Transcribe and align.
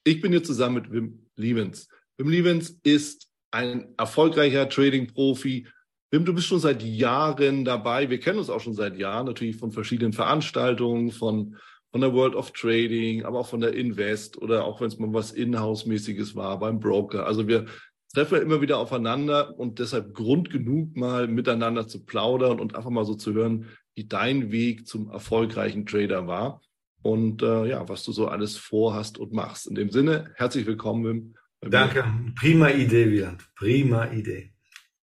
Ich 0.03 0.23
bin 0.23 0.33
hier 0.33 0.43
zusammen 0.43 0.77
mit 0.77 0.91
Wim 0.91 1.27
Lievens. 1.37 1.87
Wim 2.17 2.31
Lievens 2.31 2.81
ist 2.83 3.29
ein 3.51 3.93
erfolgreicher 3.99 4.67
Trading-Profi. 4.67 5.67
Wim, 6.11 6.25
du 6.25 6.33
bist 6.33 6.47
schon 6.47 6.59
seit 6.59 6.83
Jahren 6.83 7.67
dabei. 7.67 8.09
Wir 8.09 8.19
kennen 8.19 8.39
uns 8.39 8.49
auch 8.49 8.61
schon 8.61 8.73
seit 8.73 8.97
Jahren, 8.97 9.27
natürlich 9.27 9.57
von 9.57 9.73
verschiedenen 9.73 10.15
Veranstaltungen, 10.15 11.11
von, 11.11 11.57
von 11.91 12.01
der 12.01 12.15
World 12.15 12.35
of 12.35 12.53
Trading, 12.53 13.25
aber 13.25 13.41
auch 13.41 13.47
von 13.47 13.61
der 13.61 13.75
Invest 13.75 14.39
oder 14.39 14.65
auch 14.65 14.81
wenn 14.81 14.89
es 14.89 14.99
mal 14.99 15.13
was 15.13 15.33
Inhouse-mäßiges 15.33 16.35
war 16.35 16.59
beim 16.59 16.81
Broker. 16.81 17.27
Also 17.27 17.47
wir 17.47 17.67
treffen 18.15 18.41
immer 18.41 18.63
wieder 18.63 18.79
aufeinander 18.79 19.59
und 19.59 19.81
deshalb 19.81 20.15
Grund 20.15 20.49
genug, 20.49 20.97
mal 20.97 21.29
miteinander 21.29 21.87
zu 21.87 22.07
plaudern 22.07 22.59
und 22.59 22.75
einfach 22.75 22.91
mal 22.91 23.05
so 23.05 23.17
zu 23.17 23.35
hören, 23.35 23.67
wie 23.95 24.07
dein 24.07 24.51
Weg 24.51 24.87
zum 24.87 25.11
erfolgreichen 25.11 25.85
Trader 25.85 26.27
war 26.27 26.63
und 27.03 27.43
äh, 27.43 27.67
ja, 27.67 27.89
was 27.89 28.05
du 28.05 28.13
so 28.13 28.29
alles 28.29 28.57
vorhast 28.57 29.19
und 29.19 29.33
machst. 29.33 29.67
In 29.67 29.75
dem 29.75 29.91
Sinne, 29.91 30.33
herzlich 30.37 30.67
willkommen. 30.67 31.05
Wim. 31.05 31.71
Danke, 31.71 32.05
prima 32.39 32.71
Idee, 32.71 33.11
Wieland, 33.11 33.45
prima 33.57 34.07
Idee. 34.13 34.53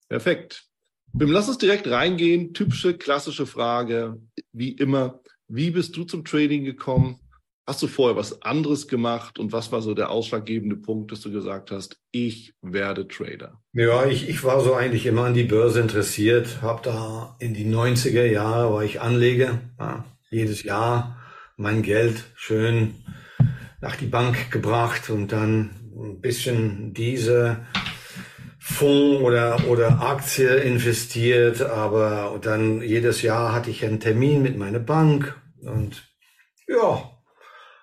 Perfekt. 0.10 0.66
Wim, 1.14 1.32
lass 1.32 1.48
uns 1.48 1.58
direkt 1.58 1.88
reingehen. 1.88 2.54
Typische, 2.54 2.98
klassische 2.98 3.46
Frage, 3.46 4.22
wie 4.52 4.72
immer. 4.72 5.22
Wie 5.48 5.72
bist 5.72 5.96
du 5.96 6.04
zum 6.04 6.26
Trading 6.26 6.64
gekommen? 6.64 7.20
Hast 7.66 7.82
du 7.82 7.88
vorher 7.88 8.18
was 8.18 8.42
anderes 8.42 8.90
gemacht 8.90 9.40
und 9.40 9.54
was 9.54 9.72
war 9.72 9.82
so 9.82 9.94
der 9.94 10.10
ausschlaggebende 10.10 10.76
Punkt, 10.76 11.14
dass 11.14 11.22
du 11.22 11.32
gesagt 11.32 11.72
hast, 11.72 11.98
ich 12.12 12.54
werde 12.62 13.08
Trader? 13.08 13.62
Ja, 13.72 14.06
ich, 14.06 14.28
ich 14.28 14.44
war 14.44 14.60
so 14.60 14.74
eigentlich 14.74 15.06
immer 15.06 15.24
an 15.26 15.34
die 15.34 15.46
Börse 15.46 15.80
interessiert, 15.80 16.62
habe 16.62 16.82
da 16.84 17.38
in 17.40 17.54
die 17.54 17.66
90er 17.66 18.26
Jahre 18.26 18.74
war 18.74 18.84
ich 18.84 19.00
Anleger, 19.00 19.62
ja, 19.80 20.04
jedes 20.30 20.64
Jahr 20.64 21.23
mein 21.64 21.82
Geld 21.82 22.26
schön 22.36 22.94
nach 23.82 23.96
die 23.96 24.06
Bank 24.06 24.52
gebracht 24.52 25.10
und 25.10 25.32
dann 25.32 25.72
ein 25.96 26.20
bisschen 26.20 26.94
diese 26.94 27.66
Fonds 28.60 29.22
oder, 29.22 29.68
oder 29.68 30.02
Aktie 30.02 30.56
investiert, 30.58 31.62
aber 31.62 32.38
dann 32.42 32.82
jedes 32.82 33.22
Jahr 33.22 33.54
hatte 33.54 33.70
ich 33.70 33.86
einen 33.86 34.02
Termin 34.02 34.42
mit 34.42 34.58
meiner 34.58 34.80
Bank 34.80 35.36
und 35.62 36.04
ja, 36.68 37.10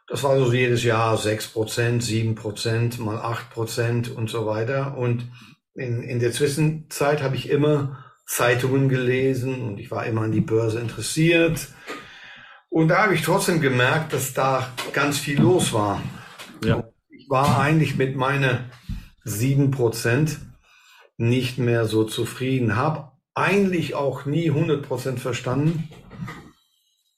das 0.08 0.24
war 0.24 0.38
so 0.38 0.52
jedes 0.52 0.84
Jahr 0.84 1.16
sechs 1.16 1.48
Prozent, 1.48 2.02
sieben 2.02 2.34
Prozent, 2.34 2.98
mal 2.98 3.18
acht 3.18 3.50
Prozent 3.50 4.10
und 4.10 4.28
so 4.28 4.44
weiter. 4.44 4.98
Und 4.98 5.30
in, 5.74 6.02
in 6.02 6.18
der 6.18 6.32
Zwischenzeit 6.32 7.22
habe 7.22 7.36
ich 7.36 7.48
immer 7.48 8.04
Zeitungen 8.26 8.88
gelesen 8.88 9.62
und 9.62 9.78
ich 9.78 9.90
war 9.90 10.04
immer 10.06 10.22
an 10.22 10.32
die 10.32 10.40
Börse 10.40 10.80
interessiert. 10.80 11.68
Und 12.70 12.88
da 12.88 13.02
habe 13.02 13.14
ich 13.14 13.22
trotzdem 13.22 13.60
gemerkt, 13.60 14.12
dass 14.12 14.32
da 14.32 14.72
ganz 14.92 15.18
viel 15.18 15.40
los 15.40 15.72
war. 15.72 16.00
Ja. 16.64 16.88
Ich 17.10 17.28
war 17.28 17.60
eigentlich 17.60 17.96
mit 17.96 18.16
meinen 18.16 18.70
sieben 19.24 19.72
Prozent 19.72 20.38
nicht 21.16 21.58
mehr 21.58 21.84
so 21.84 22.04
zufrieden, 22.04 22.76
habe 22.76 23.10
eigentlich 23.34 23.94
auch 23.94 24.24
nie 24.24 24.50
100 24.50 24.86
Prozent 24.86 25.20
verstanden, 25.20 25.88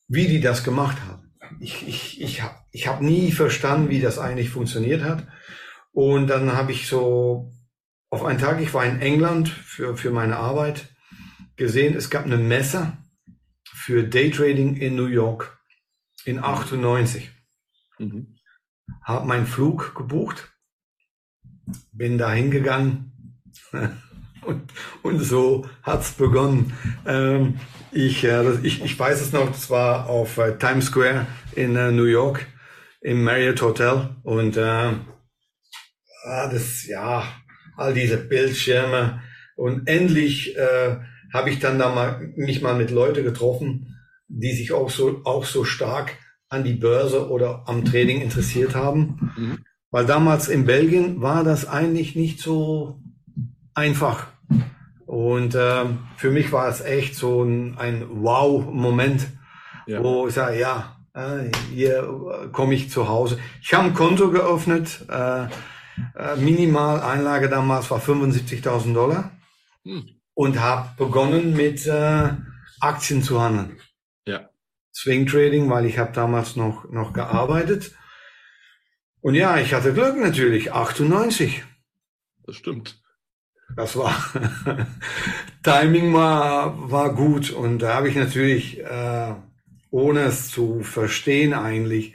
wie 0.09 0.27
die 0.27 0.41
das 0.41 0.65
gemacht 0.65 0.97
haben. 1.07 1.35
Ich, 1.61 1.87
ich, 1.87 2.21
ich 2.21 2.43
habe 2.43 2.55
ich 2.71 2.89
hab 2.89 3.03
nie 3.03 3.31
verstanden, 3.31 3.91
wie 3.91 4.01
das 4.01 4.19
eigentlich 4.19 4.49
funktioniert 4.49 5.05
hat. 5.05 5.27
Und 5.93 6.29
dann 6.29 6.55
habe 6.55 6.73
ich 6.73 6.89
so 6.89 7.53
auf 8.09 8.25
einen 8.25 8.39
Tag, 8.39 8.61
ich 8.61 8.73
war 8.73 8.85
in 8.87 9.01
England 9.01 9.51
für, 9.51 9.97
für 9.97 10.11
meine 10.11 10.37
Arbeit, 10.37 10.89
gesehen, 11.57 11.95
es 11.95 12.09
gab 12.09 12.25
eine 12.25 12.39
Messe 12.39 12.97
für 13.83 14.05
Daytrading 14.05 14.77
in 14.77 14.95
New 14.95 15.07
York 15.07 15.59
in 16.25 16.39
98. 16.39 17.31
Mhm. 17.99 18.39
Habe 19.03 19.27
meinen 19.27 19.47
Flug 19.47 19.95
gebucht, 19.97 20.53
bin 21.93 22.17
da 22.17 22.33
hingegangen 22.33 23.13
und, 24.43 24.73
und 25.03 25.19
so 25.19 25.69
hat's 25.83 26.13
begonnen. 26.13 26.73
Ähm, 27.07 27.59
ich, 27.91 28.23
äh, 28.23 28.55
ich, 28.63 28.85
ich 28.85 28.97
weiß 28.97 29.21
es 29.21 29.33
noch, 29.33 29.49
das 29.49 29.69
war 29.69 30.09
auf 30.09 30.39
äh, 30.39 30.57
Times 30.59 30.87
Square 30.87 31.27
in 31.57 31.75
äh, 31.75 31.91
New 31.91 32.05
York 32.05 32.47
im 33.01 33.25
Marriott 33.25 33.63
Hotel 33.63 34.11
und 34.23 34.57
äh, 34.57 34.61
ah, 36.25 36.49
das 36.49 36.87
ja 36.87 37.25
all 37.77 37.95
diese 37.95 38.19
Bildschirme 38.19 39.23
und 39.57 39.89
endlich 39.89 40.57
äh, 40.57 41.01
habe 41.33 41.51
ich 41.51 41.59
dann 41.59 41.79
da 41.79 41.95
mal 41.95 42.33
mich 42.37 42.63
mal 42.63 42.75
mit 42.75 42.91
Leute 42.91 43.23
getroffen, 43.23 43.97
die 44.29 44.53
sich 44.53 44.73
auch 44.73 44.91
so 44.91 45.23
auch 45.25 45.45
so 45.45 45.65
stark 45.65 46.17
an 46.49 46.65
die 46.65 46.75
Börse 46.75 47.31
oder 47.31 47.65
am 47.67 47.85
Trading 47.85 48.21
interessiert 48.21 48.75
haben. 48.75 49.33
Mhm. 49.37 49.59
Weil 49.91 50.07
damals 50.07 50.49
in 50.49 50.65
Belgien 50.65 51.21
war 51.21 51.45
das 51.45 51.69
eigentlich 51.69 52.17
nicht 52.17 52.41
so 52.41 53.01
einfach. 53.75 54.27
Und 55.07 55.55
äh, 55.55 55.85
für 56.17 56.31
mich 56.31 56.53
war 56.53 56.69
es 56.69 56.81
echt 56.81 57.15
so 57.15 57.43
ein, 57.43 57.77
ein 57.79 58.07
Wow-Moment, 58.09 59.27
ja. 59.87 60.03
wo 60.03 60.27
ich 60.27 60.35
sage, 60.35 60.59
ja, 60.59 60.97
äh, 61.15 61.51
hier 61.75 62.49
komme 62.53 62.75
ich 62.75 62.91
zu 62.91 63.09
Hause. 63.09 63.39
Ich 63.61 63.75
habe 63.75 63.89
ein 63.89 63.95
Konto 63.95 64.31
geöffnet. 64.31 65.05
Äh, 65.11 65.45
äh, 66.17 66.37
Minimaleinlage 66.37 67.49
damals 67.49 67.91
war 67.91 68.01
75.000 68.01 68.95
Dollar 68.95 69.33
hm. 69.85 70.05
Und 70.35 70.61
habe 70.61 70.91
begonnen 70.97 71.55
mit 71.55 71.87
äh, 71.87 72.31
Aktien 72.81 73.23
zu 73.23 73.41
handeln. 73.41 73.79
Ja. 74.27 74.49
Swing 74.95 75.27
Trading, 75.27 75.71
weil 75.71 75.87
ich 75.87 75.99
habe 75.99 76.13
damals 76.13 76.57
noch 76.57 76.91
noch 76.91 77.13
gearbeitet. 77.13 77.93
Und 79.21 79.35
ja, 79.35 79.59
ich 79.59 79.73
hatte 79.73 79.95
Glück 79.95 80.17
natürlich, 80.17 80.73
98. 80.73 81.65
Das 82.45 82.57
stimmt. 82.57 83.01
Das 83.77 83.97
war 83.97 84.13
Timing 85.63 86.13
war 86.13 86.91
war 86.91 87.15
gut 87.15 87.51
und 87.51 87.79
da 87.79 87.95
habe 87.95 88.09
ich 88.09 88.17
natürlich 88.17 88.81
äh, 88.81 89.35
ohne 89.91 90.21
es 90.21 90.51
zu 90.51 90.83
verstehen 90.83 91.55
eigentlich 91.55 92.15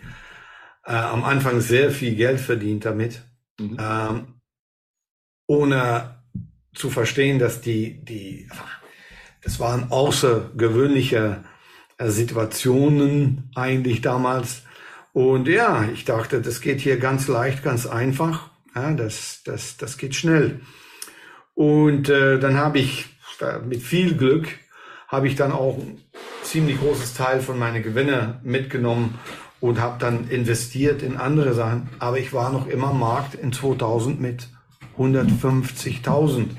äh, 0.84 0.94
am 0.94 1.24
Anfang 1.24 1.62
sehr 1.62 1.92
viel 1.92 2.16
Geld 2.16 2.40
verdient 2.40 2.86
damit, 2.86 3.22
mhm. 3.60 3.78
ähm, 3.80 4.42
ohne 5.48 6.17
zu 6.78 6.90
verstehen, 6.90 7.40
dass 7.40 7.62
die 7.62 8.04
die 8.04 8.48
das 9.44 9.60
waren 9.60 9.92
außergewöhnliche 9.92 11.44
äh, 11.98 12.10
Situationen 12.10 13.50
eigentlich 13.56 14.02
damals. 14.02 14.64
Und 15.14 15.48
ja, 15.48 15.88
ich 15.94 16.06
dachte, 16.06 16.42
das 16.42 16.60
geht 16.62 16.82
hier 16.82 16.98
ganz 16.98 17.28
leicht, 17.28 17.64
ganz 17.64 17.86
einfach. 17.86 18.50
Ja, 18.76 18.92
das, 18.94 19.42
das, 19.46 19.78
das 19.78 19.98
geht 19.98 20.16
schnell. 20.16 20.60
Und 21.56 22.10
äh, 22.10 22.40
dann 22.40 22.58
habe 22.58 22.80
ich 22.80 23.06
äh, 23.40 23.60
mit 23.60 23.82
viel 23.82 24.16
Glück 24.16 24.48
habe 25.08 25.28
ich 25.28 25.36
dann 25.36 25.54
auch 25.54 25.78
ein 25.78 26.02
ziemlich 26.44 26.80
großes 26.80 27.14
Teil 27.14 27.40
von 27.40 27.58
meinen 27.58 27.82
Gewinne 27.82 28.42
mitgenommen 28.44 29.18
und 29.62 29.80
habe 29.80 29.98
dann 30.00 30.28
investiert 30.30 31.02
in 31.02 31.16
andere 31.16 31.54
Sachen. 31.54 31.90
Aber 32.00 32.20
ich 32.20 32.34
war 32.34 32.52
noch 32.52 32.68
immer 32.68 32.92
Markt 32.92 33.34
in 33.34 33.54
2000 33.54 34.20
mit 34.20 34.50
150.000. 34.98 36.50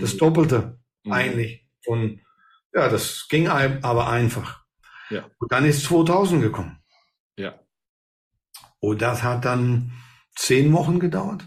Das 0.00 0.14
mhm. 0.14 0.18
Doppelte 0.18 0.78
mhm. 1.04 1.12
eigentlich 1.12 1.68
von, 1.84 2.20
ja, 2.74 2.88
das 2.88 3.26
ging 3.28 3.48
aber 3.48 4.08
einfach. 4.08 4.64
Ja. 5.10 5.30
Und 5.38 5.52
dann 5.52 5.64
ist 5.64 5.84
2000 5.84 6.42
gekommen. 6.42 6.78
Ja. 7.38 7.58
Und 8.80 9.02
das 9.02 9.22
hat 9.22 9.44
dann 9.44 9.92
zehn 10.34 10.72
Wochen 10.72 10.98
gedauert. 11.00 11.46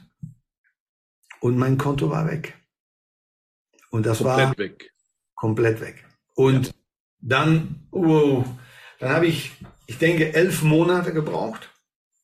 Und 1.42 1.58
mein 1.58 1.78
Konto 1.78 2.10
war 2.10 2.28
weg. 2.28 2.58
Und 3.92 4.06
das 4.06 4.20
Komplett 4.20 4.48
war 4.50 4.58
weg. 4.58 4.94
komplett 5.36 5.82
weg. 5.82 6.06
Und 6.36 6.68
Ja. 6.68 6.74
dann, 7.20 7.88
wow, 7.92 8.46
dann 9.00 9.10
habe 9.12 9.28
ich, 9.28 9.52
ich 9.88 9.98
denke, 9.98 10.34
elf 10.34 10.64
Monate 10.64 11.14
gebraucht, 11.14 11.70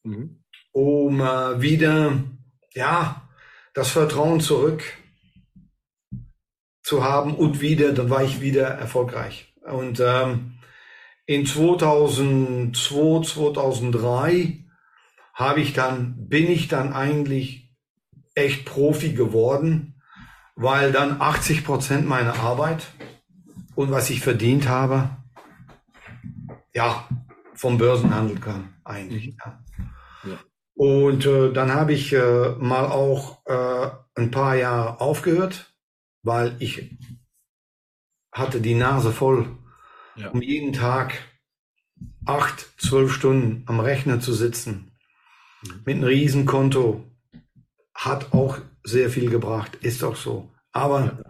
Mhm. 0.04 0.44
um 0.72 1.22
äh, 1.22 1.62
wieder, 1.62 2.24
ja, 2.74 3.25
das 3.75 3.92
Vertrauen 3.92 4.39
zurück 4.39 4.83
zu 6.81 7.04
haben 7.04 7.36
und 7.36 7.62
wieder, 7.62 7.92
dann 7.92 8.10
war 8.10 8.24
ich 8.24 8.42
wieder 8.42 8.68
erfolgreich. 8.68 9.54
Und 9.62 10.00
ähm, 10.00 10.60
in 11.25 11.45
2002, 11.45 13.22
2003 13.27 14.66
habe 15.33 15.60
ich 15.60 15.74
dann, 15.74 16.30
bin 16.30 16.50
ich 16.50 16.68
dann 16.69 16.94
eigentlich 16.94 17.69
echt 18.33 18.66
Profi 18.66 19.13
geworden, 19.13 20.01
weil 20.56 20.92
dann 20.92 21.19
80 21.19 21.66
Prozent 21.66 22.07
meiner 22.07 22.39
Arbeit 22.39 22.88
und 23.75 23.92
was 23.92 24.10
ich 24.10 24.22
verdient 24.22 24.69
habe, 24.69 25.10
ja, 26.74 27.10
vom 27.56 27.77
Börsenhandel 27.77 28.39
kam 28.39 28.74
eigentlich. 28.86 29.36
Ja. 29.45 29.65
Und 30.75 31.25
äh, 31.25 31.54
dann 31.54 31.74
habe 31.74 31.94
ich 31.94 32.12
äh, 32.13 32.50
mal 32.60 32.86
auch 32.86 33.45
äh, 33.45 33.89
ein 34.16 34.30
paar 34.31 34.56
Jahre 34.56 35.00
aufgehört, 35.00 35.74
weil 36.22 36.56
ich 36.60 36.98
hatte 38.31 38.60
die 38.60 38.75
Nase 38.75 39.12
voll, 39.12 39.57
Ja. 40.16 40.30
um 40.31 40.42
jeden 40.42 40.74
Tag 40.74 41.13
acht, 42.25 42.74
zwölf 42.77 43.13
Stunden 43.13 43.63
am 43.68 43.80
Rechner 43.80 44.19
zu 44.19 44.33
sitzen. 44.33 44.92
Mhm. 45.63 45.81
Mit 45.86 45.95
einem 45.95 46.04
Riesenkonto 46.04 47.06
hat 47.94 48.33
auch 48.33 48.57
sehr 48.83 49.10
viel 49.10 49.30
gebracht, 49.30 49.75
ist 49.81 50.04
auch 50.04 50.18
so. 50.18 50.51
Aber 50.74 51.24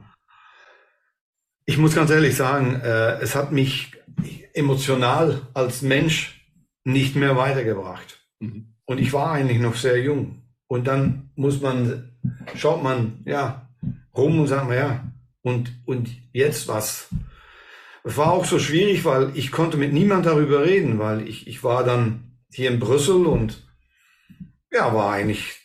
ich 1.65 1.77
muss 1.77 1.94
ganz 1.94 2.09
ehrlich 2.09 2.36
sagen, 2.36 2.75
äh, 2.81 3.19
es 3.19 3.36
hat 3.36 3.51
mich 3.51 3.92
emotional 4.53 5.42
als 5.53 5.83
Mensch 5.83 6.47
nicht 6.83 7.15
mehr 7.15 7.38
weitergebracht. 7.38 8.25
Mhm. 8.39 8.75
Und 8.86 9.00
ich 9.00 9.14
war 9.14 9.32
eigentlich 9.32 9.60
noch 9.60 9.76
sehr 9.76 10.02
jung. 10.02 10.44
Und 10.68 10.88
dann 10.88 11.32
muss 11.36 11.62
man, 11.62 12.18
schaut 12.56 12.84
man, 12.84 13.24
ja, 13.26 13.70
rum 14.16 14.40
und 14.40 14.48
sagt 14.48 14.68
man, 14.68 14.78
ja, 14.78 15.12
und, 15.42 15.72
und 15.86 16.10
jetzt 16.34 16.68
was? 16.68 17.10
Es 18.04 18.18
war 18.18 18.32
auch 18.32 18.46
so 18.46 18.60
schwierig, 18.60 19.06
weil 19.06 19.36
ich 19.36 19.52
konnte 19.52 19.78
mit 19.78 19.94
niemand 19.94 20.26
darüber 20.26 20.64
reden, 20.64 21.00
weil 21.00 21.28
ich, 21.28 21.48
ich 21.48 21.64
war 21.64 21.84
dann 21.84 22.38
hier 22.52 22.70
in 22.70 22.80
Brüssel 22.80 23.26
und 23.26 23.68
ja, 24.72 24.94
war 24.94 25.12
eigentlich 25.12 25.60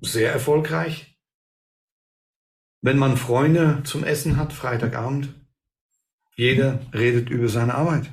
sehr 0.00 0.32
erfolgreich. 0.32 1.18
Wenn 2.82 2.98
man 2.98 3.16
Freunde 3.16 3.82
zum 3.84 4.04
Essen 4.04 4.36
hat, 4.36 4.52
Freitagabend, 4.52 5.34
jeder 6.36 6.80
redet 6.92 7.30
über 7.30 7.48
seine 7.48 7.74
Arbeit. 7.74 8.12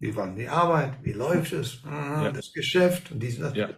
Wie 0.00 0.16
war 0.16 0.34
die 0.34 0.48
Arbeit? 0.48 0.94
Wie 1.04 1.12
läuft 1.12 1.52
es? 1.52 1.84
Ah, 1.84 2.24
Ja. 2.24 2.32
Das 2.32 2.52
Geschäft 2.52 3.12
und 3.12 3.22
dies 3.22 3.36
und 3.36 3.42
das. 3.44 3.54
Ja. 3.54 3.68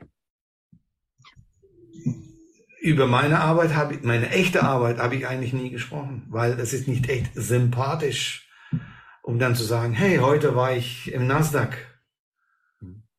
Über 2.80 3.06
meine 3.06 3.40
Arbeit 3.40 3.74
habe 3.74 3.94
ich, 3.94 4.02
meine 4.02 4.30
echte 4.30 4.62
Arbeit 4.62 4.98
habe 4.98 5.16
ich 5.16 5.26
eigentlich 5.26 5.52
nie 5.52 5.70
gesprochen, 5.70 6.26
weil 6.30 6.58
es 6.58 6.72
ist 6.72 6.88
nicht 6.88 7.08
echt 7.08 7.32
sympathisch, 7.34 8.48
um 9.22 9.38
dann 9.38 9.54
zu 9.54 9.64
sagen, 9.64 9.92
hey, 9.92 10.18
heute 10.18 10.54
war 10.56 10.74
ich 10.74 11.12
im 11.12 11.26
Nasdaq 11.26 11.76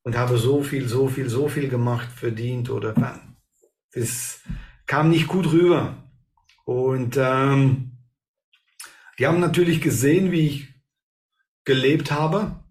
und 0.04 0.18
habe 0.18 0.38
so 0.38 0.64
viel, 0.64 0.88
so 0.88 1.08
viel, 1.08 1.30
so 1.30 1.48
viel 1.50 1.70
gemacht, 1.70 2.10
verdient 2.12 2.70
oder 2.70 2.94
das 3.94 4.42
kam 4.86 5.10
nicht 5.10 5.28
gut 5.28 5.52
rüber. 5.52 6.10
Und 6.66 7.18
ähm, 7.18 7.98
die 9.20 9.28
haben 9.28 9.40
natürlich 9.42 9.82
gesehen, 9.82 10.32
wie 10.32 10.48
ich 10.48 10.74
gelebt 11.66 12.12
habe 12.12 12.63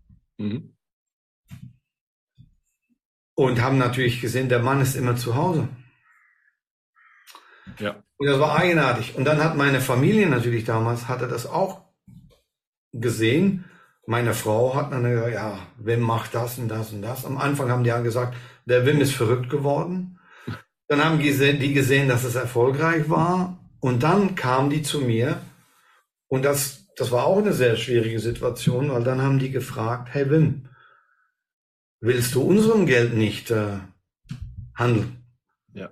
Mhm. 0.43 0.75
und 3.35 3.63
haben 3.63 3.79
natürlich 3.79 4.21
gesehen, 4.21 4.49
der 4.49 4.61
Mann 4.61 4.81
ist 4.81 4.95
immer 4.95 5.17
zu 5.17 5.37
Hause. 5.37 5.69
Ja. 7.79 8.03
Und 8.17 8.27
das 8.27 8.39
war 8.39 8.57
eigenartig. 8.57 9.17
Und 9.17 9.25
dann 9.25 9.43
hat 9.43 9.57
meine 9.57 9.81
Familie 9.81 10.29
natürlich 10.29 10.65
damals, 10.65 11.09
hatte 11.09 11.29
das 11.29 11.47
auch 11.47 11.83
gesehen. 12.93 13.65
Meine 14.07 14.35
Frau 14.35 14.75
hat 14.75 14.93
dann 14.93 15.05
gesagt, 15.05 15.33
ja, 15.33 15.59
Wim 15.79 16.01
macht 16.01 16.35
das 16.35 16.59
und 16.59 16.69
das 16.69 16.93
und 16.93 17.03
das. 17.03 17.25
Am 17.25 17.39
Anfang 17.39 17.71
haben 17.71 17.85
die 17.85 17.89
ja 17.89 18.01
gesagt, 18.01 18.37
der 18.67 18.85
Wim 18.85 19.01
ist 19.01 19.15
verrückt 19.15 19.49
geworden. 19.49 20.19
Dann 20.89 21.05
haben 21.05 21.19
die 21.19 21.73
gesehen, 21.73 22.09
dass 22.09 22.25
es 22.25 22.35
erfolgreich 22.35 23.09
war. 23.09 23.59
Und 23.81 24.03
dann 24.03 24.35
kamen 24.35 24.71
die 24.71 24.83
zu 24.83 25.01
mir. 25.01 25.41
Und 26.29 26.45
das, 26.45 26.82
das 26.97 27.11
war 27.11 27.25
auch 27.27 27.39
eine 27.39 27.53
sehr 27.53 27.77
schwierige 27.77 28.21
Situation, 28.21 28.91
weil 28.91 29.05
dann 29.05 29.23
haben 29.23 29.39
die 29.39 29.51
gefragt, 29.51 30.09
hey 30.13 30.31
Wim, 30.31 30.69
willst 32.01 32.35
du 32.35 32.43
unserem 32.43 32.87
Geld 32.87 33.15
nicht 33.15 33.51
äh, 33.51 33.79
handeln? 34.75 35.25
Ja. 35.73 35.91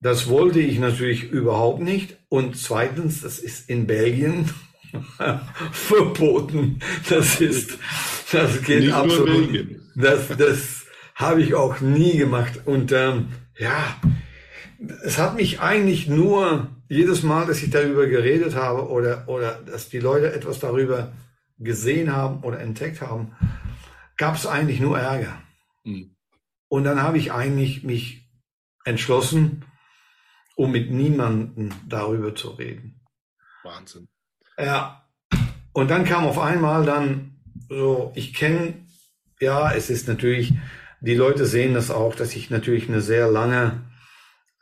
Das 0.00 0.28
wollte 0.28 0.60
ich 0.60 0.78
natürlich 0.78 1.30
überhaupt 1.30 1.80
nicht. 1.80 2.18
Und 2.28 2.56
zweitens, 2.56 3.20
das 3.20 3.38
ist 3.38 3.68
in 3.68 3.86
Belgien 3.86 4.50
verboten. 5.72 6.80
Das 7.08 7.40
ist, 7.40 7.78
das 8.32 8.62
geht 8.62 8.80
Nicht 8.80 8.88
nur 8.88 8.96
absolut. 8.96 9.52
Belgien. 9.52 9.82
Das, 9.94 10.28
das 10.36 10.86
habe 11.14 11.42
ich 11.42 11.54
auch 11.54 11.80
nie 11.80 12.16
gemacht. 12.16 12.62
Und 12.64 12.90
ähm, 12.92 13.28
ja, 13.58 13.96
es 15.04 15.18
hat 15.18 15.36
mich 15.36 15.60
eigentlich 15.60 16.08
nur 16.08 16.68
jedes 16.92 17.22
Mal, 17.22 17.46
dass 17.46 17.62
ich 17.62 17.70
darüber 17.70 18.06
geredet 18.06 18.54
habe 18.54 18.86
oder, 18.90 19.26
oder 19.26 19.62
dass 19.62 19.88
die 19.88 19.98
Leute 19.98 20.30
etwas 20.34 20.58
darüber 20.60 21.10
gesehen 21.58 22.12
haben 22.12 22.42
oder 22.42 22.60
entdeckt 22.60 23.00
haben, 23.00 23.34
gab 24.18 24.36
es 24.36 24.46
eigentlich 24.46 24.78
nur 24.78 24.98
Ärger. 24.98 25.40
Mhm. 25.84 26.14
Und 26.68 26.84
dann 26.84 27.02
habe 27.02 27.16
ich 27.16 27.32
eigentlich 27.32 27.82
mich 27.82 28.28
entschlossen, 28.84 29.64
um 30.54 30.70
mit 30.70 30.90
niemandem 30.90 31.70
darüber 31.88 32.34
zu 32.34 32.50
reden. 32.50 33.00
Wahnsinn. 33.62 34.08
Ja. 34.58 35.08
Und 35.72 35.90
dann 35.90 36.04
kam 36.04 36.26
auf 36.26 36.38
einmal 36.38 36.84
dann 36.84 37.40
so, 37.70 38.12
ich 38.14 38.34
kenne, 38.34 38.74
ja, 39.40 39.72
es 39.72 39.88
ist 39.88 40.08
natürlich, 40.08 40.52
die 41.00 41.14
Leute 41.14 41.46
sehen 41.46 41.72
das 41.72 41.90
auch, 41.90 42.14
dass 42.14 42.36
ich 42.36 42.50
natürlich 42.50 42.90
eine 42.90 43.00
sehr 43.00 43.30
lange, 43.30 43.80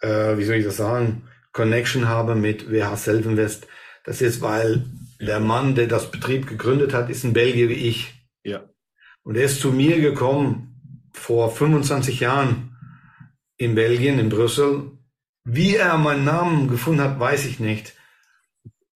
äh, 0.00 0.38
wie 0.38 0.44
soll 0.44 0.56
ich 0.56 0.64
das 0.64 0.76
sagen, 0.76 1.24
Connection 1.52 2.08
habe 2.08 2.34
mit 2.34 2.70
WH 2.70 2.96
Selfinvest. 2.96 3.66
Das 4.04 4.20
ist, 4.20 4.40
weil 4.40 4.84
der 5.20 5.40
Mann, 5.40 5.74
der 5.74 5.86
das 5.86 6.10
Betrieb 6.10 6.46
gegründet 6.46 6.92
hat, 6.94 7.10
ist 7.10 7.24
ein 7.24 7.32
Belgier 7.32 7.68
wie 7.68 7.74
ich. 7.74 8.14
Ja. 8.42 8.64
Und 9.22 9.36
er 9.36 9.44
ist 9.44 9.60
zu 9.60 9.72
mir 9.72 10.00
gekommen 10.00 11.10
vor 11.12 11.50
25 11.50 12.20
Jahren 12.20 12.76
in 13.56 13.74
Belgien, 13.74 14.18
in 14.18 14.28
Brüssel. 14.28 14.92
Wie 15.44 15.76
er 15.76 15.98
meinen 15.98 16.24
Namen 16.24 16.68
gefunden 16.68 17.02
hat, 17.02 17.18
weiß 17.18 17.44
ich 17.46 17.60
nicht. 17.60 17.94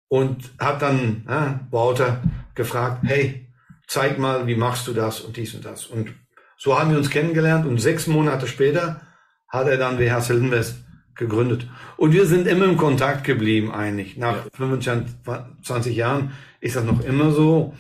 Und 0.09 0.53
hat 0.59 0.83
dann 0.83 1.25
ja, 1.29 1.67
Wouter 1.71 2.23
gefragt, 2.55 3.03
hey, 3.05 3.53
zeig 3.87 4.19
mal, 4.19 4.47
wie 4.47 4.55
machst 4.55 4.87
du 4.87 4.93
das 4.93 5.21
und 5.21 5.37
dies 5.37 5.55
und 5.55 5.65
das. 5.65 5.87
Und 5.87 6.15
so 6.57 6.79
haben 6.79 6.91
wir 6.91 6.99
uns 6.99 7.11
kennengelernt 7.11 7.67
und 7.67 7.79
sechs 7.79 8.07
Monate 8.07 8.47
später 8.47 9.01
hat 9.49 9.67
er 9.67 9.77
dann 9.77 9.99
WH 9.99 10.21
Silvenwest 10.21 10.84
gegründet. 11.15 11.69
Und 11.97 12.13
wir 12.13 12.27
sind 12.27 12.47
immer 12.47 12.65
im 12.67 12.77
Kontakt 12.77 13.25
geblieben 13.25 13.71
eigentlich. 13.73 14.17
Nach 14.17 14.37
Ja. 14.37 14.51
25 14.55 15.97
Jahren 15.97 16.33
ist 16.61 16.77
das 16.77 16.85
noch 16.85 17.05
immer 17.05 17.31
so. 17.31 17.75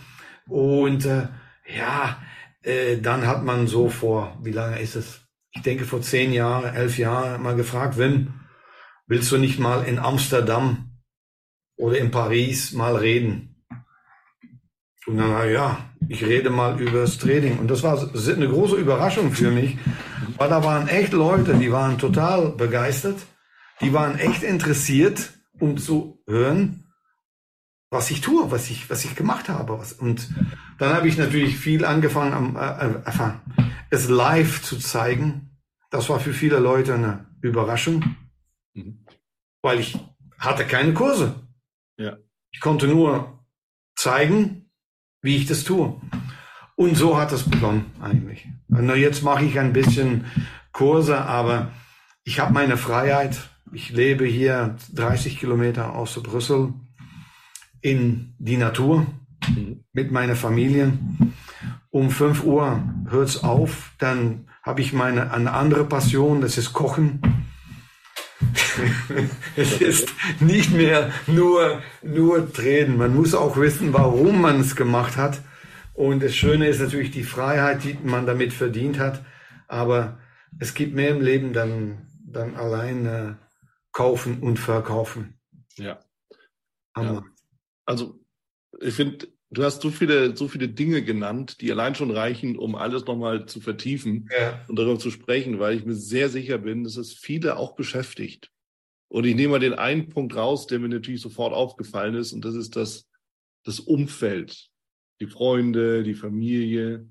Und 0.49 1.05
äh, 1.07 1.29
ja, 1.77 2.19
äh, 2.63 2.99
dann 2.99 3.27
hat 3.27 3.45
man 3.45 3.67
so 3.67 3.89
vor, 3.89 4.39
wie 4.43 4.53
lange 4.53 4.79
ist 4.81 4.95
es? 4.97 5.23
Ich 5.53 5.63
denke 5.63 5.85
vor 5.85 6.03
zehn 6.03 6.33
Jahren, 6.33 6.75
elf 6.75 6.99
Jahren 6.99 7.43
mal 7.43 7.55
gefragt, 7.55 7.97
Wim, 7.97 8.35
willst 9.07 9.31
du 9.31 9.39
nicht 9.39 9.59
mal 9.59 9.85
in 9.85 9.99
Amsterdam 9.99 10.91
oder 11.77 11.99
in 11.99 12.11
Paris 12.11 12.73
mal 12.73 12.97
reden? 12.97 13.54
Und 15.07 15.19
dann, 15.19 15.31
na 15.31 15.45
ja, 15.47 15.91
ich 16.09 16.25
rede 16.25 16.51
mal 16.51 16.81
über 16.81 17.01
das 17.03 17.19
Trading. 17.19 17.59
Und 17.59 17.69
das 17.69 17.83
war 17.83 17.99
eine 17.99 18.49
große 18.49 18.77
Überraschung 18.77 19.33
für 19.33 19.51
mich, 19.51 19.77
weil 20.37 20.49
da 20.49 20.65
waren 20.65 20.89
echt 20.89 21.13
Leute, 21.13 21.55
die 21.55 21.71
waren 21.73 21.99
total 21.99 22.51
begeistert, 22.51 23.19
die 23.81 23.93
waren 23.93 24.19
echt 24.19 24.43
interessiert, 24.43 25.33
um 25.61 25.77
zu 25.77 26.23
hören, 26.27 26.85
was 27.91 28.11
ich 28.11 28.21
tue, 28.21 28.51
was 28.51 28.71
ich, 28.71 28.89
was 28.91 29.05
ich 29.05 29.15
gemacht 29.15 29.49
habe. 29.49 29.79
Und 29.99 30.29
dann 30.79 30.95
habe 30.95 31.07
ich 31.07 31.17
natürlich 31.17 31.57
viel 31.57 31.85
angefangen, 31.85 32.33
am, 32.33 32.57
äh, 32.57 32.87
äh, 33.09 33.33
es 33.91 34.09
live 34.09 34.63
zu 34.63 34.79
zeigen. 34.79 35.59
Das 35.91 36.09
war 36.09 36.19
für 36.19 36.33
viele 36.33 36.59
Leute 36.59 36.95
eine 36.95 37.27
Überraschung, 37.41 38.17
Mhm. 38.75 39.05
weil 39.63 39.79
ich 39.79 39.97
hatte 40.39 40.65
keine 40.65 40.93
Kurse. 40.95 41.35
Ja. 41.97 42.17
Ich 42.51 42.61
konnte 42.61 42.89
nur 42.89 43.45
zeigen, 43.95 44.64
wie 45.25 45.37
ich 45.37 45.47
das 45.47 45.65
tue. 45.65 45.95
Und 46.77 46.97
so 46.97 47.17
hat 47.17 47.33
es 47.33 47.49
begonnen 47.49 47.87
eigentlich. 48.01 48.47
Und 48.69 48.95
jetzt 48.95 49.23
mache 49.23 49.45
ich 49.45 49.59
ein 49.59 49.73
bisschen 49.73 50.27
Kurse, 50.71 51.19
aber 51.23 51.71
ich 52.25 52.41
habe 52.41 52.53
meine 52.53 52.77
Freiheit. 52.77 53.49
Ich 53.73 53.91
lebe 53.91 54.27
hier 54.27 54.77
30 54.93 55.39
Kilometer 55.39 55.95
aus 55.95 56.23
Brüssel 56.23 56.75
in 57.81 58.35
die 58.39 58.59
Natur 58.59 59.07
mit 59.93 60.13
meiner 60.13 60.37
Familie. 60.37 60.93
Um 61.91 62.11
5 62.11 62.45
Uhr 62.45 62.83
hört's 63.09 63.43
auf, 63.43 63.93
dann 63.99 64.49
habe 64.63 64.83
ich 64.83 64.93
meine 64.93 65.33
eine 65.33 65.53
andere 65.53 65.85
Passion, 65.85 66.43
das 66.43 66.59
ist 66.59 66.75
Kochen. 66.75 67.21
es 69.57 69.81
ist 69.81 70.09
nicht 70.41 70.73
mehr 70.73 71.13
nur, 71.27 71.83
nur 72.03 72.53
Tränen. 72.53 72.97
Man 72.97 73.15
muss 73.15 73.35
auch 73.35 73.57
wissen, 73.57 73.93
warum 73.93 74.41
man 74.41 74.61
es 74.61 74.77
gemacht 74.77 75.17
hat. 75.17 75.41
Und 75.95 76.23
das 76.23 76.35
Schöne 76.35 76.69
ist 76.69 76.81
natürlich 76.81 77.13
die 77.13 77.23
Freiheit, 77.23 77.85
die 77.85 77.97
man 78.03 78.27
damit 78.27 78.53
verdient 78.53 78.99
hat. 78.99 79.25
Aber 79.69 80.19
es 80.59 80.75
gibt 80.75 80.95
mehr 80.95 81.11
im 81.11 81.21
Leben 81.21 81.53
dann, 81.53 82.09
dann 82.27 82.57
allein 82.57 83.07
äh, 83.07 83.35
kaufen 83.93 84.41
und 84.41 84.59
verkaufen. 84.59 85.39
Ja. 85.77 86.01
ja. 86.97 87.25
Also 87.87 88.21
ich 88.81 88.95
finde, 88.95 89.29
du 89.59 89.65
hast 89.65 89.83
so 89.83 89.91
viele, 89.91 90.37
so 90.37 90.49
viele 90.49 90.69
Dinge 90.69 91.03
genannt, 91.03 91.61
die 91.61 91.71
allein 91.71 91.95
schon 91.95 92.11
reichen, 92.11 92.59
um 92.59 92.75
alles 92.75 93.05
nochmal 93.07 93.47
zu 93.47 93.61
vertiefen 93.61 94.29
ja. 94.37 94.65
und 94.69 94.79
darüber 94.79 94.99
zu 94.99 95.11
sprechen, 95.11 95.59
weil 95.59 95.77
ich 95.77 95.85
mir 95.85 95.95
sehr 95.95 96.29
sicher 96.29 96.59
bin, 96.59 96.85
dass 96.85 96.97
es 96.97 97.15
viele 97.15 97.57
auch 97.57 97.75
beschäftigt. 97.75 98.51
Und 99.09 99.25
ich 99.25 99.35
nehme 99.35 99.53
mal 99.53 99.61
den 99.61 99.75
einen 99.75 100.09
Punkt 100.09 100.35
raus, 100.35 100.67
der 100.67 100.81
mir 100.81 100.89
natürlich 100.89 101.21
sofort 101.21 101.53
aufgefallen 101.53 102.15
ist, 102.15 102.33
und 102.33 102.45
das 102.45 102.55
ist 102.55 102.77
das, 102.77 103.09
das 103.65 103.81
Umfeld, 103.81 104.69
die 105.21 105.27
Freunde, 105.27 106.03
die 106.03 106.15
Familie. 106.15 107.09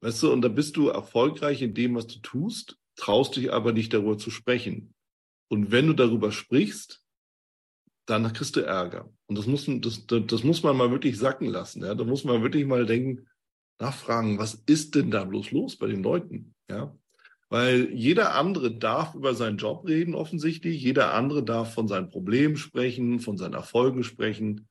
Weißt 0.00 0.22
du, 0.22 0.32
und 0.32 0.42
da 0.42 0.48
bist 0.48 0.76
du 0.76 0.88
erfolgreich 0.88 1.60
in 1.62 1.74
dem, 1.74 1.94
was 1.94 2.06
du 2.06 2.20
tust, 2.20 2.78
traust 2.96 3.36
dich 3.36 3.52
aber 3.52 3.72
nicht 3.72 3.92
darüber 3.92 4.16
zu 4.16 4.30
sprechen. 4.30 4.94
Und 5.48 5.72
wenn 5.72 5.88
du 5.88 5.94
darüber 5.94 6.30
sprichst, 6.30 7.02
dann 8.10 8.32
kriegst 8.32 8.56
du 8.56 8.60
Ärger. 8.60 9.10
Und 9.26 9.38
das 9.38 9.46
muss, 9.46 9.66
das, 9.66 10.06
das 10.06 10.44
muss 10.44 10.62
man 10.62 10.76
mal 10.76 10.90
wirklich 10.90 11.18
sacken 11.18 11.48
lassen. 11.48 11.82
Ja? 11.82 11.94
Da 11.94 12.04
muss 12.04 12.24
man 12.24 12.42
wirklich 12.42 12.66
mal 12.66 12.84
denken, 12.84 13.28
nachfragen, 13.78 14.38
was 14.38 14.54
ist 14.66 14.94
denn 14.94 15.10
da 15.10 15.24
bloß 15.24 15.52
los 15.52 15.76
bei 15.76 15.86
den 15.86 16.02
Leuten? 16.02 16.54
Ja? 16.68 16.96
Weil 17.48 17.92
jeder 17.92 18.34
andere 18.34 18.72
darf 18.72 19.14
über 19.14 19.34
seinen 19.34 19.58
Job 19.58 19.86
reden, 19.86 20.14
offensichtlich. 20.14 20.82
Jeder 20.82 21.14
andere 21.14 21.44
darf 21.44 21.74
von 21.74 21.88
seinen 21.88 22.10
Problemen 22.10 22.56
sprechen, 22.56 23.20
von 23.20 23.36
seinen 23.36 23.54
Erfolgen 23.54 24.04
sprechen. 24.04 24.68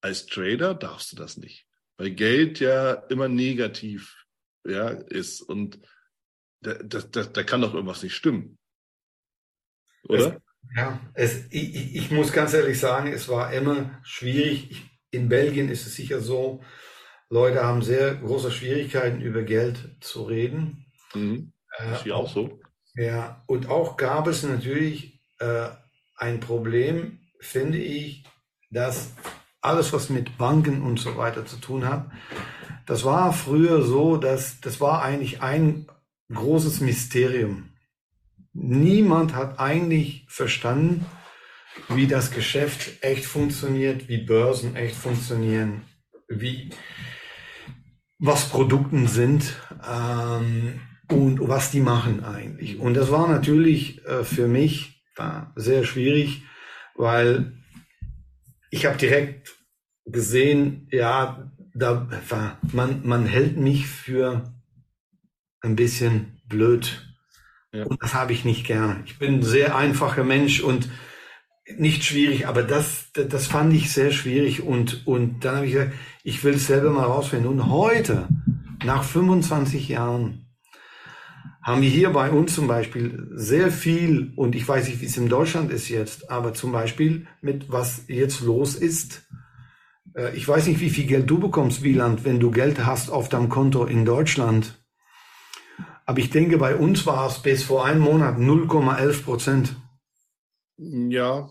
Als 0.00 0.26
Trader 0.26 0.74
darfst 0.74 1.12
du 1.12 1.16
das 1.16 1.36
nicht. 1.36 1.66
Weil 1.96 2.10
Geld 2.10 2.60
ja 2.60 2.92
immer 2.92 3.28
negativ 3.28 4.26
ja, 4.66 4.88
ist. 4.88 5.40
Und 5.40 5.80
da, 6.60 6.74
da, 6.74 7.00
da, 7.00 7.24
da 7.24 7.42
kann 7.42 7.60
doch 7.60 7.74
irgendwas 7.74 8.02
nicht 8.02 8.14
stimmen. 8.14 8.58
Oder? 10.08 10.40
Ja, 10.76 11.00
es, 11.14 11.46
ich, 11.50 11.96
ich 11.96 12.10
muss 12.10 12.32
ganz 12.32 12.54
ehrlich 12.54 12.78
sagen, 12.78 13.12
es 13.12 13.28
war 13.28 13.52
immer 13.52 13.98
schwierig. 14.02 14.84
In 15.10 15.28
Belgien 15.28 15.70
ist 15.70 15.86
es 15.86 15.94
sicher 15.96 16.20
so, 16.20 16.62
Leute 17.30 17.62
haben 17.62 17.82
sehr 17.82 18.14
große 18.14 18.50
Schwierigkeiten, 18.50 19.20
über 19.20 19.42
Geld 19.42 19.96
zu 20.00 20.22
reden. 20.24 20.86
Mhm. 21.14 21.52
Ist 21.92 22.02
hier 22.02 22.12
äh, 22.12 22.16
auch 22.16 22.28
so. 22.28 22.60
Ja, 22.94 23.42
und 23.46 23.68
auch 23.68 23.96
gab 23.96 24.26
es 24.26 24.42
natürlich 24.42 25.20
äh, 25.38 25.68
ein 26.16 26.40
Problem, 26.40 27.20
finde 27.40 27.78
ich, 27.78 28.24
dass 28.70 29.12
alles, 29.60 29.92
was 29.92 30.10
mit 30.10 30.38
Banken 30.38 30.82
und 30.82 30.98
so 30.98 31.16
weiter 31.16 31.46
zu 31.46 31.56
tun 31.56 31.88
hat, 31.88 32.10
das 32.86 33.04
war 33.04 33.32
früher 33.32 33.82
so, 33.82 34.16
dass 34.16 34.60
das 34.60 34.80
war 34.80 35.02
eigentlich 35.02 35.42
ein 35.42 35.86
großes 36.32 36.80
Mysterium. 36.80 37.67
Niemand 38.52 39.34
hat 39.34 39.58
eigentlich 39.58 40.26
verstanden, 40.28 41.06
wie 41.88 42.06
das 42.06 42.30
Geschäft 42.30 43.02
echt 43.02 43.24
funktioniert, 43.24 44.08
wie 44.08 44.18
Börsen 44.18 44.74
echt 44.76 44.96
funktionieren, 44.96 45.82
wie 46.28 46.70
was 48.18 48.48
Produkten 48.48 49.06
sind 49.06 49.56
ähm, 49.88 50.80
und 51.10 51.48
was 51.48 51.70
die 51.70 51.80
machen 51.80 52.24
eigentlich. 52.24 52.78
Und 52.78 52.94
das 52.94 53.10
war 53.10 53.28
natürlich 53.28 54.04
äh, 54.06 54.24
für 54.24 54.48
mich 54.48 54.98
sehr 55.56 55.82
schwierig, 55.82 56.44
weil 56.94 57.52
ich 58.70 58.86
habe 58.86 58.96
direkt 58.98 59.56
gesehen, 60.04 60.88
ja, 60.92 61.50
da 61.74 62.08
man 62.72 63.04
man 63.04 63.26
hält 63.26 63.56
mich 63.56 63.88
für 63.88 64.54
ein 65.60 65.74
bisschen 65.74 66.40
blöd 66.46 67.07
ja. 67.72 67.84
Und 67.84 68.02
das 68.02 68.14
habe 68.14 68.32
ich 68.32 68.44
nicht 68.44 68.66
gern. 68.66 69.02
Ich 69.06 69.18
bin 69.18 69.36
ein 69.36 69.42
sehr 69.42 69.76
einfacher 69.76 70.24
Mensch 70.24 70.60
und 70.60 70.88
nicht 71.76 72.04
schwierig, 72.04 72.46
aber 72.46 72.62
das, 72.62 73.12
das 73.12 73.46
fand 73.46 73.74
ich 73.74 73.92
sehr 73.92 74.10
schwierig 74.10 74.62
und, 74.62 75.06
und 75.06 75.44
dann 75.44 75.56
habe 75.56 75.66
ich 75.66 75.72
gesagt, 75.72 75.92
ich 76.24 76.42
will 76.42 76.54
es 76.54 76.66
selber 76.66 76.90
mal 76.90 77.04
rausfinden. 77.04 77.48
Und 77.48 77.70
heute, 77.70 78.28
nach 78.84 79.04
25 79.04 79.88
Jahren, 79.88 80.46
haben 81.62 81.82
wir 81.82 81.90
hier 81.90 82.10
bei 82.10 82.30
uns 82.30 82.54
zum 82.54 82.66
Beispiel 82.66 83.28
sehr 83.34 83.70
viel, 83.70 84.32
und 84.36 84.54
ich 84.54 84.66
weiß 84.66 84.88
nicht, 84.88 85.02
wie 85.02 85.06
es 85.06 85.18
in 85.18 85.28
Deutschland 85.28 85.70
ist 85.70 85.90
jetzt, 85.90 86.30
aber 86.30 86.54
zum 86.54 86.72
Beispiel 86.72 87.26
mit 87.42 87.70
was 87.70 88.04
jetzt 88.08 88.40
los 88.40 88.74
ist. 88.74 89.28
Äh, 90.14 90.34
ich 90.34 90.48
weiß 90.48 90.66
nicht, 90.66 90.80
wie 90.80 90.88
viel 90.88 91.06
Geld 91.06 91.28
du 91.28 91.38
bekommst, 91.38 91.82
Wieland, 91.82 92.24
wenn 92.24 92.40
du 92.40 92.50
Geld 92.50 92.86
hast 92.86 93.10
auf 93.10 93.28
deinem 93.28 93.50
Konto 93.50 93.84
in 93.84 94.06
Deutschland. 94.06 94.77
Aber 96.08 96.20
ich 96.20 96.30
denke, 96.30 96.56
bei 96.56 96.74
uns 96.74 97.04
war 97.04 97.26
es 97.26 97.40
bis 97.40 97.64
vor 97.64 97.84
einem 97.84 98.00
Monat 98.00 98.38
0,11 98.38 99.24
Prozent. 99.24 99.76
Ja. 100.78 101.50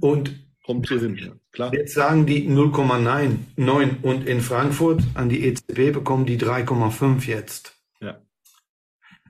Und 0.00 0.48
kommt 0.64 0.88
so 0.88 0.98
hin, 0.98 1.14
ja. 1.14 1.36
klar. 1.52 1.72
Jetzt 1.72 1.94
sagen 1.94 2.26
die 2.26 2.48
0,9 2.48 4.02
und 4.02 4.26
in 4.26 4.40
Frankfurt 4.40 5.04
an 5.14 5.28
die 5.28 5.44
EZB 5.44 5.92
bekommen 5.92 6.26
die 6.26 6.36
3,5 6.36 7.28
jetzt. 7.28 7.78
Ja. 8.00 8.20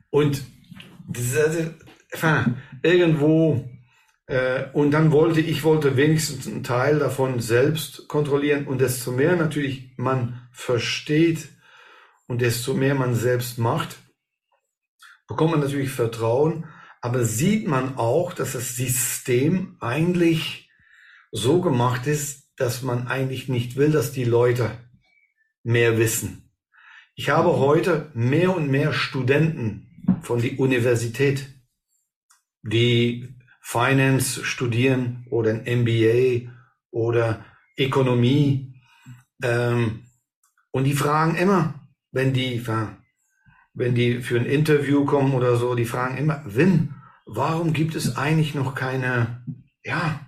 Und 0.08 0.42
das, 1.06 1.36
also, 1.36 2.50
irgendwo 2.82 3.68
äh, 4.26 4.68
und 4.72 4.92
dann 4.92 5.12
wollte 5.12 5.42
ich 5.42 5.64
wollte 5.64 5.98
wenigstens 5.98 6.46
einen 6.46 6.64
Teil 6.64 6.98
davon 6.98 7.40
selbst 7.40 8.08
kontrollieren 8.08 8.68
und 8.68 8.80
desto 8.80 9.12
mehr 9.12 9.36
natürlich 9.36 9.92
man 9.98 10.48
versteht 10.50 11.50
und 12.26 12.40
desto 12.40 12.72
mehr 12.72 12.94
man 12.94 13.14
selbst 13.14 13.58
macht, 13.58 13.98
bekommt 15.26 15.52
man 15.52 15.60
natürlich 15.60 15.90
Vertrauen, 15.90 16.66
aber 17.00 17.24
sieht 17.24 17.66
man 17.68 17.96
auch, 17.96 18.32
dass 18.32 18.52
das 18.52 18.76
System 18.76 19.76
eigentlich 19.80 20.70
so 21.32 21.60
gemacht 21.60 22.06
ist, 22.06 22.48
dass 22.56 22.82
man 22.82 23.08
eigentlich 23.08 23.48
nicht 23.48 23.76
will, 23.76 23.90
dass 23.90 24.12
die 24.12 24.24
Leute 24.24 24.70
mehr 25.62 25.98
wissen. 25.98 26.50
Ich 27.14 27.30
habe 27.30 27.58
heute 27.58 28.10
mehr 28.14 28.54
und 28.54 28.70
mehr 28.70 28.92
Studenten 28.92 30.18
von 30.22 30.40
der 30.40 30.58
Universität, 30.58 31.48
die 32.62 33.36
Finance 33.60 34.44
studieren 34.44 35.26
oder 35.30 35.50
ein 35.50 35.80
MBA 35.82 36.50
oder 36.90 37.44
Ökonomie. 37.78 38.74
Ähm, 39.42 40.06
und 40.70 40.84
die 40.84 40.94
fragen 40.94 41.36
immer, 41.36 41.88
wenn 42.12 42.32
die 42.32 42.58
wenn 43.74 43.94
die 43.94 44.20
für 44.20 44.38
ein 44.38 44.46
Interview 44.46 45.04
kommen 45.04 45.34
oder 45.34 45.56
so, 45.56 45.74
die 45.74 45.84
fragen 45.84 46.16
immer, 46.16 46.42
Win, 46.46 46.94
warum 47.26 47.72
gibt 47.72 47.96
es 47.96 48.16
eigentlich 48.16 48.54
noch 48.54 48.74
keine, 48.74 49.44
ja, 49.82 50.20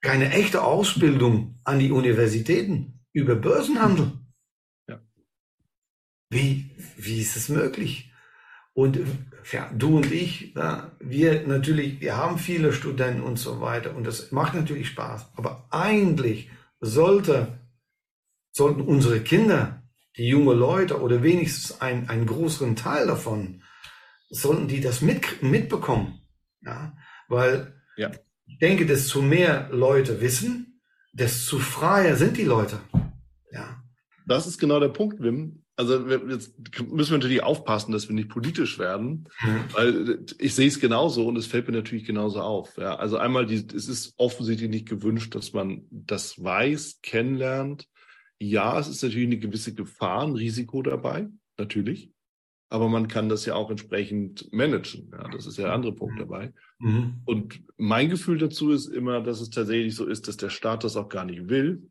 keine 0.00 0.30
echte 0.32 0.62
Ausbildung 0.62 1.60
an 1.64 1.78
die 1.78 1.92
Universitäten 1.92 3.04
über 3.12 3.36
Börsenhandel? 3.36 4.12
Ja. 4.88 5.00
Wie, 6.30 6.70
wie 6.96 7.20
ist 7.20 7.36
es 7.36 7.48
möglich? 7.48 8.10
Und 8.72 8.98
ja, 9.52 9.70
du 9.72 9.98
und 9.98 10.10
ich, 10.10 10.54
ja, 10.54 10.90
wir 10.98 11.46
natürlich, 11.46 12.00
wir 12.00 12.16
haben 12.16 12.38
viele 12.38 12.72
Studenten 12.72 13.22
und 13.22 13.38
so 13.38 13.60
weiter 13.60 13.94
und 13.94 14.04
das 14.04 14.32
macht 14.32 14.54
natürlich 14.54 14.88
Spaß. 14.88 15.32
Aber 15.36 15.68
eigentlich 15.70 16.50
sollte, 16.80 17.60
sollten 18.52 18.80
unsere 18.80 19.20
Kinder 19.20 19.83
die 20.16 20.28
junge 20.28 20.54
Leute 20.54 21.00
oder 21.00 21.22
wenigstens 21.22 21.80
ein, 21.80 22.08
einen 22.08 22.26
größeren 22.26 22.76
Teil 22.76 23.06
davon, 23.06 23.62
sollten 24.30 24.68
die 24.68 24.80
das 24.80 25.00
mit, 25.00 25.42
mitbekommen. 25.42 26.20
Ja? 26.62 26.96
Weil 27.28 27.74
ja. 27.96 28.10
ich 28.46 28.58
denke, 28.58 28.86
desto 28.86 29.22
mehr 29.22 29.68
Leute 29.72 30.20
wissen, 30.20 30.80
desto 31.12 31.58
freier 31.58 32.16
sind 32.16 32.36
die 32.36 32.44
Leute. 32.44 32.80
Ja. 33.50 33.82
Das 34.26 34.46
ist 34.46 34.58
genau 34.58 34.80
der 34.80 34.88
Punkt, 34.88 35.20
Wim. 35.20 35.64
Also 35.76 36.08
jetzt 36.28 36.54
müssen 36.82 37.10
wir 37.10 37.18
natürlich 37.18 37.42
aufpassen, 37.42 37.90
dass 37.90 38.08
wir 38.08 38.14
nicht 38.14 38.28
politisch 38.28 38.78
werden, 38.78 39.28
mhm. 39.42 39.64
weil 39.72 40.24
ich 40.38 40.54
sehe 40.54 40.68
es 40.68 40.78
genauso 40.78 41.26
und 41.26 41.36
es 41.36 41.46
fällt 41.46 41.66
mir 41.66 41.74
natürlich 41.74 42.04
genauso 42.04 42.40
auf. 42.40 42.76
Ja, 42.76 42.94
also 42.94 43.16
einmal, 43.16 43.44
die, 43.46 43.66
es 43.74 43.88
ist 43.88 44.14
offensichtlich 44.16 44.70
nicht 44.70 44.88
gewünscht, 44.88 45.34
dass 45.34 45.52
man 45.52 45.82
das 45.90 46.42
weiß, 46.42 47.00
kennenlernt 47.02 47.88
ja, 48.48 48.78
es 48.78 48.88
ist 48.88 49.02
natürlich 49.02 49.26
eine 49.26 49.38
gewisse 49.38 49.74
Gefahr, 49.74 50.22
ein 50.22 50.34
Risiko 50.34 50.82
dabei, 50.82 51.28
natürlich. 51.58 52.10
Aber 52.70 52.88
man 52.88 53.08
kann 53.08 53.28
das 53.28 53.44
ja 53.46 53.54
auch 53.54 53.70
entsprechend 53.70 54.52
managen. 54.52 55.10
Ja, 55.12 55.28
das 55.28 55.46
ist 55.46 55.58
ja 55.58 55.64
der 55.64 55.74
andere 55.74 55.94
Punkt 55.94 56.18
dabei. 56.18 56.52
Mhm. 56.78 57.20
Und 57.24 57.62
mein 57.76 58.08
Gefühl 58.08 58.38
dazu 58.38 58.70
ist 58.72 58.86
immer, 58.86 59.20
dass 59.20 59.40
es 59.40 59.50
tatsächlich 59.50 59.94
so 59.94 60.06
ist, 60.06 60.26
dass 60.26 60.36
der 60.36 60.50
Staat 60.50 60.82
das 60.82 60.96
auch 60.96 61.08
gar 61.08 61.24
nicht 61.24 61.48
will, 61.48 61.88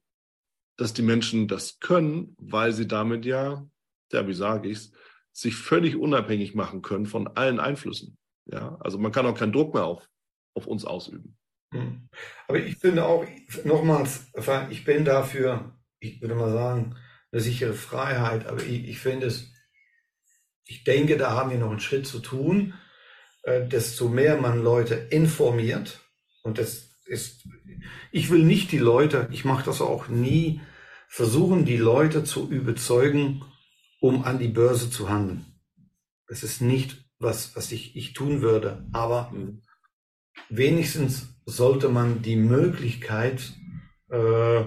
dass 0.77 0.93
die 0.93 1.03
Menschen 1.03 1.47
das 1.47 1.79
können, 1.79 2.35
weil 2.37 2.73
sie 2.73 2.87
damit 2.87 3.25
ja, 3.25 3.65
ja, 4.11 4.27
wie 4.27 4.33
sage 4.33 4.69
ich's, 4.69 4.91
sich 5.31 5.55
völlig 5.55 5.95
unabhängig 5.95 6.53
machen 6.53 6.81
können 6.81 7.05
von 7.05 7.27
allen 7.27 7.59
Einflüssen. 7.59 8.17
Ja, 8.45 8.75
also 8.79 8.97
man 8.97 9.11
kann 9.11 9.25
auch 9.25 9.37
keinen 9.37 9.53
Druck 9.53 9.73
mehr 9.73 9.85
auf, 9.85 10.07
auf 10.53 10.67
uns 10.67 10.85
ausüben. 10.85 11.37
Mhm. 11.71 12.09
Aber 12.47 12.59
ich 12.59 12.75
finde 12.77 13.05
auch, 13.05 13.25
nochmals, 13.63 14.31
ich 14.69 14.83
bin 14.83 15.05
dafür, 15.05 15.73
ich 16.03 16.21
würde 16.21 16.35
mal 16.35 16.51
sagen, 16.51 16.95
eine 17.31 17.41
sichere 17.41 17.73
Freiheit, 17.73 18.45
aber 18.45 18.61
ich, 18.61 18.87
ich 18.87 18.99
finde 18.99 19.27
es, 19.27 19.51
ich 20.65 20.83
denke, 20.83 21.17
da 21.17 21.31
haben 21.31 21.49
wir 21.49 21.57
noch 21.57 21.71
einen 21.71 21.79
Schritt 21.79 22.05
zu 22.05 22.19
tun, 22.19 22.73
äh, 23.43 23.67
desto 23.67 24.07
mehr 24.07 24.39
man 24.39 24.61
Leute 24.61 24.95
informiert, 24.95 25.99
und 26.43 26.57
das 26.57 26.99
ist, 27.05 27.47
ich 28.11 28.29
will 28.29 28.43
nicht 28.43 28.71
die 28.71 28.79
Leute, 28.79 29.29
ich 29.31 29.45
mache 29.45 29.65
das 29.65 29.81
auch 29.81 30.07
nie, 30.09 30.61
versuchen 31.07 31.65
die 31.65 31.77
Leute 31.77 32.23
zu 32.23 32.49
überzeugen, 32.49 33.43
um 33.99 34.23
an 34.23 34.39
die 34.39 34.49
Börse 34.49 34.89
zu 34.89 35.09
handeln. 35.09 35.45
Das 36.27 36.43
ist 36.43 36.61
nicht 36.61 37.05
was, 37.19 37.55
was 37.55 37.71
ich, 37.71 37.95
ich 37.95 38.13
tun 38.13 38.41
würde, 38.41 38.85
aber 38.91 39.31
mhm. 39.31 39.61
wenigstens 40.49 41.29
sollte 41.45 41.89
man 41.89 42.21
die 42.21 42.35
Möglichkeit 42.35 43.53
äh, 44.09 44.63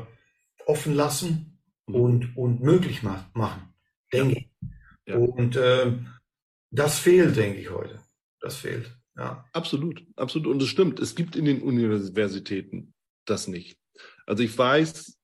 offen 0.67 0.95
lassen 0.95 1.59
mhm. 1.87 1.95
und, 1.95 2.37
und 2.37 2.61
möglich 2.61 3.03
ma 3.03 3.29
machen, 3.33 3.73
denke 4.13 4.39
ich. 4.39 4.51
Ja. 5.07 5.17
Und 5.17 5.57
äh, 5.57 5.93
das 6.71 6.99
fehlt, 6.99 7.37
denke 7.37 7.61
ich, 7.61 7.71
heute. 7.71 8.01
Das 8.41 8.57
fehlt. 8.57 8.91
Ja. 9.17 9.47
Absolut, 9.53 10.05
absolut. 10.17 10.47
Und 10.49 10.63
es 10.63 10.69
stimmt, 10.69 11.01
es 11.01 11.15
gibt 11.15 11.37
in 11.37 11.47
den 11.47 11.63
Universitäten 11.63 12.93
das 13.25 13.49
nicht. 13.49 13.79
Also 14.27 14.43
ich 14.43 14.57
weiß, 14.57 15.17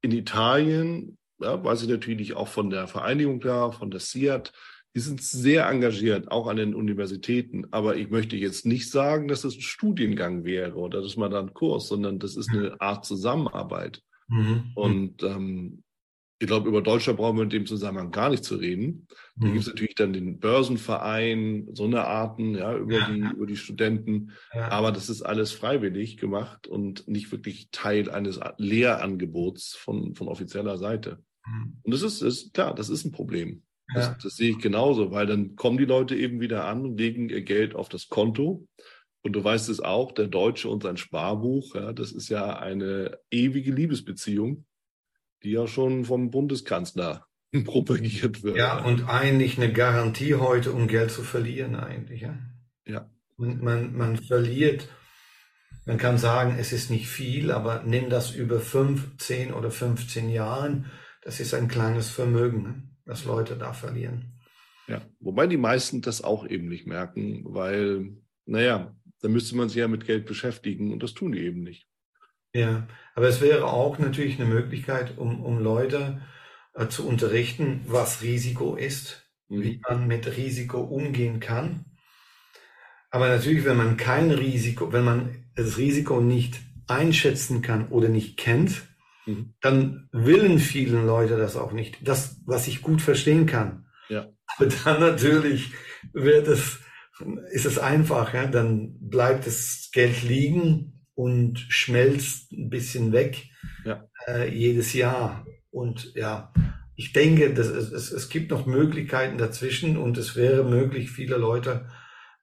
in 0.00 0.12
Italien, 0.12 1.18
ja, 1.40 1.62
weiß 1.62 1.82
ich 1.82 1.88
natürlich 1.88 2.34
auch 2.34 2.48
von 2.48 2.70
der 2.70 2.88
Vereinigung 2.88 3.40
da, 3.40 3.72
von 3.72 3.90
der 3.90 4.00
SIAT, 4.00 4.52
die 4.94 5.00
sind 5.00 5.22
sehr 5.22 5.68
engagiert, 5.68 6.30
auch 6.30 6.46
an 6.46 6.56
den 6.56 6.74
Universitäten. 6.74 7.66
Aber 7.72 7.96
ich 7.96 8.08
möchte 8.08 8.36
jetzt 8.36 8.64
nicht 8.64 8.90
sagen, 8.90 9.28
dass 9.28 9.44
es 9.44 9.56
ein 9.56 9.60
Studiengang 9.60 10.44
wäre 10.44 10.76
oder 10.76 11.02
dass 11.02 11.16
man 11.16 11.30
da 11.30 11.40
einen 11.40 11.52
Kurs, 11.52 11.88
sondern 11.88 12.18
das 12.18 12.36
ist 12.36 12.48
eine 12.50 12.80
Art 12.80 13.04
Zusammenarbeit. 13.04 14.02
Mhm. 14.28 14.72
Und 14.74 15.22
ähm, 15.22 15.82
ich 16.38 16.46
glaube, 16.46 16.68
über 16.68 16.82
Deutschland 16.82 17.18
brauchen 17.18 17.36
wir 17.36 17.44
in 17.44 17.50
dem 17.50 17.66
Zusammenhang 17.66 18.10
gar 18.10 18.28
nicht 18.28 18.44
zu 18.44 18.56
reden. 18.56 19.06
Mhm. 19.36 19.40
Da 19.40 19.46
gibt 19.48 19.60
es 19.60 19.66
natürlich 19.68 19.94
dann 19.94 20.12
den 20.12 20.38
Börsenverein, 20.38 21.68
so 21.72 21.84
eine 21.84 22.04
Arten, 22.04 22.54
ja, 22.54 22.76
über 22.76 22.98
ja. 22.98 23.08
die, 23.10 23.20
über 23.20 23.46
die 23.46 23.56
Studenten. 23.56 24.32
Ja. 24.54 24.68
Aber 24.68 24.92
das 24.92 25.08
ist 25.08 25.22
alles 25.22 25.52
freiwillig 25.52 26.18
gemacht 26.18 26.66
und 26.66 27.08
nicht 27.08 27.32
wirklich 27.32 27.70
Teil 27.70 28.10
eines 28.10 28.38
Lehrangebots 28.58 29.76
von, 29.76 30.14
von 30.14 30.28
offizieller 30.28 30.76
Seite. 30.76 31.22
Mhm. 31.46 31.78
Und 31.82 31.94
das 31.94 32.02
ist, 32.02 32.20
ist, 32.20 32.52
klar, 32.52 32.74
das 32.74 32.90
ist 32.90 33.04
ein 33.04 33.12
Problem. 33.12 33.62
Ja. 33.94 34.00
Das, 34.00 34.18
das 34.18 34.36
sehe 34.36 34.50
ich 34.50 34.58
genauso, 34.58 35.12
weil 35.12 35.26
dann 35.26 35.56
kommen 35.56 35.78
die 35.78 35.84
Leute 35.84 36.16
eben 36.16 36.40
wieder 36.40 36.66
an 36.66 36.84
und 36.84 36.98
legen 36.98 37.30
ihr 37.30 37.42
Geld 37.42 37.74
auf 37.74 37.88
das 37.88 38.08
Konto. 38.08 38.66
Und 39.26 39.32
du 39.34 39.44
weißt 39.44 39.68
es 39.68 39.80
auch, 39.80 40.12
der 40.12 40.26
Deutsche 40.26 40.68
und 40.68 40.82
sein 40.82 40.96
Sparbuch, 40.96 41.74
ja, 41.74 41.92
das 41.92 42.12
ist 42.12 42.28
ja 42.28 42.58
eine 42.58 43.18
ewige 43.30 43.72
Liebesbeziehung 43.72 44.64
die 45.42 45.52
ja 45.52 45.66
schon 45.66 46.04
vom 46.04 46.30
Bundeskanzler 46.30 47.26
propagiert 47.64 48.42
wird. 48.42 48.56
Ja, 48.56 48.84
und 48.84 49.08
eigentlich 49.08 49.56
eine 49.56 49.72
Garantie 49.72 50.34
heute, 50.34 50.72
um 50.72 50.88
Geld 50.88 51.10
zu 51.10 51.22
verlieren 51.22 51.76
eigentlich. 51.76 52.22
Ja. 52.22 52.38
ja. 52.84 53.10
Und 53.36 53.62
man, 53.62 53.96
man 53.96 54.16
verliert, 54.16 54.88
man 55.84 55.98
kann 55.98 56.18
sagen, 56.18 56.56
es 56.58 56.72
ist 56.72 56.90
nicht 56.90 57.08
viel, 57.08 57.52
aber 57.52 57.82
nimm 57.84 58.10
das 58.10 58.34
über 58.34 58.60
fünf, 58.60 59.16
zehn 59.18 59.52
oder 59.52 59.70
15 59.70 60.30
Jahren, 60.30 60.86
das 61.22 61.38
ist 61.40 61.54
ein 61.54 61.68
kleines 61.68 62.08
Vermögen, 62.08 62.62
ne, 62.62 62.82
das 63.04 63.24
Leute 63.24 63.56
da 63.56 63.72
verlieren. 63.72 64.32
Ja, 64.88 65.02
wobei 65.20 65.46
die 65.46 65.56
meisten 65.56 66.00
das 66.00 66.22
auch 66.22 66.46
eben 66.46 66.68
nicht 66.68 66.86
merken, 66.86 67.42
weil, 67.44 68.16
naja, 68.46 68.96
da 69.22 69.28
müsste 69.28 69.56
man 69.56 69.68
sich 69.68 69.78
ja 69.78 69.88
mit 69.88 70.06
Geld 70.06 70.26
beschäftigen 70.26 70.92
und 70.92 71.02
das 71.02 71.14
tun 71.14 71.32
die 71.32 71.40
eben 71.40 71.62
nicht. 71.62 71.88
Ja, 72.54 72.86
aber 73.14 73.28
es 73.28 73.40
wäre 73.40 73.66
auch 73.66 73.98
natürlich 73.98 74.40
eine 74.40 74.48
Möglichkeit, 74.48 75.18
um, 75.18 75.44
um 75.44 75.62
Leute 75.62 76.22
äh, 76.74 76.88
zu 76.88 77.06
unterrichten, 77.06 77.82
was 77.86 78.22
Risiko 78.22 78.76
ist, 78.76 79.30
mhm. 79.48 79.62
wie 79.62 79.80
man 79.88 80.06
mit 80.06 80.36
Risiko 80.36 80.80
umgehen 80.80 81.40
kann. 81.40 81.84
Aber 83.10 83.28
natürlich, 83.28 83.64
wenn 83.64 83.76
man 83.76 83.96
kein 83.96 84.30
Risiko, 84.30 84.92
wenn 84.92 85.04
man 85.04 85.44
das 85.54 85.78
Risiko 85.78 86.20
nicht 86.20 86.60
einschätzen 86.86 87.62
kann 87.62 87.88
oder 87.88 88.08
nicht 88.08 88.36
kennt, 88.36 88.82
mhm. 89.26 89.54
dann 89.60 90.08
willen 90.12 90.58
vielen 90.58 91.06
Leute 91.06 91.36
das 91.36 91.56
auch 91.56 91.72
nicht. 91.72 92.06
Das, 92.06 92.40
was 92.46 92.68
ich 92.68 92.82
gut 92.82 93.02
verstehen 93.02 93.46
kann. 93.46 93.86
Ja. 94.08 94.28
Aber 94.56 94.66
dann 94.66 95.00
natürlich 95.00 95.72
wird 96.12 96.48
es, 96.48 96.80
ist 97.50 97.66
es 97.66 97.78
einfach, 97.78 98.34
ja? 98.34 98.46
dann 98.46 98.96
bleibt 99.00 99.46
das 99.46 99.90
Geld 99.92 100.22
liegen 100.22 101.04
und 101.14 101.58
schmelzt 101.58 102.52
ein 102.52 102.68
bisschen 102.68 103.12
weg 103.12 103.48
ja. 103.84 104.06
äh, 104.26 104.52
jedes 104.54 104.92
Jahr. 104.92 105.46
Und 105.70 106.12
ja, 106.14 106.52
ich 106.94 107.12
denke, 107.12 107.52
dass 107.54 107.68
es, 107.68 107.90
es, 107.92 108.12
es 108.12 108.28
gibt 108.28 108.50
noch 108.50 108.66
Möglichkeiten 108.66 109.38
dazwischen 109.38 109.96
und 109.96 110.18
es 110.18 110.36
wäre 110.36 110.64
möglich, 110.64 111.10
viele 111.10 111.36
Leute 111.36 111.88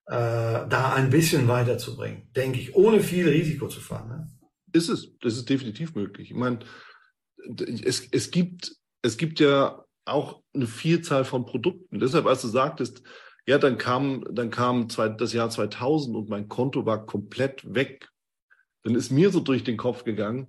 äh, 0.05 0.67
da 0.67 0.93
ein 0.95 1.09
bisschen 1.09 1.47
weiterzubringen, 1.47 2.29
denke 2.35 2.59
ich, 2.59 2.75
ohne 2.75 2.99
viel 3.01 3.27
Risiko 3.27 3.67
zu 3.67 3.79
fahren. 3.79 4.09
Ne? 4.09 4.27
Ist 4.73 4.89
es, 4.89 5.17
das 5.19 5.35
ist 5.35 5.49
definitiv 5.49 5.95
möglich. 5.95 6.31
Ich 6.31 6.37
meine, 6.37 6.59
es, 7.83 8.07
es 8.11 8.31
gibt, 8.31 8.75
es 9.01 9.17
gibt 9.17 9.39
ja 9.39 9.83
auch 10.05 10.43
eine 10.53 10.67
Vielzahl 10.67 11.25
von 11.25 11.45
Produkten. 11.45 11.99
Deshalb, 11.99 12.25
als 12.25 12.41
du 12.41 12.47
sagtest, 12.47 13.03
ja, 13.47 13.57
dann 13.57 13.77
kam, 13.77 14.25
dann 14.31 14.49
kam 14.49 14.89
zwei, 14.89 15.09
das 15.09 15.33
Jahr 15.33 15.49
2000 15.49 16.15
und 16.15 16.29
mein 16.29 16.47
Konto 16.47 16.85
war 16.85 17.05
komplett 17.05 17.73
weg 17.73 18.09
dann 18.83 18.95
ist 18.95 19.11
mir 19.11 19.31
so 19.31 19.39
durch 19.39 19.63
den 19.63 19.77
Kopf 19.77 20.03
gegangen, 20.03 20.47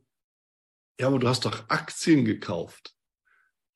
ja, 1.00 1.07
aber 1.07 1.18
du 1.18 1.28
hast 1.28 1.44
doch 1.44 1.68
Aktien 1.68 2.24
gekauft. 2.24 2.94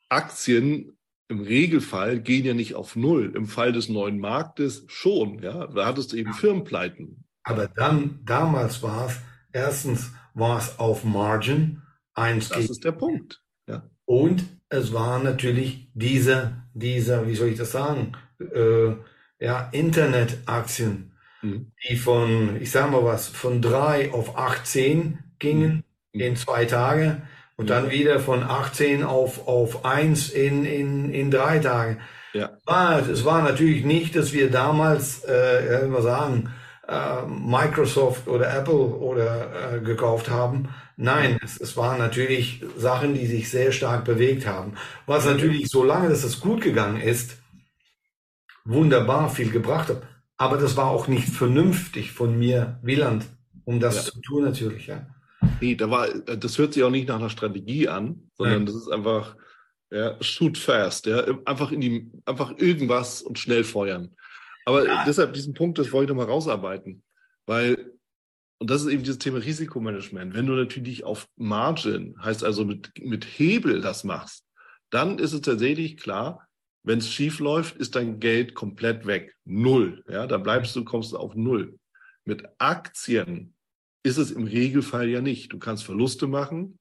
Aktien 0.09 0.99
im 1.29 1.41
Regelfall 1.41 2.21
gehen 2.21 2.45
ja 2.45 2.55
nicht 2.55 2.75
auf 2.75 2.97
Null. 2.97 3.33
Im 3.35 3.47
Fall 3.47 3.73
des 3.73 3.89
neuen 3.89 4.19
Marktes 4.19 4.85
schon, 4.89 5.43
ja. 5.43 5.67
Da 5.67 5.87
hattest 5.87 6.13
du 6.13 6.17
eben 6.17 6.33
Firmenpleiten. 6.33 7.25
Aber 7.43 7.69
dann, 7.69 8.21
damals 8.25 8.83
war 8.83 9.07
es, 9.07 9.19
erstens 9.53 10.13
war 10.35 10.59
es 10.59 10.79
auf 10.79 11.05
Margin, 11.05 11.83
eins 12.15 12.49
Das 12.49 12.71
ist 12.71 12.85
der 12.85 12.93
Punkt, 12.93 13.43
ja. 13.69 13.89
Und 14.05 14.45
es 14.69 14.93
war 14.93 15.23
natürlich 15.23 15.91
diese, 15.95 16.65
dieser, 16.73 17.27
wie 17.27 17.35
soll 17.35 17.49
ich 17.49 17.59
das 17.59 17.73
sagen, 17.73 18.13
äh, 18.41 18.95
ja, 19.41 19.69
Internetaktien, 19.73 21.13
mhm. 21.43 21.73
die 21.89 21.97
von, 21.97 22.61
ich 22.61 22.71
sag 22.71 22.91
mal 22.91 23.05
was, 23.05 23.29
von 23.29 23.63
drei 23.63 24.13
auf 24.13 24.37
18 24.37 25.19
gingen 25.39 25.85
mhm. 26.13 26.21
in 26.21 26.37
zwei 26.37 26.65
Tage 26.65 27.23
und 27.57 27.71
dann 27.71 27.91
wieder 27.91 28.21
von 28.21 28.43
18 28.43 29.03
auf, 29.03 29.49
auf 29.49 29.85
eins 29.85 30.31
in, 30.31 30.65
in, 30.65 31.13
in 31.13 31.31
drei 31.31 31.59
Tagen. 31.59 31.99
Ja. 32.33 32.51
War, 32.65 33.09
es 33.09 33.25
war 33.25 33.43
natürlich 33.43 33.85
nicht, 33.85 34.15
dass 34.15 34.33
wir 34.33 34.51
damals, 34.51 35.25
äh, 35.25 35.87
mal 35.89 36.03
sagen, 36.03 36.53
äh, 36.87 37.27
Microsoft 37.27 38.29
oder 38.29 38.55
Apple 38.57 38.75
oder 38.75 39.75
äh, 39.75 39.81
gekauft 39.81 40.31
haben. 40.31 40.69
Nein, 40.97 41.39
es, 41.45 41.61
es 41.61 41.77
waren 41.77 41.99
natürlich 41.99 42.65
Sachen, 42.77 43.15
die 43.15 43.27
sich 43.27 43.51
sehr 43.51 43.73
stark 43.73 44.05
bewegt 44.05 44.47
haben. 44.47 44.75
Was 45.07 45.27
natürlich, 45.27 45.69
solange 45.69 46.09
dass 46.09 46.25
es 46.25 46.41
gut 46.41 46.61
gegangen 46.61 47.01
ist, 47.01 47.39
wunderbar 48.69 49.31
viel 49.31 49.51
gebracht 49.51 49.89
hat. 49.89 50.03
Aber 50.37 50.57
das 50.57 50.77
war 50.77 50.87
auch 50.87 51.09
nicht 51.09 51.29
vernünftig 51.29 52.13
von 52.13 52.39
mir, 52.39 52.79
Wieland, 52.83 53.27
um 53.65 53.81
das 53.81 53.97
ja. 53.97 54.13
zu 54.13 54.21
tun 54.21 54.45
natürlich, 54.45 54.87
ja. 54.87 55.07
Nee, 55.61 55.75
da 55.75 55.91
war, 55.91 56.09
das 56.09 56.59
hört 56.59 56.75
sich 56.75 56.83
auch 56.85 56.91
nicht 56.91 57.09
nach 57.09 57.17
einer 57.17 57.31
Strategie 57.31 57.89
an, 57.89 58.31
sondern 58.35 58.65
Nein. 58.65 58.67
das 58.67 58.77
ist 58.77 58.89
einfach, 58.89 59.37
ja, 59.91 60.17
shoot 60.21 60.59
fast, 60.59 61.07
ja, 61.07 61.25
einfach 61.45 61.73
in 61.73 61.81
die, 61.81 62.11
einfach 62.25 62.57
irgendwas 62.57 63.23
und 63.23 63.39
schnell 63.39 63.65
feuern. 63.65 64.15
Aber 64.65 64.87
ja. 64.87 65.05
deshalb 65.07 65.33
diesen 65.33 65.55
Punkt, 65.55 65.79
das 65.79 65.93
wollte 65.93 66.13
ich 66.13 66.17
nochmal 66.17 66.33
rausarbeiten, 66.33 67.03
weil, 67.47 67.93
und 68.59 68.71
das 68.71 68.83
ist 68.83 68.89
eben 68.89 69.03
dieses 69.03 69.19
Thema 69.19 69.39
Risikomanagement. 69.39 70.35
Wenn 70.35 70.47
du 70.47 70.53
natürlich 70.53 71.05
auf 71.05 71.29
Margin, 71.37 72.15
heißt 72.23 72.45
also 72.45 72.65
mit, 72.65 72.93
mit 73.01 73.25
Hebel 73.25 73.81
das 73.81 74.05
machst, 74.05 74.45
dann 74.91 75.19
ist 75.19 75.33
es 75.33 75.41
tatsächlich 75.41 75.97
klar, 75.97 76.48
wenn 76.83 76.99
es 76.99 77.13
schief 77.13 77.39
läuft, 77.39 77.77
ist 77.77 77.97
dein 77.97 78.21
Geld 78.21 78.55
komplett 78.55 79.07
weg. 79.07 79.37
Null. 79.45 80.05
Ja, 80.09 80.27
da 80.27 80.39
bleibst 80.39 80.75
du, 80.77 80.85
kommst 80.85 81.13
du 81.13 81.17
auf 81.19 81.35
Null. 81.35 81.79
Mit 82.25 82.45
Aktien 82.59 83.55
ist 84.03 84.19
es 84.19 84.31
im 84.31 84.45
Regelfall 84.45 85.09
ja 85.09 85.21
nicht. 85.21 85.53
Du 85.53 85.59
kannst 85.59 85.85
Verluste 85.85 86.27
machen. 86.27 86.79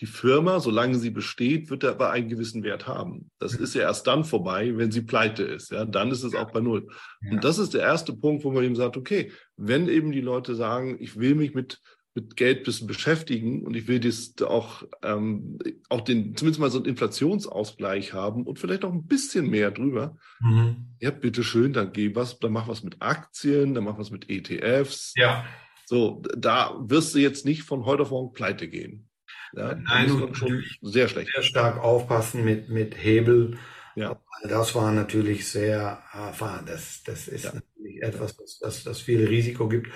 die 0.00 0.06
Firma, 0.06 0.60
solange 0.60 0.96
sie 0.96 1.10
besteht, 1.10 1.70
wird 1.70 1.84
aber 1.84 2.12
einen 2.12 2.28
gewissen 2.28 2.62
Wert 2.62 2.86
haben. 2.86 3.32
Das 3.40 3.54
ist 3.54 3.74
ja 3.74 3.82
erst 3.82 4.06
dann 4.06 4.24
vorbei, 4.24 4.76
wenn 4.76 4.92
sie 4.92 5.02
pleite 5.02 5.42
ist. 5.42 5.72
Ja, 5.72 5.84
dann 5.84 6.12
ist 6.12 6.22
es 6.22 6.36
auch 6.36 6.52
bei 6.52 6.60
Null. 6.60 6.86
Und 7.28 7.42
das 7.42 7.58
ist 7.58 7.74
der 7.74 7.82
erste 7.82 8.12
Punkt, 8.12 8.44
wo 8.44 8.52
man 8.52 8.62
eben 8.62 8.76
sagt, 8.76 8.96
okay, 8.96 9.32
wenn 9.56 9.88
eben 9.88 10.12
die 10.12 10.20
Leute 10.20 10.54
sagen, 10.54 10.98
ich 11.00 11.18
will 11.18 11.34
mich 11.34 11.52
mit 11.52 11.80
mit 12.18 12.36
Geld 12.36 12.64
bisschen 12.64 12.88
beschäftigen 12.88 13.64
und 13.64 13.76
ich 13.76 13.86
will 13.86 14.00
das 14.00 14.34
auch, 14.42 14.82
ähm, 15.02 15.58
auch 15.88 16.00
den, 16.00 16.36
zumindest 16.36 16.60
mal 16.60 16.70
so 16.70 16.78
einen 16.78 16.86
Inflationsausgleich 16.86 18.12
haben 18.12 18.44
und 18.44 18.58
vielleicht 18.58 18.84
auch 18.84 18.92
ein 18.92 19.06
bisschen 19.06 19.48
mehr 19.48 19.70
drüber. 19.70 20.16
Mhm. 20.40 20.88
Ja, 20.98 21.10
bitteschön, 21.10 21.72
dann 21.72 21.92
geh 21.92 22.14
was, 22.16 22.40
dann 22.40 22.52
mach 22.52 22.66
was 22.66 22.82
mit 22.82 23.00
Aktien, 23.00 23.74
dann 23.74 23.84
mach 23.84 23.98
was 23.98 24.10
mit 24.10 24.28
ETFs. 24.28 25.12
Ja. 25.16 25.44
So, 25.86 26.22
da 26.36 26.76
wirst 26.80 27.14
du 27.14 27.20
jetzt 27.20 27.44
nicht 27.44 27.62
von 27.62 27.84
heute 27.84 28.02
auf 28.02 28.10
morgen 28.10 28.32
pleite 28.32 28.68
gehen. 28.68 29.08
Ja, 29.52 29.76
Nein, 29.76 30.10
und 30.10 30.36
schon 30.36 30.62
sehr 30.82 31.08
schlecht. 31.08 31.30
Sehr 31.32 31.44
stark 31.44 31.78
aufpassen 31.78 32.44
mit, 32.44 32.68
mit 32.68 33.02
Hebel. 33.02 33.58
Ja. 33.94 34.20
Das 34.42 34.74
war 34.74 34.92
natürlich 34.92 35.48
sehr 35.48 36.02
erfahren. 36.12 36.66
Das, 36.66 37.02
das 37.04 37.28
ist 37.28 37.44
ja. 37.44 37.54
natürlich 37.54 38.02
etwas, 38.02 38.36
das, 38.36 38.58
das, 38.58 38.84
das 38.84 39.00
viel 39.00 39.24
Risiko 39.24 39.68
gibt. 39.68 39.88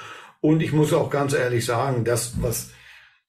Und 0.42 0.60
ich 0.60 0.72
muss 0.72 0.92
auch 0.92 1.08
ganz 1.08 1.34
ehrlich 1.34 1.64
sagen, 1.64 2.04
das, 2.04 2.42
was 2.42 2.72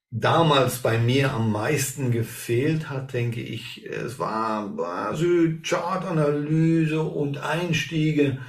damals 0.10 0.80
bei 0.80 0.98
mir 0.98 1.32
am 1.32 1.52
meisten 1.52 2.10
gefehlt 2.12 2.90
hat, 2.90 3.14
denke 3.14 3.40
ich, 3.40 3.86
es 3.86 4.18
war, 4.18 4.76
war 4.78 5.16
so 5.16 5.26
Chartanalyse 5.62 7.04
und 7.04 7.38
Einstiege. 7.38 8.40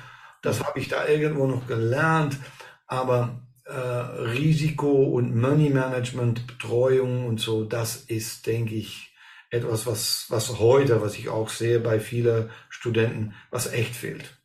Das 0.40 0.64
habe 0.64 0.78
ich 0.78 0.88
da 0.88 1.06
irgendwo 1.06 1.46
noch 1.46 1.66
gelernt. 1.66 2.38
Aber 2.86 3.42
äh, 3.66 3.74
Risiko 3.74 5.04
und 5.04 5.36
Money 5.38 5.68
Management, 5.68 6.46
Betreuung 6.46 7.26
und 7.26 7.40
so, 7.40 7.64
das 7.64 7.96
ist, 7.96 8.46
denke 8.46 8.76
ich, 8.76 9.14
etwas, 9.50 9.86
was, 9.86 10.24
was 10.30 10.58
heute, 10.58 11.02
was 11.02 11.18
ich 11.18 11.28
auch 11.28 11.50
sehe 11.50 11.80
bei 11.80 12.00
vielen 12.00 12.50
Studenten, 12.70 13.34
was 13.50 13.70
echt 13.70 13.94
fehlt. 13.94 14.38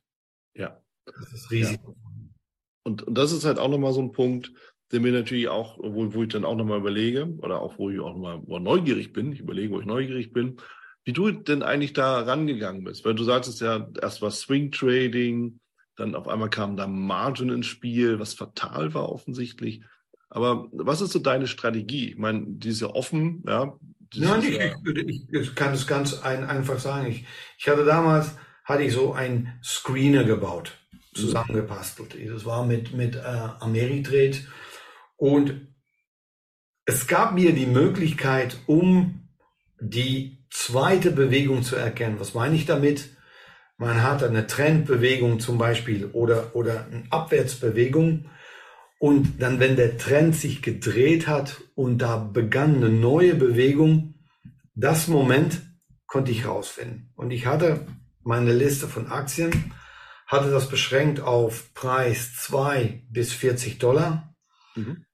Ja. 0.53 0.81
Das 1.05 1.31
ist 1.31 1.51
Risiko. 1.51 1.95
Ja. 1.97 2.08
Und, 2.89 3.03
und 3.03 3.15
das 3.15 3.31
ist 3.31 3.45
halt 3.45 3.59
auch 3.59 3.69
nochmal 3.69 3.93
so 3.93 4.01
ein 4.01 4.11
Punkt, 4.11 4.51
der 4.91 4.99
mir 4.99 5.11
natürlich 5.11 5.47
auch, 5.47 5.77
wo, 5.77 6.11
wo 6.13 6.23
ich 6.23 6.29
dann 6.29 6.43
auch 6.43 6.55
nochmal 6.55 6.79
überlege, 6.79 7.27
oder 7.37 7.61
auch 7.61 7.77
wo 7.77 7.91
ich 7.91 7.99
auch 7.99 8.15
nochmal 8.15 8.59
neugierig 8.59 9.13
bin, 9.13 9.31
ich 9.31 9.41
überlege, 9.41 9.71
wo 9.71 9.79
ich 9.79 9.85
neugierig 9.85 10.33
bin, 10.33 10.57
wie 11.05 11.13
du 11.13 11.29
denn 11.29 11.61
eigentlich 11.61 11.93
da 11.93 12.21
rangegangen 12.21 12.83
bist. 12.83 13.05
Weil 13.05 13.13
du 13.13 13.23
sagtest 13.23 13.61
ja, 13.61 13.87
erst 14.01 14.23
war 14.23 14.31
Swing 14.31 14.71
Trading, 14.71 15.59
dann 15.95 16.15
auf 16.15 16.27
einmal 16.27 16.49
kam 16.49 16.77
da 16.77 16.87
Margin 16.87 17.49
ins 17.49 17.67
Spiel, 17.67 18.19
was 18.19 18.33
fatal 18.33 18.93
war 18.95 19.09
offensichtlich. 19.09 19.83
Aber 20.29 20.67
was 20.71 21.01
ist 21.01 21.11
so 21.11 21.19
deine 21.19 21.47
Strategie? 21.47 22.09
Ich 22.09 22.17
meine, 22.17 22.45
die 22.47 22.69
ist 22.69 22.81
ja 22.81 22.87
offen, 22.87 23.43
ja. 23.47 23.77
Nein, 24.15 24.41
ich, 24.41 24.59
ich, 25.07 25.29
ich, 25.29 25.55
kann 25.55 25.73
es 25.73 25.85
ganz 25.85 26.23
ein, 26.23 26.43
einfach 26.43 26.79
sagen. 26.79 27.07
Ich, 27.11 27.25
ich 27.59 27.69
hatte 27.69 27.85
damals, 27.85 28.35
hatte 28.63 28.81
ich 28.81 28.93
so 28.93 29.13
ein 29.13 29.59
Screener 29.61 30.23
gebaut 30.23 30.79
zusammengepastelt. 31.13 32.15
Das 32.31 32.45
war 32.45 32.65
mit, 32.65 32.93
mit 32.93 33.15
äh, 33.15 33.19
Ameritrade. 33.59 34.37
Und 35.17 35.67
es 36.85 37.07
gab 37.07 37.33
mir 37.33 37.53
die 37.53 37.65
Möglichkeit, 37.65 38.57
um 38.65 39.29
die 39.79 40.45
zweite 40.49 41.11
Bewegung 41.11 41.63
zu 41.63 41.75
erkennen. 41.75 42.19
Was 42.19 42.33
meine 42.33 42.55
ich 42.55 42.65
damit? 42.65 43.09
Man 43.77 44.03
hat 44.03 44.23
eine 44.23 44.47
Trendbewegung 44.47 45.39
zum 45.39 45.57
Beispiel 45.57 46.05
oder, 46.07 46.55
oder 46.55 46.85
eine 46.85 47.03
Abwärtsbewegung. 47.11 48.29
Und 48.99 49.41
dann, 49.41 49.59
wenn 49.59 49.77
der 49.77 49.97
Trend 49.97 50.35
sich 50.35 50.61
gedreht 50.61 51.27
hat 51.27 51.61
und 51.75 51.99
da 51.99 52.17
begann 52.17 52.75
eine 52.75 52.89
neue 52.89 53.35
Bewegung, 53.35 54.15
das 54.75 55.07
Moment 55.07 55.61
konnte 56.07 56.31
ich 56.31 56.45
rausfinden. 56.45 57.13
Und 57.15 57.31
ich 57.31 57.45
hatte 57.45 57.85
meine 58.23 58.51
Liste 58.51 58.87
von 58.87 59.07
Aktien 59.07 59.71
hatte 60.29 60.51
das 60.51 60.69
beschränkt 60.69 61.19
auf 61.21 61.73
Preis 61.73 62.35
2 62.35 63.03
bis 63.09 63.33
40 63.33 63.79
Dollar. 63.79 64.35
Mhm. 64.75 65.05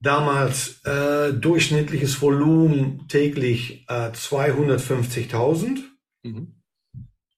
Damals 0.00 0.84
äh, 0.84 1.32
durchschnittliches 1.32 2.20
Volumen 2.20 3.08
täglich 3.08 3.86
äh, 3.88 4.10
250.000 4.10 5.78
mhm. 6.22 6.60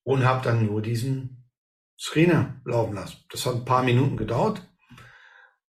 und 0.02 0.24
habe 0.24 0.44
dann 0.44 0.66
nur 0.66 0.82
diesen 0.82 1.48
Screener 1.98 2.60
laufen 2.64 2.94
lassen. 2.94 3.18
Das 3.30 3.46
hat 3.46 3.54
ein 3.54 3.64
paar 3.64 3.84
Minuten 3.84 4.16
gedauert 4.16 4.68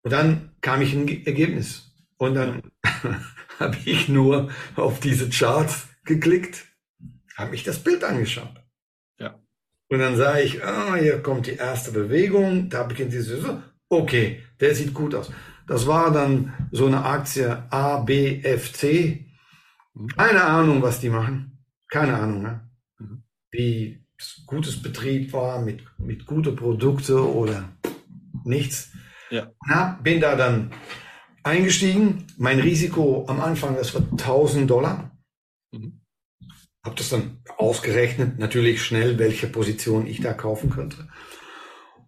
und 0.01 0.11
dann 0.11 0.55
kam 0.61 0.81
ich 0.81 0.93
in 0.95 1.01
ein 1.01 1.25
Ergebnis 1.25 1.93
und 2.17 2.33
dann 2.33 2.71
habe 3.59 3.77
ich 3.85 4.09
nur 4.09 4.49
auf 4.75 4.99
diese 4.99 5.29
Charts 5.29 5.89
geklickt, 6.05 6.65
habe 7.37 7.53
ich 7.53 7.63
das 7.63 7.83
Bild 7.83 8.03
angeschaut. 8.03 8.60
Und 9.91 9.99
dann 9.99 10.15
sage 10.15 10.43
ich, 10.43 10.63
ah, 10.63 10.95
hier 10.95 11.21
kommt 11.21 11.47
die 11.47 11.57
erste 11.57 11.91
Bewegung, 11.91 12.69
da 12.69 12.83
beginnt 12.83 13.11
diese, 13.11 13.61
okay, 13.89 14.41
der 14.61 14.73
sieht 14.73 14.93
gut 14.93 15.13
aus. 15.13 15.29
Das 15.67 15.85
war 15.85 16.11
dann 16.11 16.53
so 16.71 16.85
eine 16.85 17.03
Aktie 17.03 17.61
ABFC. 17.69 19.25
Keine 20.15 20.45
Ahnung, 20.45 20.81
was 20.81 21.01
die 21.01 21.09
machen. 21.09 21.65
Keine 21.89 22.17
Ahnung, 22.17 22.41
ne? 22.41 22.69
Mhm. 22.99 23.23
Wie 23.51 24.05
gutes 24.45 24.81
Betrieb 24.81 25.33
war 25.33 25.59
mit, 25.59 25.81
mit 25.97 26.25
gute 26.25 26.53
Produkte 26.53 27.29
oder 27.29 27.67
nichts. 28.45 28.93
Ja. 29.29 29.51
Na, 29.67 29.99
bin 30.01 30.21
da 30.21 30.37
dann 30.37 30.71
eingestiegen. 31.43 32.27
Mein 32.37 32.61
Risiko 32.61 33.25
am 33.27 33.41
Anfang, 33.41 33.75
das 33.75 33.93
war 33.93 34.03
1000 34.09 34.69
Dollar. 34.69 35.10
Habe 36.83 36.95
das 36.95 37.09
dann 37.09 37.43
ausgerechnet, 37.57 38.39
natürlich 38.39 38.81
schnell, 38.83 39.19
welche 39.19 39.47
Position 39.47 40.07
ich 40.07 40.21
da 40.21 40.33
kaufen 40.33 40.69
könnte. 40.71 41.07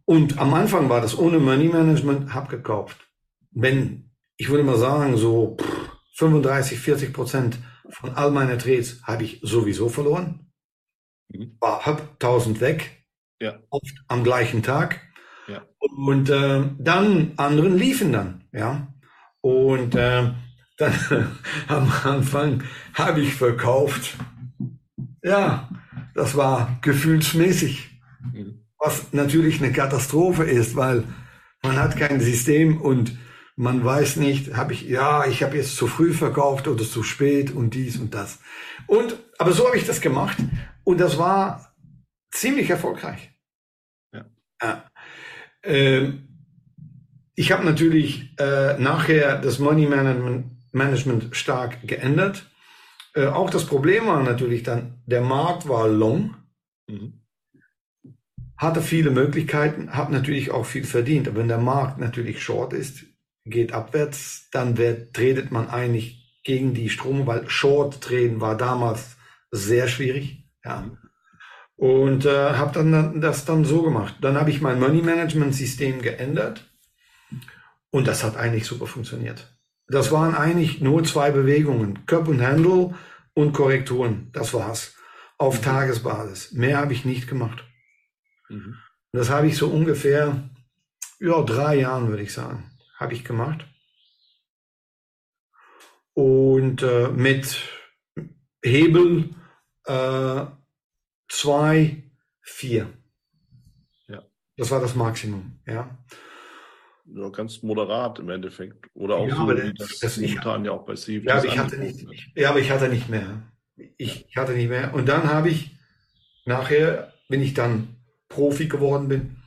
Und 0.05 0.39
am 0.39 0.53
Anfang 0.53 0.89
war 0.89 0.99
das 0.99 1.17
ohne 1.17 1.39
Money 1.39 1.69
Management, 1.69 2.33
hab 2.33 2.49
gekauft. 2.49 2.97
Wenn, 3.51 4.12
ich 4.36 4.49
würde 4.49 4.63
mal 4.63 4.77
sagen, 4.77 5.15
so 5.17 5.57
35, 6.15 6.79
40 6.79 7.13
Prozent 7.13 7.59
von 7.89 8.12
all 8.15 8.31
meinen 8.31 8.59
Trades 8.59 9.01
habe 9.03 9.23
ich 9.23 9.39
sowieso 9.43 9.89
verloren. 9.89 10.51
Mhm. 11.29 11.55
War, 11.59 11.86
hab 11.86 12.13
1000 12.13 12.59
weg. 12.62 13.05
Ja. 13.39 13.59
Oft 13.69 13.93
am 14.07 14.23
gleichen 14.23 14.63
Tag. 14.63 15.01
Ja. 15.47 15.65
Und 15.79 16.29
äh, 16.29 16.63
dann 16.79 17.33
anderen 17.38 17.77
liefen 17.77 18.12
dann, 18.12 18.45
ja. 18.53 18.88
Und 19.41 19.95
äh, 19.95 20.31
dann 20.77 21.38
am 21.67 21.91
Anfang 22.03 22.63
habe 22.93 23.21
ich 23.21 23.33
verkauft 23.33 24.17
ja, 25.23 25.69
das 26.13 26.36
war 26.36 26.77
gefühlsmäßig. 26.81 27.89
Mhm. 28.33 28.59
Was 28.77 29.13
natürlich 29.13 29.62
eine 29.62 29.71
Katastrophe 29.71 30.43
ist, 30.43 30.75
weil 30.75 31.03
man 31.62 31.77
hat 31.77 31.97
kein 31.97 32.19
System 32.19 32.81
und 32.81 33.17
man 33.55 33.83
weiß 33.83 34.17
nicht, 34.17 34.55
habe 34.55 34.73
ich, 34.73 34.83
ja, 34.83 35.25
ich 35.25 35.43
habe 35.43 35.57
jetzt 35.57 35.75
zu 35.75 35.88
früh 35.88 36.13
verkauft 36.13 36.67
oder 36.67 36.83
zu 36.83 37.03
spät 37.03 37.51
und 37.51 37.75
dies 37.75 37.97
und 37.97 38.13
das. 38.13 38.39
Und, 38.88 39.15
aber 39.38 39.53
so 39.53 39.65
habe 39.67 39.77
ich 39.77 39.86
das 39.86 40.01
gemacht 40.01 40.38
und 40.83 40.99
das 40.99 41.17
war 41.17 41.73
ziemlich 42.31 42.69
erfolgreich. 42.69 43.31
Ja. 44.12 44.25
ja. 44.62 44.83
Ähm, 45.63 46.27
ich 47.36 47.51
habe 47.51 47.63
natürlich 47.63 48.38
äh, 48.39 48.77
nachher 48.79 49.38
das 49.39 49.59
Money 49.59 49.88
Management, 49.88 50.51
Management 50.71 51.36
stark 51.36 51.88
geändert. 51.88 52.49
Äh, 53.13 53.28
auch 53.28 53.49
das 53.49 53.65
Problem 53.65 54.08
war 54.08 54.21
natürlich 54.23 54.63
dann, 54.63 55.02
der 55.06 55.21
Markt 55.21 55.67
war 55.67 55.88
long, 55.88 56.36
mhm. 56.88 57.21
hatte 58.58 58.82
viele 58.82 59.12
Möglichkeiten, 59.12 59.95
hat 59.95 60.10
natürlich 60.10 60.52
auch 60.52 60.65
viel 60.65 60.84
verdient. 60.84 61.28
Aber 61.28 61.38
wenn 61.38 61.47
der 61.47 61.60
Markt 61.60 61.99
natürlich 61.99 62.41
short 62.41 62.73
ist, 62.73 63.06
geht 63.45 63.73
abwärts, 63.73 64.49
dann 64.52 64.78
wird, 64.78 65.13
tretet 65.13 65.52
man 65.52 65.69
eigentlich 65.69 66.41
gegen 66.43 66.73
die 66.73 66.89
Strömung, 66.89 67.28
weil 67.28 67.49
Short 67.49 68.02
treten 68.02 68.41
war 68.41 68.58
damals 68.58 69.15
sehr 69.52 69.88
schwierig. 69.88 70.49
Ja. 70.63 70.89
Und 71.76 72.26
äh, 72.26 72.54
habe 72.54 72.73
dann 72.73 73.21
das 73.21 73.45
dann 73.45 73.65
so 73.65 73.82
gemacht. 73.82 74.15
Dann 74.21 74.38
habe 74.38 74.49
ich 74.49 74.62
mein 74.62 74.80
Money 74.80 75.02
Management 75.02 75.56
System 75.56 76.02
geändert 76.02 76.69
und 77.89 78.08
das 78.08 78.23
hat 78.23 78.38
eigentlich 78.38 78.65
super 78.65 78.88
funktioniert. 78.88 79.52
Das 79.93 80.12
waren 80.12 80.34
eigentlich 80.34 80.82
nur 80.82 81.03
zwei 81.03 81.29
Bewegungen. 81.29 82.03
Cup 82.08 82.27
und 82.27 82.41
Handle 82.41 82.95
und 83.36 83.53
Korrekturen. 83.53 84.32
Das 84.34 84.51
war's. 84.51 84.95
Auf 85.38 85.60
mhm. 85.60 85.65
Tagesbasis. 85.65 86.51
Mehr 86.53 86.79
habe 86.79 86.93
ich 86.93 87.06
nicht 87.06 87.27
gemacht. 87.27 87.63
Mhm. 88.49 88.79
Das 89.12 89.29
habe 89.29 89.45
ich 89.45 89.56
so 89.56 89.67
ungefähr, 89.67 90.49
ja, 91.19 91.43
drei 91.43 91.75
Jahren, 91.75 92.08
würde 92.08 92.23
ich 92.23 92.34
sagen, 92.34 92.71
habe 92.97 93.13
ich 93.13 93.23
gemacht. 93.23 93.67
Und 96.15 96.82
äh, 96.82 97.10
mit 97.10 97.62
Hebel 98.63 99.29
äh, 99.86 100.45
zwei, 101.29 102.03
vier. 102.41 102.91
Ja. 104.08 104.23
Das 104.58 104.71
war 104.71 104.82
das 104.82 104.95
Maximum, 104.95 105.60
ja. 105.67 106.03
Ja, 107.15 107.30
ganz 107.30 107.62
moderat 107.62 108.19
im 108.19 108.30
Endeffekt. 108.30 108.88
Oder 108.93 109.15
auch 109.15 109.28
ja, 109.28 109.36
so, 109.36 109.47
wie 109.47 109.73
das, 109.73 109.99
das 109.99 110.17
momentan 110.17 110.65
ja 110.65 110.71
auch 110.71 110.86
bei 110.86 110.95
CFDs 110.95 111.26
ja, 111.26 111.36
aber 111.38 111.45
ich 111.45 111.58
hatte 111.58 111.78
nicht, 111.78 112.08
ja, 112.36 112.49
aber 112.49 112.60
ich 112.60 112.71
hatte 112.71 112.89
nicht 112.89 113.10
mehr. 113.10 113.43
Ich, 113.97 114.28
ich 114.28 114.38
hatte 114.38 114.54
nicht 114.54 114.69
mehr. 114.69 114.93
Und 114.93 115.08
dann 115.08 115.23
habe 115.26 115.49
ich 115.49 115.71
nachher, 116.45 117.13
wenn 117.30 117.41
ich 117.41 117.54
dann 117.54 117.95
Profi 118.30 118.67
geworden 118.67 119.08
bin, 119.08 119.38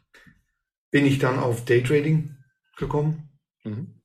bin 0.90 1.06
ich 1.06 1.18
dann 1.18 1.38
auf 1.38 1.64
Daytrading 1.64 2.36
gekommen. 2.76 3.28
Mhm. 3.64 4.00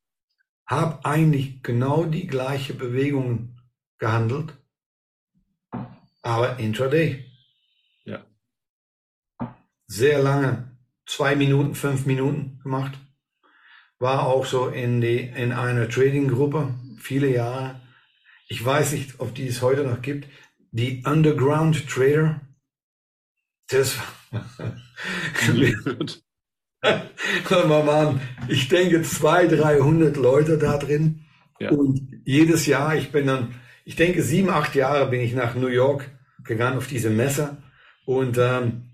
Habe 0.66 1.06
eigentlich 1.06 1.62
genau 1.64 2.06
die 2.06 2.28
gleiche 2.28 2.74
Bewegung 2.74 3.58
gehandelt, 3.98 4.58
aber 6.22 6.60
intraday. 6.60 7.26
Ja. 8.06 8.26
Sehr 9.86 10.20
lange, 10.20 10.78
zwei 11.06 11.36
Minuten, 11.36 11.76
fünf 11.76 12.06
Minuten 12.06 12.60
gemacht. 12.64 12.98
War 14.02 14.26
auch 14.26 14.48
so 14.48 14.68
in, 14.68 15.00
die, 15.00 15.20
in 15.20 15.52
einer 15.52 15.88
Trading-Gruppe, 15.88 16.74
viele 16.98 17.32
Jahre. 17.32 17.80
Ich 18.48 18.66
weiß 18.66 18.94
nicht, 18.94 19.20
ob 19.20 19.36
die 19.36 19.46
es 19.46 19.62
heute 19.62 19.84
noch 19.84 20.02
gibt. 20.02 20.28
Die 20.72 21.04
Underground 21.06 21.88
Trader. 21.88 22.42
Das 23.70 24.00
war 24.32 24.44
Mann, 27.84 28.22
ich 28.48 28.70
denke 28.70 29.04
zwei, 29.04 29.46
300 29.46 30.18
Leute 30.18 30.58
da 30.58 30.80
drin. 30.80 31.26
Ja. 31.60 31.70
Und 31.70 32.24
jedes 32.26 32.66
Jahr, 32.66 32.96
ich 32.96 33.12
bin 33.12 33.28
dann, 33.28 33.54
ich 33.86 33.98
denke 33.98 34.24
sieben, 34.24 34.50
acht 34.50 34.74
Jahre 34.74 35.12
bin 35.12 35.22
ich 35.22 35.36
nach 35.36 35.54
New 35.54 35.68
York 35.68 36.10
gegangen 36.44 36.80
auf 36.80 36.88
diese 36.88 37.12
Messe. 37.12 37.62
Und 38.06 38.40
ähm, 38.40 38.90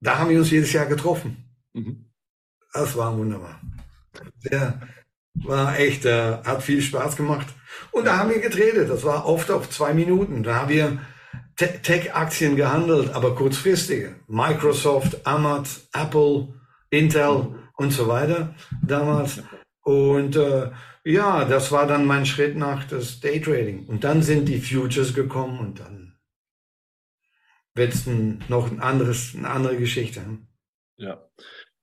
da 0.00 0.18
haben 0.18 0.30
wir 0.30 0.40
uns 0.40 0.50
jedes 0.50 0.72
Jahr 0.72 0.86
getroffen. 0.86 1.44
Mhm. 1.74 2.06
Das 2.72 2.96
war 2.96 3.16
wunderbar. 3.16 3.60
Der 4.44 4.80
war 5.34 5.78
echt, 5.78 6.04
äh, 6.04 6.38
hat 6.44 6.62
viel 6.62 6.82
Spaß 6.82 7.16
gemacht. 7.16 7.46
Und 7.90 8.06
da 8.06 8.18
haben 8.18 8.30
wir 8.30 8.40
geredet. 8.40 8.90
Das 8.90 9.04
war 9.04 9.26
oft 9.26 9.50
auf 9.50 9.70
zwei 9.70 9.94
Minuten. 9.94 10.42
Da 10.42 10.56
haben 10.56 10.68
wir 10.68 10.98
Tech-Aktien 11.56 12.56
gehandelt, 12.56 13.10
aber 13.10 13.34
kurzfristige. 13.34 14.16
Microsoft, 14.26 15.26
Amazon, 15.26 15.82
Apple, 15.92 16.48
Intel 16.90 17.54
und 17.76 17.90
so 17.92 18.08
weiter 18.08 18.54
damals. 18.82 19.42
Und 19.82 20.36
äh, 20.36 20.70
ja, 21.04 21.44
das 21.44 21.72
war 21.72 21.86
dann 21.86 22.06
mein 22.06 22.26
Schritt 22.26 22.56
nach 22.56 22.84
das 22.84 23.20
Daytrading. 23.20 23.86
Und 23.86 24.04
dann 24.04 24.22
sind 24.22 24.48
die 24.48 24.60
Futures 24.60 25.14
gekommen 25.14 25.58
und 25.58 25.80
dann 25.80 26.18
wird 27.74 27.94
es 27.94 28.06
noch 28.06 28.70
ein 28.70 28.80
anderes, 28.80 29.34
eine 29.34 29.48
andere 29.48 29.76
Geschichte. 29.76 30.20
Ja. 30.96 31.28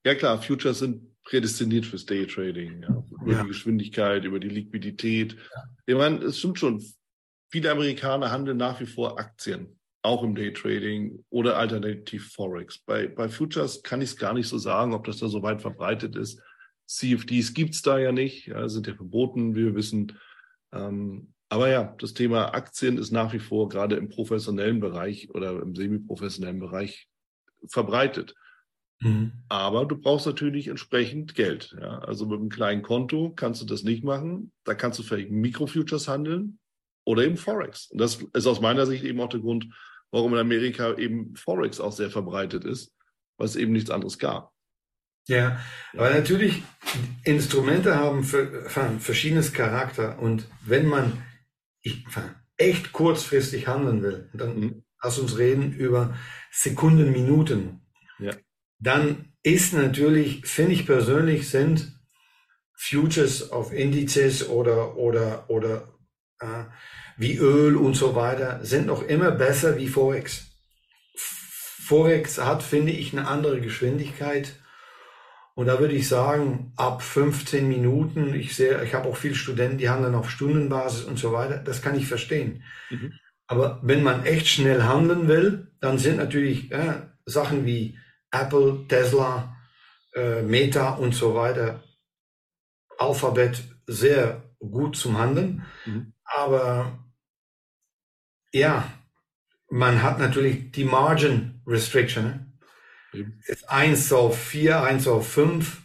Ja 0.05 0.15
klar, 0.15 0.41
Futures 0.41 0.79
sind 0.79 1.08
prädestiniert 1.29 1.85
fürs 1.85 2.05
Daytrading, 2.05 2.81
ja. 2.81 3.03
über 3.21 3.31
ja. 3.33 3.43
die 3.43 3.49
Geschwindigkeit, 3.49 4.25
über 4.25 4.39
die 4.39 4.49
Liquidität. 4.49 5.37
Ich 5.85 5.95
meine, 5.95 6.25
es 6.25 6.39
stimmt 6.39 6.57
schon, 6.57 6.83
viele 7.51 7.71
Amerikaner 7.71 8.31
handeln 8.31 8.57
nach 8.57 8.79
wie 8.79 8.87
vor 8.87 9.19
Aktien, 9.19 9.79
auch 10.01 10.23
im 10.23 10.33
Daytrading 10.33 11.23
oder 11.29 11.57
alternativ 11.57 12.33
Forex. 12.33 12.79
Bei, 12.79 13.07
bei 13.07 13.29
Futures 13.29 13.83
kann 13.83 14.01
ich 14.01 14.11
es 14.11 14.17
gar 14.17 14.33
nicht 14.33 14.47
so 14.47 14.57
sagen, 14.57 14.93
ob 14.93 15.05
das 15.05 15.17
da 15.17 15.27
so 15.27 15.43
weit 15.43 15.61
verbreitet 15.61 16.15
ist. 16.15 16.41
CFDs 16.87 17.53
gibt 17.53 17.75
es 17.75 17.83
da 17.83 17.99
ja 17.99 18.11
nicht, 18.11 18.47
ja, 18.47 18.67
sind 18.67 18.87
ja 18.87 18.95
verboten, 18.95 19.55
wie 19.55 19.65
wir 19.65 19.75
wissen. 19.75 20.17
Ähm, 20.73 21.33
aber 21.47 21.69
ja, 21.69 21.95
das 21.99 22.15
Thema 22.15 22.55
Aktien 22.55 22.97
ist 22.97 23.11
nach 23.11 23.33
wie 23.33 23.39
vor 23.39 23.69
gerade 23.69 23.97
im 23.97 24.09
professionellen 24.09 24.79
Bereich 24.79 25.29
oder 25.29 25.61
im 25.61 25.75
semi-professionellen 25.75 26.59
Bereich 26.59 27.07
verbreitet. 27.67 28.33
Mhm. 29.01 29.31
Aber 29.47 29.85
du 29.85 29.97
brauchst 29.97 30.25
natürlich 30.25 30.67
entsprechend 30.67 31.35
Geld. 31.35 31.75
Ja? 31.79 31.99
Also 31.99 32.25
mit 32.25 32.39
einem 32.39 32.49
kleinen 32.49 32.81
Konto 32.81 33.31
kannst 33.35 33.61
du 33.61 33.65
das 33.65 33.83
nicht 33.83 34.03
machen. 34.03 34.51
Da 34.63 34.73
kannst 34.73 34.99
du 34.99 35.03
vielleicht 35.03 35.31
Mikrofutures 35.31 36.07
handeln 36.07 36.59
oder 37.05 37.23
eben 37.23 37.37
Forex. 37.37 37.87
Und 37.91 37.99
das 37.99 38.23
ist 38.33 38.47
aus 38.47 38.61
meiner 38.61 38.85
Sicht 38.85 39.03
eben 39.03 39.19
auch 39.21 39.29
der 39.29 39.39
Grund, 39.39 39.67
warum 40.11 40.33
in 40.33 40.39
Amerika 40.39 40.95
eben 40.95 41.35
Forex 41.35 41.79
auch 41.79 41.91
sehr 41.91 42.09
verbreitet 42.09 42.65
ist, 42.65 42.93
weil 43.37 43.47
es 43.47 43.55
eben 43.55 43.71
nichts 43.71 43.89
anderes 43.89 44.19
gab. 44.19 44.51
Ja, 45.27 45.59
aber 45.93 46.09
natürlich, 46.09 46.63
Instrumente 47.23 47.95
haben 47.95 48.23
verschiedenes 48.23 49.53
Charakter 49.53 50.17
und 50.17 50.47
wenn 50.65 50.87
man 50.87 51.23
echt 52.57 52.91
kurzfristig 52.93 53.67
handeln 53.67 54.01
will, 54.01 54.29
dann 54.33 54.59
mhm. 54.59 54.83
lass 55.03 55.19
uns 55.19 55.37
reden 55.37 55.71
über 55.73 56.15
Sekunden, 56.51 57.11
Minuten. 57.11 57.81
Dann 58.79 59.33
ist 59.43 59.73
natürlich, 59.73 60.45
finde 60.45 60.73
ich 60.73 60.85
persönlich, 60.85 61.49
sind 61.49 61.93
Futures 62.75 63.51
auf 63.51 63.73
Indizes 63.73 64.47
oder, 64.47 64.95
oder, 64.95 65.49
oder 65.49 65.93
äh, 66.39 66.63
wie 67.17 67.37
Öl 67.37 67.75
und 67.75 67.95
so 67.95 68.15
weiter, 68.15 68.63
sind 68.63 68.87
noch 68.87 69.03
immer 69.03 69.31
besser 69.31 69.77
wie 69.77 69.87
Forex. 69.87 70.45
Forex 71.15 72.37
hat, 72.37 72.63
finde 72.63 72.93
ich, 72.93 73.11
eine 73.11 73.27
andere 73.27 73.59
Geschwindigkeit. 73.59 74.53
Und 75.55 75.65
da 75.65 75.79
würde 75.79 75.95
ich 75.95 76.07
sagen, 76.07 76.71
ab 76.77 77.01
15 77.01 77.67
Minuten, 77.67 78.33
ich 78.33 78.55
sehe, 78.55 78.81
ich 78.85 78.93
habe 78.93 79.09
auch 79.09 79.17
viele 79.17 79.35
Studenten, 79.35 79.77
die 79.77 79.89
handeln 79.89 80.15
auf 80.15 80.29
Stundenbasis 80.29 81.03
und 81.03 81.19
so 81.19 81.33
weiter, 81.33 81.57
das 81.57 81.81
kann 81.81 81.97
ich 81.97 82.07
verstehen. 82.07 82.63
Mhm. 82.89 83.13
Aber 83.47 83.81
wenn 83.83 84.03
man 84.03 84.23
echt 84.25 84.47
schnell 84.47 84.83
handeln 84.83 85.27
will, 85.27 85.71
dann 85.81 85.97
sind 85.97 86.17
natürlich 86.17 86.71
äh, 86.71 87.01
Sachen 87.25 87.65
wie 87.65 87.97
Apple, 88.31 88.85
Tesla, 88.87 89.55
äh, 90.15 90.41
Meta 90.41 90.91
und 90.91 91.13
so 91.13 91.35
weiter, 91.35 91.83
Alphabet 92.97 93.63
sehr 93.87 94.43
gut 94.59 94.95
zum 94.95 95.17
Handeln. 95.17 95.65
Mhm. 95.85 96.13
Aber 96.23 96.99
ja, 98.51 98.91
man 99.69 100.03
hat 100.03 100.19
natürlich 100.19 100.71
die 100.71 100.83
Margin 100.83 101.61
Restriction. 101.65 102.23
Ne? 102.23 102.45
Mhm. 103.13 103.33
1 103.67 104.13
auf 104.13 104.39
4, 104.39 104.81
1 104.83 105.07
auf 105.07 105.27
5. 105.31 105.81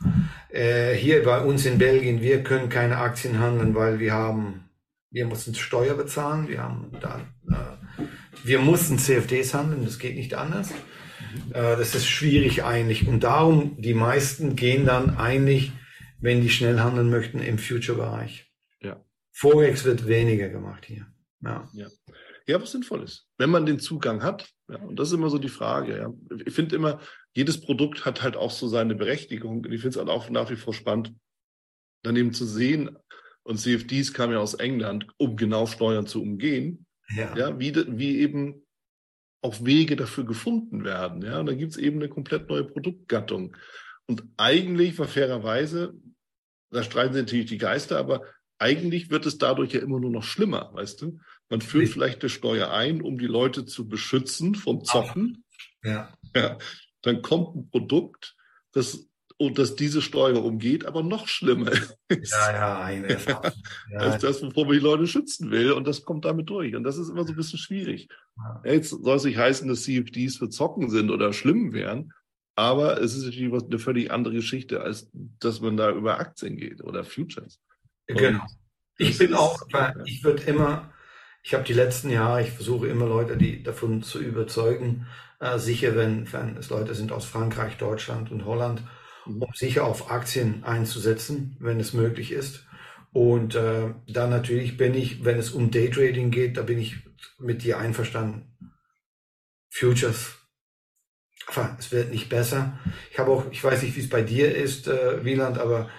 Äh, 0.51 0.95
hier 0.95 1.25
bei 1.25 1.41
uns 1.41 1.67
in 1.67 1.79
Belgien, 1.79 2.21
wir 2.21 2.43
können 2.43 2.69
keine 2.69 2.99
Aktien 2.99 3.41
handeln, 3.41 3.75
weil 3.75 3.99
wir 3.99 4.13
haben, 4.13 4.69
wir 5.11 5.27
mussten 5.27 5.55
Steuer 5.55 5.95
bezahlen, 5.95 6.49
wir 6.49 6.63
haben 6.63 6.93
da, 7.01 7.21
äh, 7.49 8.05
wir 8.45 8.61
mussten 8.61 8.99
CFDs 8.99 9.53
handeln, 9.55 9.85
das 9.85 9.99
geht 9.99 10.15
nicht 10.15 10.35
anders. 10.35 10.71
Äh, 11.51 11.77
das 11.77 11.95
ist 11.95 12.07
schwierig 12.07 12.65
eigentlich. 12.65 13.07
Und 13.07 13.21
darum, 13.21 13.81
die 13.81 13.95
meisten 13.95 14.57
gehen 14.57 14.87
dann 14.87 15.17
eigentlich, 15.17 15.73
wenn 16.21 16.41
die 16.41 16.51
schnell 16.51 16.81
handeln 16.81 17.11
möchten, 17.11 17.41
im 17.41 17.59
Future-Bereich. 17.59 18.51
Ja. 18.81 19.05
Forex 19.33 19.85
wird 19.85 20.07
weniger 20.07 20.49
gemacht 20.49 20.85
hier. 20.87 21.07
Ja. 21.43 21.69
ja. 21.73 21.87
Ja, 22.47 22.61
was 22.61 22.73
sinnvoll 22.73 23.03
ist, 23.03 23.27
wenn 23.39 23.49
man 23.49 23.65
den 23.65 23.79
Zugang 23.79 24.23
hat. 24.23 24.51
Ja, 24.69 24.77
und 24.77 24.99
das 24.99 25.09
ist 25.09 25.15
immer 25.15 25.31
so 25.31 25.39
die 25.39 25.49
Frage. 25.49 25.97
Ja. 25.97 26.13
Ich 26.45 26.55
finde 26.55 26.77
immer, 26.77 27.01
jedes 27.33 27.61
Produkt 27.61 28.05
hat 28.05 28.23
halt 28.23 28.37
auch 28.37 28.51
so 28.51 28.69
seine 28.69 28.95
Berechtigung. 28.95 29.65
Und 29.65 29.73
ich 29.73 29.81
finde 29.81 29.89
es 29.91 29.97
halt 29.97 30.11
auch 30.11 30.29
nach 30.29 30.51
wie 30.51 30.57
vor 30.57 30.75
spannend, 30.75 31.15
dann 32.03 32.17
eben 32.17 32.35
zu 32.35 32.45
sehen, 32.45 32.99
und 33.45 33.59
CFDs 33.59 34.13
kamen 34.13 34.33
ja 34.33 34.39
aus 34.39 34.55
England, 34.55 35.07
um 35.19 35.37
genau 35.37 35.67
Steuern 35.67 36.07
zu 36.07 36.23
umgehen. 36.23 36.87
Ja. 37.15 37.37
ja 37.37 37.59
wie, 37.61 37.75
wie 37.99 38.19
eben 38.21 38.64
auch 39.45 39.63
Wege 39.63 39.95
dafür 39.95 40.25
gefunden 40.25 40.85
werden. 40.85 41.23
Ja, 41.23 41.39
und 41.39 41.47
dann 41.47 41.59
gibt 41.59 41.73
es 41.73 41.77
eben 41.77 41.99
eine 41.99 42.09
komplett 42.09 42.49
neue 42.49 42.65
Produktgattung. 42.65 43.55
Und 44.07 44.25
eigentlich 44.39 44.99
war 44.99 45.07
fairerweise, 45.07 45.93
da 46.71 46.83
streiten 46.83 47.13
sich 47.13 47.23
natürlich 47.23 47.51
die 47.51 47.59
Geister, 47.59 47.99
aber 47.99 48.23
eigentlich 48.59 49.11
wird 49.11 49.27
es 49.27 49.37
dadurch 49.37 49.75
ja 49.75 49.81
immer 49.81 50.01
nur 50.01 50.11
noch 50.11 50.23
schlimmer, 50.23 50.71
weißt 50.73 51.03
du? 51.03 51.19
Man 51.51 51.61
führt 51.61 51.91
vielleicht 51.91 52.23
eine 52.23 52.31
Steuer 52.31 52.71
ein, 52.71 53.03
um 53.03 53.19
die 53.19 53.27
Leute 53.27 53.67
zu 53.67 53.87
beschützen 53.87 54.55
vom 54.55 54.83
Zocken. 54.83 55.45
Ja. 55.83 56.17
ja. 56.35 56.57
Dann 57.03 57.21
kommt 57.21 57.55
ein 57.55 57.69
Produkt, 57.69 58.37
das 58.73 59.07
und 59.37 59.59
dass 59.59 59.75
diese 59.75 60.01
Steuer 60.01 60.45
umgeht, 60.45 60.87
aber 60.87 61.03
noch 61.03 61.27
schlimmer 61.27 61.73
ist. 62.09 62.33
Ja, 62.33 62.53
ja, 62.53 62.81
eine 62.83 63.19
ja. 63.27 63.43
als 63.99 64.23
das, 64.23 64.43
wovor 64.43 64.67
man 64.67 64.75
die 64.75 64.81
Leute 64.81 65.07
schützen 65.07 65.51
will. 65.51 65.73
Und 65.73 65.87
das 65.87 66.05
kommt 66.05 66.25
damit 66.25 66.49
durch. 66.49 66.75
Und 66.77 66.85
das 66.85 66.99
ist 66.99 67.09
immer 67.09 67.25
so 67.25 67.33
ein 67.33 67.37
bisschen 67.37 67.59
schwierig. 67.59 68.09
Ja. 68.37 68.63
Jetzt 68.73 68.91
soll 68.91 69.17
es 69.17 69.25
nicht 69.25 69.39
heißen, 69.39 69.69
dass 69.69 69.83
CFDs 69.83 70.37
für 70.37 70.51
Zocken 70.51 70.89
sind 70.89 71.11
oder 71.11 71.33
schlimm 71.33 71.73
wären. 71.73 72.13
Aber 72.57 73.01
es 73.01 73.17
ist 73.17 73.25
natürlich 73.25 73.53
eine 73.53 73.79
völlig 73.81 74.13
andere 74.13 74.35
Geschichte, 74.35 74.81
als 74.81 75.11
dass 75.13 75.61
man 75.61 75.77
da 75.77 75.91
über 75.91 76.21
Aktien 76.21 76.57
geht 76.57 76.85
oder 76.85 77.03
Futures. 77.03 77.61
Genau. 78.07 78.47
ich 78.99 79.19
bin 79.19 79.35
auch, 79.35 79.61
ich 80.05 80.23
würde 80.23 80.45
immer, 80.45 80.93
ich 81.43 81.55
habe 81.55 81.65
die 81.65 81.73
letzten 81.73 82.11
Jahre, 82.11 82.43
ich 82.43 82.51
versuche 82.51 82.87
immer 82.87 83.07
Leute, 83.07 83.37
die 83.37 83.65
davon 83.65 84.03
zu 84.03 84.21
überzeugen, 84.21 85.07
äh, 85.41 85.59
sicher, 85.59 85.97
wenn, 85.97 86.33
wenn 86.33 86.57
es 86.57 86.71
Leute 86.71 86.95
sind 86.95 87.11
aus 87.11 87.25
Frankreich, 87.25 87.77
Deutschland 87.77 88.31
und 88.31 88.45
Holland, 88.45 88.83
um 89.27 89.45
sicher 89.55 89.85
auf 89.85 90.11
Aktien 90.11 90.65
einzusetzen, 90.65 91.57
wenn 91.61 91.81
es 91.81 91.93
möglich 91.93 92.33
ist. 92.33 92.67
Und 93.13 93.55
äh, 93.55 93.95
dann 94.09 94.31
natürlich 94.31 94.77
bin 94.77 94.95
ich, 94.95 95.25
wenn 95.25 95.39
es 95.39 95.51
um 95.51 95.71
Daytrading 95.71 96.31
geht, 96.31 96.57
da 96.57 96.63
bin 96.63 96.79
ich 96.79 96.97
mit 97.39 97.63
dir 97.63 97.79
einverstanden. 97.79 98.57
Futures. 99.71 100.39
Es 101.79 101.93
wird 101.93 102.11
nicht 102.11 102.29
besser. 102.29 102.79
Ich 103.13 103.19
habe 103.19 103.31
auch, 103.31 103.51
ich 103.51 103.63
weiß 103.63 103.83
nicht, 103.83 103.95
wie 103.97 104.01
es 104.01 104.09
bei 104.09 104.23
dir 104.23 104.55
ist, 104.55 104.89
äh, 104.89 105.25
Wieland, 105.25 105.59
aber 105.59 105.91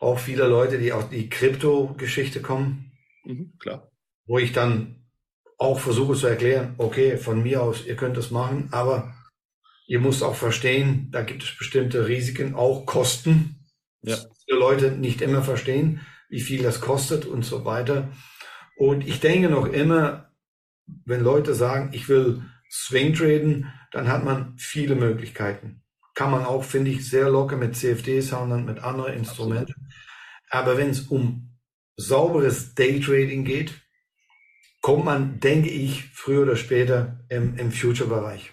auch 0.00 0.18
viele 0.18 0.46
Leute, 0.46 0.78
die 0.78 0.92
aus 0.92 1.10
die 1.10 1.28
Krypto-Geschichte 1.28 2.40
kommen. 2.40 2.92
Mhm, 3.24 3.52
klar. 3.58 3.90
Wo 4.26 4.38
ich 4.38 4.52
dann 4.52 5.06
auch 5.58 5.78
versuche 5.78 6.14
zu 6.14 6.26
erklären, 6.26 6.74
okay, 6.78 7.16
von 7.18 7.42
mir 7.42 7.62
aus, 7.62 7.84
ihr 7.84 7.96
könnt 7.96 8.16
das 8.16 8.30
machen, 8.30 8.68
aber 8.72 9.14
ihr 9.92 10.00
müsst 10.00 10.22
auch 10.22 10.36
verstehen, 10.36 11.10
da 11.10 11.20
gibt 11.20 11.42
es 11.42 11.54
bestimmte 11.54 12.08
Risiken, 12.08 12.54
auch 12.54 12.86
Kosten. 12.86 13.66
Ja. 14.00 14.16
Die 14.48 14.54
Leute 14.54 14.92
nicht 14.92 15.20
immer 15.20 15.42
verstehen, 15.42 16.00
wie 16.30 16.40
viel 16.40 16.62
das 16.62 16.80
kostet 16.80 17.26
und 17.26 17.44
so 17.44 17.66
weiter. 17.66 18.10
Und 18.74 19.06
ich 19.06 19.20
denke 19.20 19.50
noch 19.50 19.66
immer, 19.66 20.32
wenn 21.04 21.20
Leute 21.20 21.54
sagen, 21.54 21.90
ich 21.92 22.08
will 22.08 22.42
Swing 22.70 23.12
traden, 23.12 23.70
dann 23.90 24.08
hat 24.08 24.24
man 24.24 24.56
viele 24.56 24.94
Möglichkeiten. 24.94 25.82
Kann 26.14 26.30
man 26.30 26.46
auch, 26.46 26.64
finde 26.64 26.90
ich, 26.90 27.06
sehr 27.06 27.28
locker 27.28 27.58
mit 27.58 27.76
CFDs 27.76 28.32
haben 28.32 28.50
und 28.50 28.64
mit 28.64 28.78
anderen 28.78 29.12
Instrumenten. 29.12 29.90
Aber 30.48 30.78
wenn 30.78 30.88
es 30.88 31.00
um 31.00 31.58
sauberes 31.96 32.74
Daytrading 32.74 33.44
geht, 33.44 33.74
kommt 34.80 35.04
man, 35.04 35.38
denke 35.38 35.68
ich, 35.68 36.04
früher 36.14 36.44
oder 36.44 36.56
später 36.56 37.26
im, 37.28 37.58
im 37.58 37.70
Future-Bereich. 37.70 38.52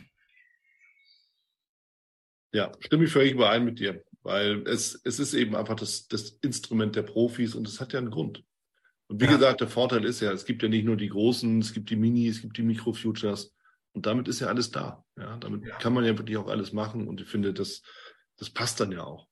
Ja, 2.52 2.72
stimme 2.80 3.06
ich 3.06 3.12
völlig 3.12 3.34
überein 3.34 3.66
mit 3.66 3.80
dir, 3.80 4.04
weil 4.24 4.64
es, 4.68 5.00
es 5.04 5.20
ist 5.20 5.34
eben 5.34 5.56
einfach 5.56 5.76
das, 5.76 6.08
das 6.08 6.38
Instrument 6.42 6.96
der 6.96 7.04
Profis 7.04 7.56
und 7.56 7.68
es 7.68 7.80
hat 7.80 7.94
ja 7.94 8.00
einen 8.00 8.10
Grund. 8.10 8.44
Und 9.08 9.22
wie 9.22 9.26
ja. 9.26 9.32
gesagt, 9.32 9.62
der 9.62 9.68
Vorteil 9.68 10.06
ist 10.06 10.20
ja, 10.20 10.32
es 10.32 10.46
gibt 10.46 10.64
ja 10.64 10.70
nicht 10.70 10.86
nur 10.86 10.98
die 10.98 11.10
großen, 11.10 11.60
es 11.60 11.74
gibt 11.74 11.90
die 11.90 11.96
Mini, 11.96 12.28
es 12.28 12.42
gibt 12.42 12.58
die 12.58 12.64
Mikro-Futures 12.64 13.56
und 13.94 14.06
damit 14.06 14.28
ist 14.28 14.40
ja 14.40 14.48
alles 14.48 14.72
da. 14.72 15.04
Ja, 15.18 15.38
damit 15.38 15.66
ja. 15.66 15.78
kann 15.78 15.94
man 15.94 16.06
ja 16.06 16.18
wirklich 16.18 16.38
auch 16.38 16.48
alles 16.48 16.74
machen 16.74 17.08
und 17.08 17.22
ich 17.22 17.28
finde, 17.28 17.54
das, 17.54 17.82
das 18.38 18.50
passt 18.50 18.80
dann 18.80 18.92
ja 18.92 19.04
auch. 19.04 19.28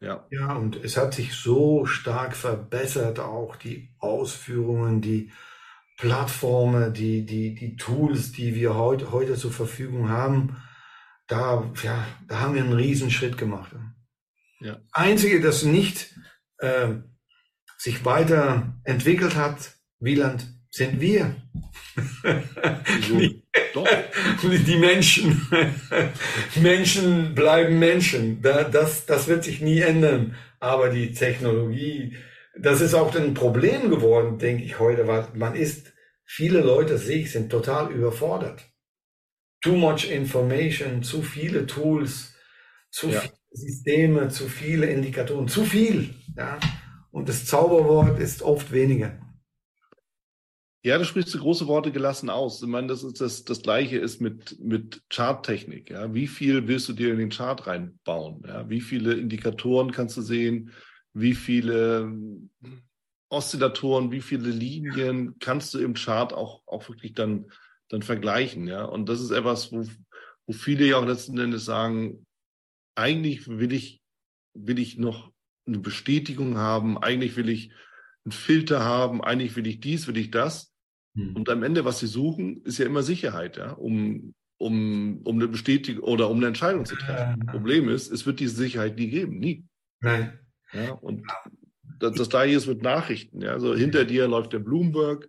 Ja. 0.00 0.26
ja, 0.30 0.56
und 0.56 0.76
es 0.82 0.96
hat 0.96 1.14
sich 1.14 1.34
so 1.34 1.86
stark 1.86 2.34
verbessert, 2.34 3.20
auch 3.20 3.54
die 3.54 3.94
Ausführungen, 3.98 5.00
die 5.00 5.30
Plattformen, 5.96 6.92
die, 6.92 7.24
die, 7.24 7.54
die 7.54 7.76
Tools, 7.76 8.32
die 8.32 8.56
wir 8.56 8.74
heute, 8.74 9.12
heute 9.12 9.36
zur 9.36 9.52
Verfügung 9.52 10.08
haben. 10.08 10.56
Da, 11.26 11.70
ja, 11.82 12.06
da 12.28 12.40
haben 12.40 12.54
wir 12.54 12.62
einen 12.62 12.72
Riesenschritt 12.72 13.38
gemacht. 13.38 13.72
Ja. 14.60 14.80
Einzige, 14.92 15.40
das 15.40 15.62
nicht 15.62 16.14
äh, 16.58 16.88
sich 17.78 18.04
weiterentwickelt 18.04 19.34
hat, 19.36 19.72
Wieland, 19.98 20.46
sind 20.70 21.00
wir. 21.00 21.36
die, 23.08 23.42
Doch. 23.74 23.86
die 24.42 24.76
Menschen. 24.76 25.46
Menschen 26.56 27.34
bleiben 27.34 27.78
Menschen. 27.78 28.40
Das, 28.40 29.06
das 29.06 29.28
wird 29.28 29.44
sich 29.44 29.60
nie 29.60 29.80
ändern. 29.80 30.34
Aber 30.60 30.88
die 30.88 31.12
Technologie, 31.12 32.16
das 32.58 32.80
ist 32.80 32.94
auch 32.94 33.14
ein 33.14 33.34
Problem 33.34 33.90
geworden, 33.90 34.38
denke 34.38 34.64
ich 34.64 34.78
heute, 34.78 35.06
weil 35.06 35.26
man 35.34 35.54
ist, 35.54 35.92
viele 36.24 36.60
Leute 36.60 36.98
sehe 36.98 37.22
ich, 37.22 37.32
sind 37.32 37.50
total 37.50 37.90
überfordert. 37.90 38.64
Too 39.62 39.76
much 39.76 40.10
information, 40.10 41.02
zu 41.02 41.22
viele 41.22 41.66
Tools, 41.66 42.34
zu 42.90 43.08
ja. 43.08 43.20
viele 43.20 43.34
Systeme, 43.52 44.28
zu 44.28 44.48
viele 44.48 44.86
Indikatoren, 44.86 45.48
zu 45.48 45.64
viel. 45.64 46.14
Ja. 46.36 46.58
Und 47.10 47.28
das 47.28 47.46
Zauberwort 47.46 48.18
ist 48.18 48.42
oft 48.42 48.72
weniger. 48.72 49.18
Ja, 50.84 50.98
du 50.98 51.04
sprichst 51.04 51.38
große 51.38 51.68
Worte 51.68 51.92
gelassen 51.92 52.28
aus. 52.28 52.60
Ich 52.60 52.68
meine, 52.68 52.88
das 52.88 53.04
ist 53.04 53.20
das, 53.20 53.44
das 53.44 53.62
Gleiche 53.62 53.98
ist 53.98 54.20
mit, 54.20 54.58
mit 54.58 55.02
Charttechnik. 55.10 55.90
Ja, 55.90 56.12
wie 56.12 56.26
viel 56.26 56.66
willst 56.66 56.88
du 56.88 56.92
dir 56.92 57.12
in 57.12 57.18
den 57.18 57.30
Chart 57.30 57.64
reinbauen? 57.68 58.42
Ja, 58.44 58.68
wie 58.68 58.80
viele 58.80 59.14
Indikatoren 59.14 59.92
kannst 59.92 60.16
du 60.16 60.22
sehen? 60.22 60.72
Wie 61.14 61.34
viele 61.34 62.12
Oszillatoren, 63.28 64.10
wie 64.10 64.20
viele 64.20 64.50
Linien 64.50 65.38
kannst 65.38 65.72
du 65.72 65.78
im 65.78 65.94
Chart 65.94 66.32
auch, 66.32 66.62
auch 66.66 66.88
wirklich 66.88 67.14
dann, 67.14 67.46
dann 67.92 68.02
vergleichen? 68.02 68.66
Ja, 68.66 68.84
und 68.84 69.08
das 69.08 69.20
ist 69.20 69.30
etwas, 69.30 69.70
wo, 69.70 69.86
wo 70.46 70.52
viele 70.52 70.86
ja 70.86 70.96
auch 70.96 71.06
letzten 71.06 71.38
Endes 71.38 71.64
sagen, 71.64 72.26
eigentlich 72.94 73.46
will 73.48 73.72
ich, 73.72 74.00
will 74.54 74.78
ich 74.78 74.98
noch 74.98 75.30
eine 75.66 75.78
Bestätigung 75.78 76.56
haben, 76.56 76.98
eigentlich 76.98 77.36
will 77.36 77.48
ich 77.48 77.72
einen 78.24 78.32
Filter 78.32 78.82
haben, 78.82 79.22
eigentlich 79.22 79.56
will 79.56 79.66
ich 79.66 79.80
dies, 79.80 80.06
will 80.08 80.16
ich 80.16 80.30
das. 80.30 80.72
Hm. 81.14 81.36
Und 81.36 81.50
am 81.50 81.62
Ende, 81.62 81.84
was 81.84 82.00
sie 82.00 82.06
suchen, 82.06 82.62
ist 82.64 82.78
ja 82.78 82.86
immer 82.86 83.02
Sicherheit, 83.02 83.58
ja, 83.58 83.72
um, 83.72 84.34
um, 84.58 85.20
um 85.24 85.36
eine 85.36 85.48
Bestätigung 85.48 86.02
oder 86.02 86.30
um 86.30 86.38
eine 86.38 86.46
Entscheidung 86.46 86.86
zu 86.86 86.96
treffen. 86.96 87.42
Äh, 87.42 87.50
Problem 87.50 87.88
ist, 87.88 88.10
es 88.10 88.24
wird 88.24 88.40
diese 88.40 88.56
Sicherheit 88.56 88.96
nie 88.96 89.08
geben, 89.08 89.38
nie. 89.38 89.66
Nein. 90.00 90.38
Ja, 90.72 90.92
und 90.92 91.26
das, 91.98 92.14
das 92.14 92.30
gleiche 92.30 92.56
ist 92.56 92.66
mit 92.66 92.82
Nachrichten, 92.82 93.42
ja. 93.42 93.52
Also 93.52 93.74
hinter 93.74 94.06
dir 94.06 94.28
läuft 94.28 94.54
der 94.54 94.60
Bloomberg. 94.60 95.28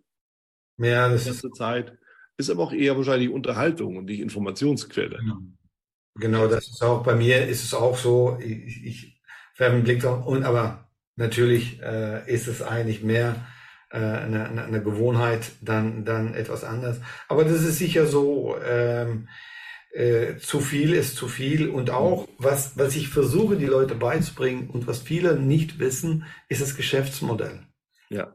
Ja, 0.77 1.09
das 1.09 1.27
ist 1.27 1.45
Zeit. 1.55 1.97
Ist 2.37 2.49
aber 2.49 2.63
auch 2.63 2.73
eher 2.73 2.97
wahrscheinlich 2.97 3.29
Unterhaltung 3.29 3.97
und 3.97 4.05
nicht 4.05 4.19
Informationsquelle. 4.19 5.17
Genau. 5.17 5.37
genau, 6.15 6.47
das 6.47 6.67
ist 6.67 6.83
auch 6.83 7.03
bei 7.03 7.15
mir 7.15 7.47
ist 7.47 7.63
es 7.63 7.73
auch 7.73 7.97
so. 7.97 8.37
Ich, 8.41 8.83
ich 8.85 9.21
werfen 9.57 9.83
Blick 9.83 10.01
drauf. 10.01 10.25
Und 10.25 10.43
aber 10.43 10.89
natürlich 11.15 11.81
äh, 11.81 12.29
ist 12.31 12.47
es 12.47 12.61
eigentlich 12.61 13.03
mehr 13.03 13.35
äh, 13.91 13.97
eine, 13.97 14.63
eine 14.63 14.81
Gewohnheit 14.81 15.51
dann, 15.61 16.05
dann 16.05 16.33
etwas 16.33 16.63
anders. 16.63 16.99
Aber 17.27 17.43
das 17.43 17.61
ist 17.63 17.77
sicher 17.77 18.05
so, 18.05 18.55
ähm, 18.65 19.27
äh, 19.93 20.37
zu 20.37 20.59
viel 20.59 20.93
ist 20.93 21.15
zu 21.15 21.27
viel. 21.27 21.69
Und 21.69 21.91
auch, 21.91 22.27
was, 22.37 22.77
was 22.77 22.95
ich 22.95 23.09
versuche, 23.09 23.57
die 23.57 23.65
Leute 23.65 23.95
beizubringen 23.95 24.69
und 24.69 24.87
was 24.87 24.99
viele 24.99 25.39
nicht 25.39 25.79
wissen, 25.79 26.25
ist 26.49 26.61
das 26.61 26.75
Geschäftsmodell. 26.75 27.67
Ja. 28.09 28.33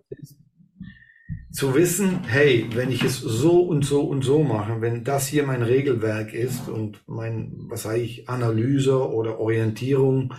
Zu 1.51 1.75
wissen, 1.75 2.25
hey, 2.25 2.69
wenn 2.75 2.93
ich 2.93 3.03
es 3.03 3.19
so 3.19 3.63
und 3.63 3.85
so 3.85 4.03
und 4.03 4.23
so 4.23 4.43
mache, 4.43 4.81
wenn 4.81 5.03
das 5.03 5.27
hier 5.27 5.45
mein 5.45 5.63
Regelwerk 5.63 6.35
ist 6.35 6.69
und 6.69 7.03
mein, 7.07 7.53
was 7.69 7.85
sage 7.85 8.01
ich, 8.01 8.29
Analyse 8.29 9.11
oder 9.11 9.41
Orientierung 9.41 10.35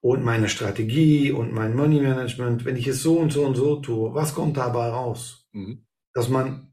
und 0.00 0.24
meine 0.24 0.48
Strategie 0.48 1.30
und 1.30 1.52
mein 1.52 1.76
Money 1.76 2.00
Management, 2.00 2.64
wenn 2.64 2.76
ich 2.76 2.88
es 2.88 3.02
so 3.02 3.18
und 3.18 3.32
so 3.32 3.46
und 3.46 3.54
so 3.54 3.76
tue, 3.76 4.14
was 4.14 4.34
kommt 4.34 4.56
dabei 4.56 4.88
raus? 4.88 5.46
Mhm. 5.52 5.84
Dass 6.12 6.28
man 6.28 6.72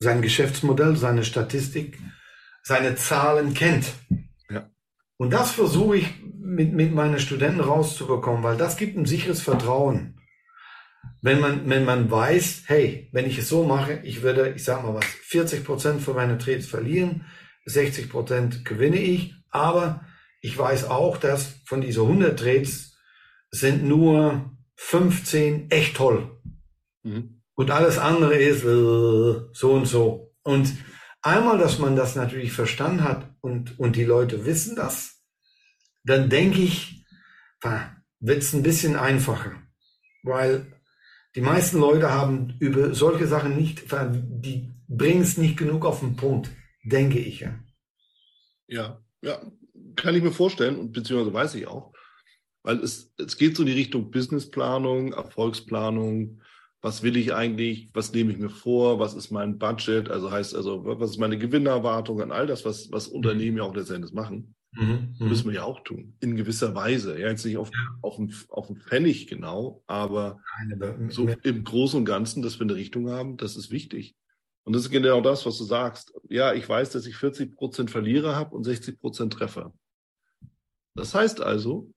sein 0.00 0.20
Geschäftsmodell, 0.20 0.96
seine 0.96 1.24
Statistik, 1.24 1.98
seine 2.62 2.94
Zahlen 2.94 3.54
kennt. 3.54 3.86
Ja. 4.50 4.70
Und 5.16 5.32
das 5.32 5.50
versuche 5.50 5.96
ich 5.96 6.08
mit, 6.38 6.72
mit 6.72 6.94
meinen 6.94 7.18
Studenten 7.18 7.60
rauszubekommen, 7.60 8.42
weil 8.42 8.56
das 8.56 8.76
gibt 8.76 8.96
ein 8.96 9.06
sicheres 9.06 9.40
Vertrauen. 9.40 10.17
Wenn 11.20 11.40
man, 11.40 11.68
wenn 11.68 11.84
man 11.84 12.10
weiß, 12.10 12.64
hey, 12.66 13.08
wenn 13.12 13.26
ich 13.26 13.38
es 13.38 13.48
so 13.48 13.64
mache, 13.64 14.00
ich 14.04 14.22
werde, 14.22 14.52
ich 14.54 14.64
sag 14.64 14.82
mal 14.82 14.94
was, 14.94 15.04
40 15.04 15.64
Prozent 15.64 16.02
von 16.02 16.14
meinen 16.14 16.38
Trades 16.38 16.66
verlieren, 16.66 17.24
60 17.66 18.08
Prozent 18.08 18.64
gewinne 18.64 18.98
ich, 18.98 19.34
aber 19.50 20.04
ich 20.40 20.56
weiß 20.56 20.84
auch, 20.84 21.16
dass 21.16 21.60
von 21.64 21.80
diesen 21.80 22.02
100 22.02 22.38
Trades 22.38 22.96
sind 23.50 23.84
nur 23.84 24.56
15 24.76 25.70
echt 25.70 25.96
toll. 25.96 26.40
Mhm. 27.02 27.42
Und 27.54 27.70
alles 27.70 27.98
andere 27.98 28.36
ist 28.36 28.62
äh, 28.62 29.48
so 29.52 29.72
und 29.72 29.86
so. 29.86 30.32
Und 30.42 30.72
einmal, 31.22 31.58
dass 31.58 31.78
man 31.78 31.96
das 31.96 32.14
natürlich 32.14 32.52
verstanden 32.52 33.02
hat 33.02 33.34
und, 33.40 33.78
und 33.78 33.96
die 33.96 34.04
Leute 34.04 34.44
wissen 34.46 34.76
das, 34.76 35.24
dann 36.04 36.30
denke 36.30 36.60
ich, 36.60 37.04
wird 38.20 38.42
es 38.42 38.52
ein 38.52 38.62
bisschen 38.62 38.96
einfacher. 38.96 39.52
Weil 40.22 40.77
die 41.34 41.40
meisten 41.40 41.78
Leute 41.78 42.10
haben 42.10 42.56
über 42.58 42.94
solche 42.94 43.26
Sachen 43.26 43.56
nicht, 43.56 43.84
die 43.92 44.74
bringen 44.88 45.22
es 45.22 45.36
nicht 45.36 45.56
genug 45.56 45.84
auf 45.84 46.00
den 46.00 46.16
Punkt, 46.16 46.50
denke 46.84 47.18
ich 47.18 47.40
ja. 47.40 47.58
Ja, 48.66 49.00
ja, 49.22 49.40
kann 49.96 50.14
ich 50.14 50.22
mir 50.22 50.32
vorstellen 50.32 50.76
und 50.76 50.92
beziehungsweise 50.92 51.32
weiß 51.32 51.54
ich 51.56 51.66
auch, 51.66 51.92
weil 52.62 52.78
es, 52.78 53.12
es 53.18 53.36
geht 53.36 53.56
so 53.56 53.62
in 53.62 53.68
die 53.68 53.74
Richtung 53.74 54.10
Businessplanung, 54.10 55.12
Erfolgsplanung. 55.12 56.42
Was 56.80 57.02
will 57.02 57.16
ich 57.16 57.34
eigentlich? 57.34 57.90
Was 57.94 58.12
nehme 58.12 58.30
ich 58.30 58.38
mir 58.38 58.50
vor? 58.50 59.00
Was 59.00 59.14
ist 59.14 59.30
mein 59.30 59.58
Budget? 59.58 60.10
Also 60.10 60.30
heißt 60.30 60.54
also, 60.54 60.84
was 60.84 61.10
ist 61.10 61.18
meine 61.18 61.38
Gewinnerwartung 61.38 62.20
an 62.20 62.30
all 62.30 62.46
das, 62.46 62.64
was, 62.64 62.92
was 62.92 63.08
Unternehmen 63.08 63.56
ja 63.56 63.64
auch 63.64 63.74
letztendlich 63.74 64.12
machen? 64.12 64.54
Mhm, 64.72 65.16
mhm, 65.18 65.28
müssen 65.28 65.46
wir 65.46 65.54
ja 65.54 65.64
auch 65.64 65.80
tun. 65.80 66.14
In 66.20 66.36
gewisser 66.36 66.74
Weise. 66.74 67.18
Ja, 67.18 67.28
jetzt 67.28 67.44
nicht 67.44 67.56
auf, 67.56 67.70
ja. 67.72 67.98
auf, 68.02 68.16
dem, 68.16 68.32
auf 68.48 68.70
Pfennig 68.86 69.26
genau, 69.26 69.82
aber 69.86 70.40
so 71.08 71.26
im 71.28 71.64
Großen 71.64 71.98
und 71.98 72.04
Ganzen, 72.04 72.42
dass 72.42 72.58
wir 72.58 72.64
eine 72.64 72.74
Richtung 72.74 73.10
haben, 73.10 73.36
das 73.36 73.56
ist 73.56 73.70
wichtig. 73.70 74.14
Und 74.64 74.74
das 74.74 74.82
ist 74.82 74.90
genau 74.90 75.22
das, 75.22 75.46
was 75.46 75.56
du 75.56 75.64
sagst. 75.64 76.12
Ja, 76.28 76.52
ich 76.52 76.68
weiß, 76.68 76.90
dass 76.90 77.06
ich 77.06 77.16
40 77.16 77.56
Prozent 77.56 77.90
Verlierer 77.90 78.36
habe 78.36 78.54
und 78.54 78.64
60 78.64 79.00
Prozent 79.00 79.32
Treffer. 79.32 79.72
Das 80.94 81.14
heißt 81.14 81.40
also, 81.40 81.90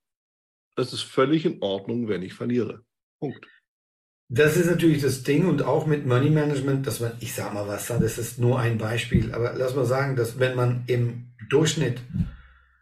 es 0.77 0.93
ist 0.93 1.01
völlig 1.01 1.45
in 1.45 1.61
Ordnung, 1.61 2.07
wenn 2.07 2.21
ich 2.21 2.33
verliere. 2.33 2.85
Punkt. 3.19 3.45
Das 4.29 4.55
ist 4.55 4.67
natürlich 4.67 5.01
das 5.01 5.23
Ding 5.23 5.45
und 5.45 5.63
auch 5.63 5.85
mit 5.85 6.05
Money 6.05 6.29
Management, 6.29 6.87
dass 6.87 7.01
man, 7.01 7.11
ich 7.19 7.33
sag 7.33 7.53
mal 7.53 7.67
was, 7.67 7.87
das 7.87 8.17
ist 8.17 8.39
nur 8.39 8.59
ein 8.59 8.77
Beispiel, 8.77 9.33
aber 9.33 9.53
lass 9.53 9.75
mal 9.75 9.85
sagen, 9.85 10.15
dass 10.15 10.39
wenn 10.39 10.55
man 10.55 10.85
im 10.87 11.33
Durchschnitt, 11.49 11.99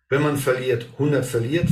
wenn 0.10 0.24
man 0.24 0.38
verliert, 0.38 0.88
100 0.94 1.26
verliert, 1.26 1.70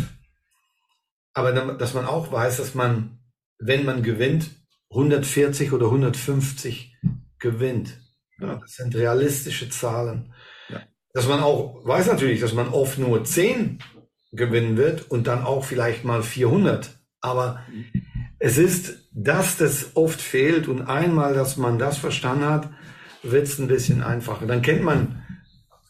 aber 1.33 1.51
dass 1.51 1.93
man 1.93 2.05
auch 2.05 2.31
weiß, 2.31 2.57
dass 2.57 2.73
man, 2.73 3.19
wenn 3.59 3.85
man 3.85 4.03
gewinnt, 4.03 4.49
140 4.91 5.73
oder 5.73 5.87
150 5.87 6.95
gewinnt. 7.39 7.99
Ja. 8.39 8.55
Das 8.55 8.75
sind 8.75 8.95
realistische 8.95 9.69
Zahlen. 9.69 10.33
Ja. 10.69 10.81
Dass 11.13 11.27
man 11.27 11.41
auch 11.41 11.85
weiß 11.85 12.07
natürlich, 12.07 12.39
dass 12.39 12.53
man 12.53 12.69
oft 12.69 12.97
nur 12.97 13.23
10 13.23 13.79
gewinnen 14.31 14.77
wird 14.77 15.09
und 15.09 15.27
dann 15.27 15.43
auch 15.43 15.63
vielleicht 15.63 16.05
mal 16.05 16.23
400. 16.23 16.97
Aber 17.21 17.61
es 18.39 18.57
ist, 18.57 19.09
dass 19.11 19.57
das 19.57 19.95
oft 19.95 20.21
fehlt 20.21 20.67
und 20.67 20.83
einmal, 20.83 21.33
dass 21.33 21.57
man 21.57 21.79
das 21.79 21.97
verstanden 21.97 22.45
hat, 22.45 22.69
wird 23.23 23.47
es 23.47 23.59
ein 23.59 23.67
bisschen 23.67 24.03
einfacher. 24.03 24.45
Dann 24.45 24.61
kennt 24.61 24.83
man 24.83 25.26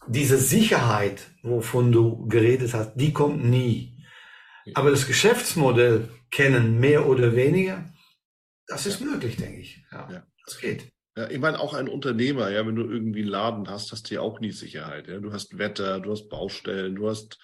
diese 0.08 0.38
Sicherheit, 0.38 1.28
wovon 1.44 1.92
du 1.92 2.28
geredet 2.28 2.74
hast, 2.74 2.96
die 2.96 3.14
kommt 3.14 3.44
nie. 3.44 3.98
Aber 4.74 4.92
das 4.92 5.08
Geschäftsmodell 5.08 6.10
kennen, 6.32 6.80
mehr 6.80 7.08
oder 7.08 7.36
weniger, 7.36 7.94
das 8.68 8.86
ist 8.86 9.00
ja. 9.00 9.08
möglich, 9.08 9.38
denke 9.38 9.62
ich. 9.62 9.84
Ja, 9.92 10.10
ja. 10.12 10.24
Das 10.46 10.60
geht. 10.60 10.92
Ja, 11.16 11.30
ich 11.30 11.40
meine, 11.40 11.60
auch 11.60 11.74
ein 11.74 11.88
Unternehmer, 11.88 12.50
ja, 12.52 12.66
wenn 12.68 12.76
du 12.76 12.84
irgendwie 12.84 13.22
einen 13.22 13.30
Laden 13.30 13.70
hast, 13.70 13.92
hast 13.92 14.10
du 14.10 14.16
ja 14.16 14.22
auch 14.22 14.40
nie 14.40 14.52
Sicherheit. 14.52 15.08
Ja? 15.08 15.20
Du 15.20 15.34
hast 15.34 15.58
Wetter, 15.58 16.00
du 16.00 16.12
hast 16.12 16.30
Baustellen, 16.30 16.96
du 16.96 17.10
hast 17.10 17.40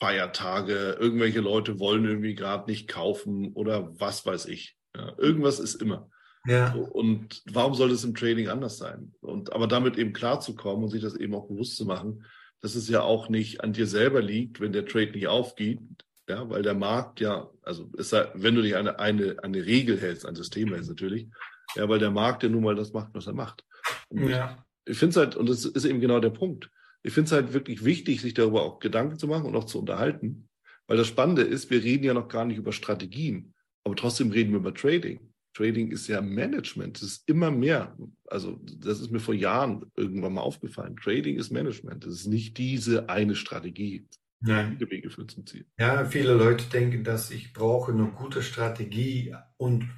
Feiertage, 0.00 0.96
irgendwelche 0.98 1.40
Leute 1.40 1.78
wollen 1.78 2.04
irgendwie 2.04 2.34
gerade 2.34 2.70
nicht 2.70 2.88
kaufen 2.88 3.52
oder 3.52 4.00
was 4.00 4.24
weiß 4.24 4.46
ich. 4.46 4.76
Ja? 4.96 5.14
Irgendwas 5.18 5.58
ist 5.58 5.74
immer. 5.74 6.08
Ja. 6.46 6.74
Und 6.74 7.42
warum 7.50 7.74
soll 7.74 7.90
es 7.90 8.04
im 8.04 8.14
Trading 8.14 8.48
anders 8.48 8.78
sein? 8.78 9.14
Und 9.20 9.52
aber 9.52 9.66
damit 9.66 9.96
eben 9.96 10.12
klarzukommen 10.12 10.84
und 10.84 10.90
sich 10.90 11.02
das 11.02 11.16
eben 11.16 11.34
auch 11.34 11.48
bewusst 11.48 11.76
zu 11.76 11.86
machen, 11.86 12.24
dass 12.60 12.74
es 12.74 12.88
ja 12.88 13.02
auch 13.02 13.28
nicht 13.28 13.62
an 13.62 13.72
dir 13.72 13.86
selber 13.86 14.22
liegt, 14.22 14.60
wenn 14.60 14.72
der 14.72 14.86
Trade 14.86 15.12
nicht 15.12 15.26
aufgeht, 15.26 15.80
ja, 16.28 16.48
weil 16.48 16.62
der 16.62 16.74
Markt 16.74 17.20
ja, 17.20 17.50
also 17.62 17.90
ist 17.96 18.12
wenn 18.12 18.54
du 18.54 18.62
dich 18.62 18.76
eine, 18.76 18.98
eine, 18.98 19.36
eine 19.42 19.64
Regel 19.64 20.00
hältst, 20.00 20.26
ein 20.26 20.34
System 20.34 20.72
hältst 20.72 20.88
natürlich, 20.88 21.28
ja, 21.76 21.88
weil 21.88 21.98
der 21.98 22.10
Markt 22.10 22.42
ja 22.42 22.48
nun 22.48 22.62
mal 22.62 22.74
das 22.74 22.92
macht, 22.92 23.14
was 23.14 23.26
er 23.26 23.34
macht. 23.34 23.64
Und 24.08 24.28
ja. 24.28 24.64
Ich 24.86 24.98
finde 24.98 25.10
es 25.10 25.16
halt, 25.16 25.36
und 25.36 25.48
das 25.48 25.64
ist 25.64 25.84
eben 25.84 26.00
genau 26.00 26.20
der 26.20 26.30
Punkt, 26.30 26.70
ich 27.02 27.12
finde 27.12 27.26
es 27.26 27.32
halt 27.32 27.52
wirklich 27.52 27.84
wichtig, 27.84 28.20
sich 28.20 28.34
darüber 28.34 28.62
auch 28.62 28.78
Gedanken 28.78 29.18
zu 29.18 29.28
machen 29.28 29.46
und 29.46 29.56
auch 29.56 29.64
zu 29.64 29.78
unterhalten, 29.78 30.48
weil 30.86 30.96
das 30.96 31.06
Spannende 31.06 31.42
ist, 31.42 31.70
wir 31.70 31.82
reden 31.82 32.04
ja 32.04 32.14
noch 32.14 32.28
gar 32.28 32.44
nicht 32.44 32.58
über 32.58 32.72
Strategien, 32.72 33.54
aber 33.84 33.96
trotzdem 33.96 34.30
reden 34.30 34.52
wir 34.52 34.58
über 34.58 34.74
Trading. 34.74 35.20
Trading 35.54 35.90
ist 35.92 36.08
ja 36.08 36.20
Management, 36.20 37.00
das 37.00 37.08
ist 37.10 37.28
immer 37.28 37.50
mehr. 37.50 37.96
Also 38.26 38.58
das 38.78 39.00
ist 39.00 39.10
mir 39.10 39.20
vor 39.20 39.34
Jahren 39.34 39.86
irgendwann 39.96 40.34
mal 40.34 40.40
aufgefallen. 40.40 40.96
Trading 40.96 41.38
ist 41.38 41.50
Management, 41.50 42.04
das 42.04 42.14
ist 42.14 42.26
nicht 42.26 42.58
diese 42.58 43.08
eine 43.08 43.36
Strategie. 43.36 44.08
Nein. 44.40 44.78
Wege 44.78 45.08
führen 45.08 45.28
zum 45.28 45.46
Ziel. 45.46 45.64
Ja, 45.78 46.04
viele 46.04 46.34
Leute 46.34 46.66
denken, 46.70 47.02
dass 47.02 47.30
ich 47.30 47.54
brauche 47.54 47.92
eine 47.92 48.08
gute 48.08 48.42
Strategie 48.42 49.34
und 49.56 49.88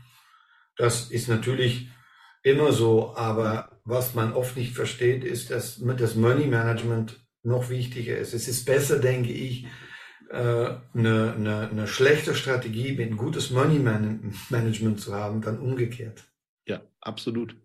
das 0.76 1.10
ist 1.10 1.28
natürlich 1.28 1.88
immer 2.42 2.70
so, 2.70 3.16
aber 3.16 3.80
was 3.84 4.14
man 4.14 4.32
oft 4.34 4.56
nicht 4.56 4.74
versteht, 4.74 5.24
ist, 5.24 5.50
dass 5.50 5.80
das 5.80 6.14
Money 6.14 6.46
Management 6.46 7.26
noch 7.42 7.70
wichtiger 7.70 8.18
ist. 8.18 8.34
Es 8.34 8.46
ist 8.46 8.64
besser, 8.66 8.98
denke 8.98 9.32
ich, 9.32 9.66
eine, 10.30 10.80
äh, 10.94 11.38
eine, 11.38 11.68
eine 11.70 11.86
schlechte 11.86 12.34
Strategie 12.34 12.92
mit 12.92 13.10
ein 13.10 13.16
gutes 13.16 13.50
Money 13.50 13.78
Management 13.78 15.00
zu 15.00 15.14
haben, 15.14 15.40
dann 15.40 15.58
umgekehrt. 15.58 16.24
Ja, 16.66 16.82
absolut. 17.00 17.56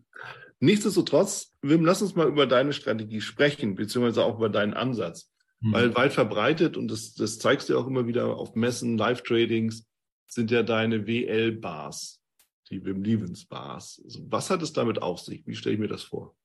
Nichtsdestotrotz, 0.60 1.56
Wim, 1.62 1.86
lass 1.86 2.02
uns 2.02 2.16
mal 2.16 2.28
über 2.28 2.46
deine 2.46 2.74
Strategie 2.74 3.22
sprechen, 3.22 3.76
beziehungsweise 3.76 4.24
auch 4.24 4.38
über 4.38 4.50
deinen 4.50 4.76
Ansatz. 4.76 5.32
Mhm. 5.60 5.74
Weil 5.74 5.96
weit 5.96 6.14
verbreitet, 6.14 6.78
und 6.78 6.90
das, 6.90 7.14
das 7.16 7.40
zeigst 7.40 7.70
du 7.70 7.78
auch 7.78 7.88
immer 7.88 8.06
wieder 8.08 8.38
auf 8.38 8.56
Messen, 8.56 8.98
Live-Tradings, 8.98 9.88
sind 10.28 10.52
ja 10.52 10.64
deine 10.64 11.08
WL-Bars, 11.08 12.22
die 12.70 12.86
Wim 12.86 13.04
Levens-Bars. 13.04 14.02
Also 14.06 14.20
was 14.30 14.50
hat 14.50 14.62
es 14.62 14.72
damit 14.72 15.02
auf 15.02 15.20
sich? 15.20 15.46
Wie 15.48 15.56
stelle 15.56 15.76
ich 15.76 15.82
mir 15.82 15.88
das 15.88 16.04
vor? 16.04 16.36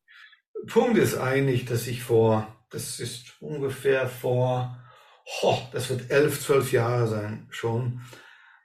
Punkt 0.67 0.99
ist 0.99 1.17
eigentlich, 1.19 1.67
dass 1.67 1.87
ich 1.87 2.03
vor, 2.03 2.49
das 2.71 2.99
ist 2.99 3.41
ungefähr 3.41 4.09
vor 4.09 4.83
ho, 5.27 5.59
das 5.73 5.91
wird 5.91 6.11
elf, 6.11 6.41
zwölf 6.41 6.73
Jahre 6.73 7.09
sein 7.09 7.47
schon, 7.51 8.01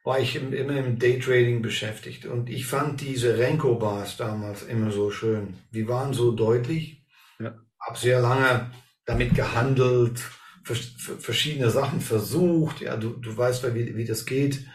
war 0.03 0.19
ich 0.19 0.35
im, 0.35 0.53
immer 0.53 0.77
im 0.77 0.97
Daytrading 0.97 1.61
beschäftigt. 1.61 2.25
Und 2.25 2.49
ich 2.49 2.65
fand 2.65 3.01
diese 3.01 3.37
Renko-Bars 3.37 4.17
damals 4.17 4.63
immer 4.63 4.91
so 4.91 5.11
schön. 5.11 5.55
Die 5.71 5.87
waren 5.87 6.13
so 6.13 6.31
deutlich. 6.31 7.03
Ja. 7.39 7.53
Hab 7.79 7.97
sehr 7.97 8.19
lange 8.19 8.71
damit 9.05 9.35
gehandelt, 9.35 10.21
verschiedene 10.63 11.69
Sachen 11.69 12.01
versucht. 12.01 12.81
Ja, 12.81 12.97
du, 12.97 13.09
du 13.09 13.35
weißt, 13.35 13.73
wie, 13.75 13.95
wie 13.95 14.05
das 14.05 14.25
geht. 14.25 14.65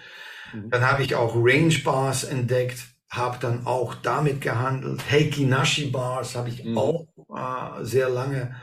Mhm. 0.53 0.71
Dann 0.71 0.83
habe 0.83 1.03
ich 1.03 1.15
auch 1.15 1.35
Range 1.37 1.77
Bars 1.85 2.25
entdeckt, 2.25 2.79
habe 3.11 3.39
dann 3.41 3.67
auch 3.67 3.95
damit 3.95 4.41
gehandelt. 4.41 5.01
Heiki 5.11 5.45
Nashi 5.45 5.87
Bars 5.87 6.35
habe 6.35 6.49
ich 6.49 6.65
mhm. 6.65 6.79
auch 6.79 7.07
äh, 7.35 7.85
sehr 7.85 8.09
lange 8.09 8.57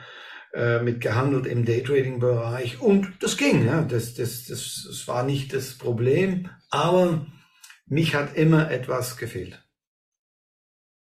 äh, 0.53 0.81
mit 0.83 1.01
gehandelt 1.01 1.47
im 1.47 1.65
Daytrading-Bereich 1.65 2.79
und 2.79 3.11
das 3.21 3.37
ging. 3.37 3.65
Ja. 3.65 3.81
Das, 3.81 4.13
das, 4.13 4.45
das, 4.45 4.85
das 4.87 5.07
war 5.07 5.23
nicht 5.23 5.51
das 5.53 5.77
Problem, 5.77 6.49
aber 6.69 7.25
mich 7.87 8.13
hat 8.13 8.35
immer 8.35 8.69
etwas 8.69 9.17
gefehlt. 9.17 9.63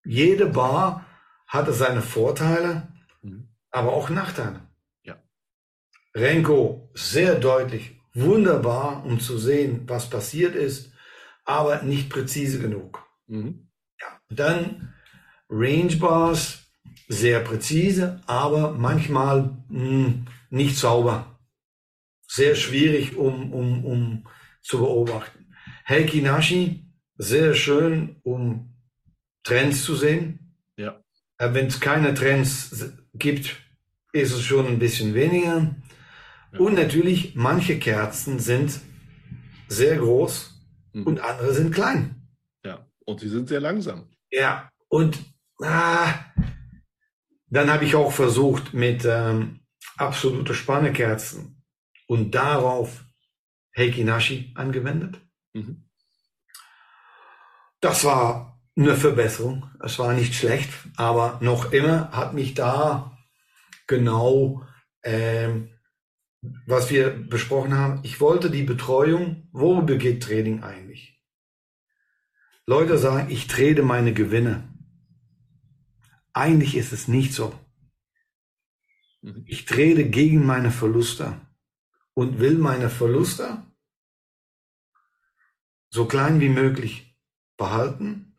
Jede 0.06 0.48
Bar 0.48 1.06
hatte 1.48 1.74
seine 1.74 2.04
Vorteile, 2.04 2.88
mhm. 3.24 3.48
aber 3.72 3.94
auch 3.94 4.10
Nachteile. 4.10 4.62
Ja. 5.04 5.18
Renko 6.16 6.92
sehr 6.94 7.36
deutlich, 7.36 8.00
wunderbar, 8.14 9.04
um 9.06 9.20
zu 9.20 9.40
sehen, 9.40 9.84
was 9.88 10.10
passiert 10.10 10.56
ist, 10.56 10.92
aber 11.46 11.82
nicht 11.82 12.10
präzise 12.10 12.60
genug. 12.60 13.04
Mhm. 13.28 13.70
Ja. 14.00 14.20
Dann 14.30 14.94
Range 15.50 15.96
Bars, 15.98 16.61
sehr 17.08 17.40
präzise, 17.42 18.22
aber 18.26 18.74
manchmal 18.74 19.58
mh, 19.70 19.80
hm, 19.80 20.26
nicht 20.50 20.78
sauber. 20.78 21.40
Sehr 22.28 22.56
schwierig, 22.56 23.18
um, 23.18 23.54
um, 23.54 23.86
um 23.86 24.28
zu 24.62 24.80
beobachten. 24.80 25.54
Heiki 25.88 26.22
Nashi, 26.22 26.86
sehr 27.18 27.54
schön, 27.54 28.16
um 28.24 28.74
Trends 29.44 29.84
zu 29.84 29.96
sehen. 29.96 30.56
Ja. 30.78 31.02
Äh, 31.38 31.54
Wenn 31.54 31.68
es 31.68 31.80
keine 31.80 32.14
Trends 32.14 32.94
gibt, 33.14 33.58
ist 34.14 34.32
es 34.32 34.42
schon 34.42 34.68
ein 34.68 34.80
bisschen 34.80 35.14
weniger. 35.14 35.76
Ja. 36.54 36.60
Und 36.60 36.76
natürlich, 36.76 37.36
manche 37.36 37.80
Kerzen 37.80 38.40
sind 38.40 38.80
sehr 39.68 39.98
groß 39.98 40.62
mhm. 40.94 41.04
und 41.04 41.20
andere 41.22 41.54
sind 41.54 41.74
klein. 41.74 42.28
Ja, 42.66 42.86
und 43.06 43.20
sie 43.20 43.30
sind 43.30 43.48
sehr 43.48 43.62
langsam. 43.62 44.10
Ja, 44.30 44.70
und 44.90 45.20
ah, 45.62 46.14
dann 47.52 47.70
habe 47.70 47.86
ich 47.86 47.96
auch 47.96 48.12
versucht 48.12 48.74
mit 48.74 49.06
ähm, 49.06 49.60
absolute 49.98 50.54
Spannekerzen 50.54 51.64
und 52.08 52.34
darauf 52.34 53.04
Heikinashi 53.78 54.54
angewendet. 54.56 55.22
Mhm. 55.54 55.90
Das 57.82 58.06
war 58.06 58.62
eine 58.78 58.96
Verbesserung. 58.96 59.70
Es 59.82 60.00
war 60.00 60.14
nicht 60.14 60.34
schlecht, 60.34 60.70
aber 60.96 61.40
noch 61.42 61.74
immer 61.74 62.12
hat 62.12 62.34
mich 62.34 62.54
da 62.54 63.18
genau, 63.86 64.66
ähm, 65.04 65.70
was 66.66 66.90
wir 66.90 67.10
besprochen 67.10 67.76
haben, 67.76 68.00
ich 68.04 68.22
wollte 68.22 68.50
die 68.50 68.64
Betreuung, 68.64 69.50
wo 69.52 69.82
begeht 69.82 70.24
Training 70.24 70.64
eigentlich? 70.64 71.22
Leute 72.66 72.98
sagen, 72.98 73.30
ich 73.30 73.48
trade 73.48 73.84
meine 73.84 74.14
Gewinne. 74.14 74.71
Eigentlich 76.34 76.76
ist 76.76 76.94
es 76.94 77.08
nicht 77.08 77.34
so. 77.34 77.54
Mhm. 79.22 79.44
Ich 79.48 79.66
trete 79.66 80.10
gegen 80.10 80.46
meine 80.46 80.72
Verluste 80.72 81.40
und 82.14 82.40
will 82.40 82.58
meine 82.58 82.90
Verluste 82.90 83.64
so 85.90 86.06
klein 86.06 86.40
wie 86.40 86.50
möglich 86.50 87.18
behalten. 87.58 88.38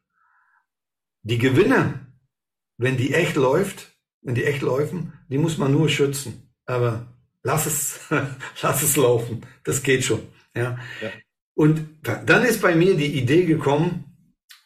Die 1.22 1.38
Gewinne, 1.38 2.06
wenn 2.78 2.96
die 2.96 3.14
echt 3.14 3.36
läuft, 3.36 3.92
wenn 4.22 4.34
die 4.34 4.44
echt 4.44 4.62
laufen, 4.62 5.12
die 5.28 5.38
muss 5.38 5.58
man 5.58 5.72
nur 5.72 5.88
schützen. 5.88 6.52
Aber 6.64 7.06
lass 7.42 7.66
es, 7.66 8.00
lass 8.62 8.82
es 8.82 8.96
laufen. 8.96 9.46
Das 9.64 9.82
geht 9.82 10.04
schon. 10.04 10.22
Ja. 10.54 10.78
ja. 11.00 11.10
Und 11.54 11.86
dann 12.04 12.44
ist 12.44 12.62
bei 12.62 12.74
mir 12.74 12.96
die 12.96 13.18
Idee 13.18 13.44
gekommen, 13.44 14.04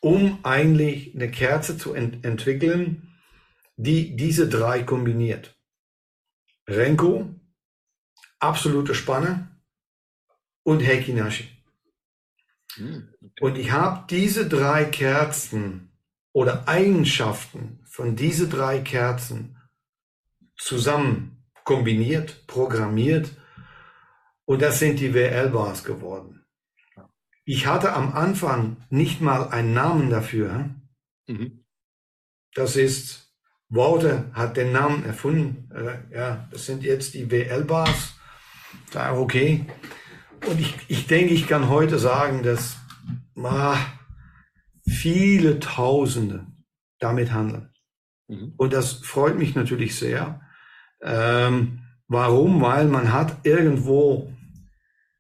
um 0.01 0.39
eigentlich 0.45 1.15
eine 1.15 1.31
Kerze 1.31 1.77
zu 1.77 1.95
ent 1.95 2.25
entwickeln, 2.25 3.06
die 3.77 4.17
diese 4.17 4.49
drei 4.49 4.83
kombiniert. 4.83 5.59
Renko, 6.67 7.29
absolute 8.39 8.95
Spanne 8.95 9.49
und 10.65 10.83
Heikinashi. 10.83 11.49
Hm, 12.75 13.15
und 13.41 13.57
ich 13.57 13.71
habe 13.71 14.05
diese 14.11 14.49
drei 14.49 14.85
Kerzen 14.85 15.93
oder 16.33 16.69
Eigenschaften 16.69 17.81
von 17.85 18.17
diese 18.17 18.49
drei 18.49 18.81
Kerzen 18.81 19.57
zusammen 20.57 21.45
kombiniert, 21.65 22.47
programmiert 22.47 23.31
und 24.45 24.63
das 24.63 24.79
sind 24.79 25.01
die 25.01 25.15
WL-Bars 25.15 25.85
geworden. 25.85 26.45
Ich 27.45 27.67
hatte 27.67 27.93
am 27.93 28.13
Anfang 28.13 28.77
nicht 28.91 29.21
mal 29.21 29.49
einen 29.49 29.73
Namen 29.73 30.11
dafür. 30.11 30.71
Mhm. 31.29 31.65
Das 32.55 32.77
ist, 32.77 33.26
Worte 33.69 34.31
hat 34.33 34.57
den 34.57 34.73
Namen 34.73 35.05
erfunden. 35.05 35.71
Äh, 35.75 36.15
ja, 36.15 36.49
das 36.51 36.67
sind 36.67 36.83
jetzt 36.83 37.15
die 37.15 37.31
WL-Bars. 37.31 38.15
okay. 38.95 39.67
Und 40.49 40.61
ich, 40.61 40.75
ich 40.89 41.07
denke, 41.07 41.35
ich 41.35 41.49
kann 41.49 41.69
heute 41.69 41.99
sagen, 41.99 42.43
dass 42.43 42.77
ah, 43.43 43.77
viele 44.87 45.59
Tausende 45.59 46.47
damit 46.99 47.33
handeln. 47.33 47.71
Mhm. 48.29 48.55
Und 48.57 48.73
das 48.73 48.93
freut 48.93 49.39
mich 49.39 49.55
natürlich 49.55 49.97
sehr. 49.97 50.41
Ähm, 51.03 51.81
warum? 52.09 52.61
Weil 52.61 52.87
man 52.87 53.13
hat 53.13 53.45
irgendwo 53.45 54.33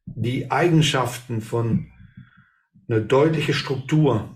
die 0.04 0.50
Eigenschaften 0.50 1.40
von 1.40 1.90
einer 2.88 3.00
deutlichen 3.00 3.54
Struktur, 3.54 4.34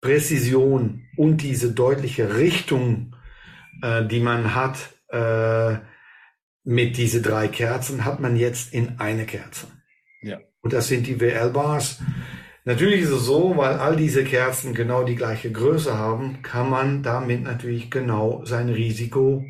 Präzision 0.00 1.01
und 1.16 1.42
diese 1.42 1.72
deutliche 1.72 2.36
Richtung, 2.36 3.16
äh, 3.82 4.04
die 4.06 4.20
man 4.20 4.54
hat 4.54 4.90
äh, 5.08 5.78
mit 6.64 6.96
diese 6.96 7.22
drei 7.22 7.48
Kerzen, 7.48 8.04
hat 8.04 8.20
man 8.20 8.36
jetzt 8.36 8.72
in 8.72 8.98
eine 8.98 9.26
Kerze. 9.26 9.66
Ja. 10.22 10.38
Und 10.60 10.72
das 10.72 10.88
sind 10.88 11.06
die 11.06 11.20
WL-Bars. 11.20 12.00
Natürlich 12.64 13.02
ist 13.02 13.10
es 13.10 13.24
so, 13.24 13.56
weil 13.56 13.74
all 13.74 13.96
diese 13.96 14.24
Kerzen 14.24 14.72
genau 14.72 15.02
die 15.02 15.16
gleiche 15.16 15.50
Größe 15.50 15.98
haben, 15.98 16.42
kann 16.42 16.70
man 16.70 17.02
damit 17.02 17.42
natürlich 17.42 17.90
genau 17.90 18.44
sein 18.44 18.68
Risiko, 18.68 19.44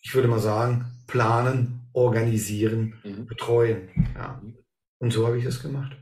ich 0.00 0.14
würde 0.14 0.28
mal 0.28 0.38
sagen, 0.38 0.84
planen, 1.08 1.88
organisieren, 1.92 3.00
mhm. 3.02 3.26
betreuen. 3.26 3.88
Ja. 4.14 4.40
Und 4.98 5.12
so 5.12 5.26
habe 5.26 5.38
ich 5.38 5.44
das 5.44 5.60
gemacht. 5.60 5.96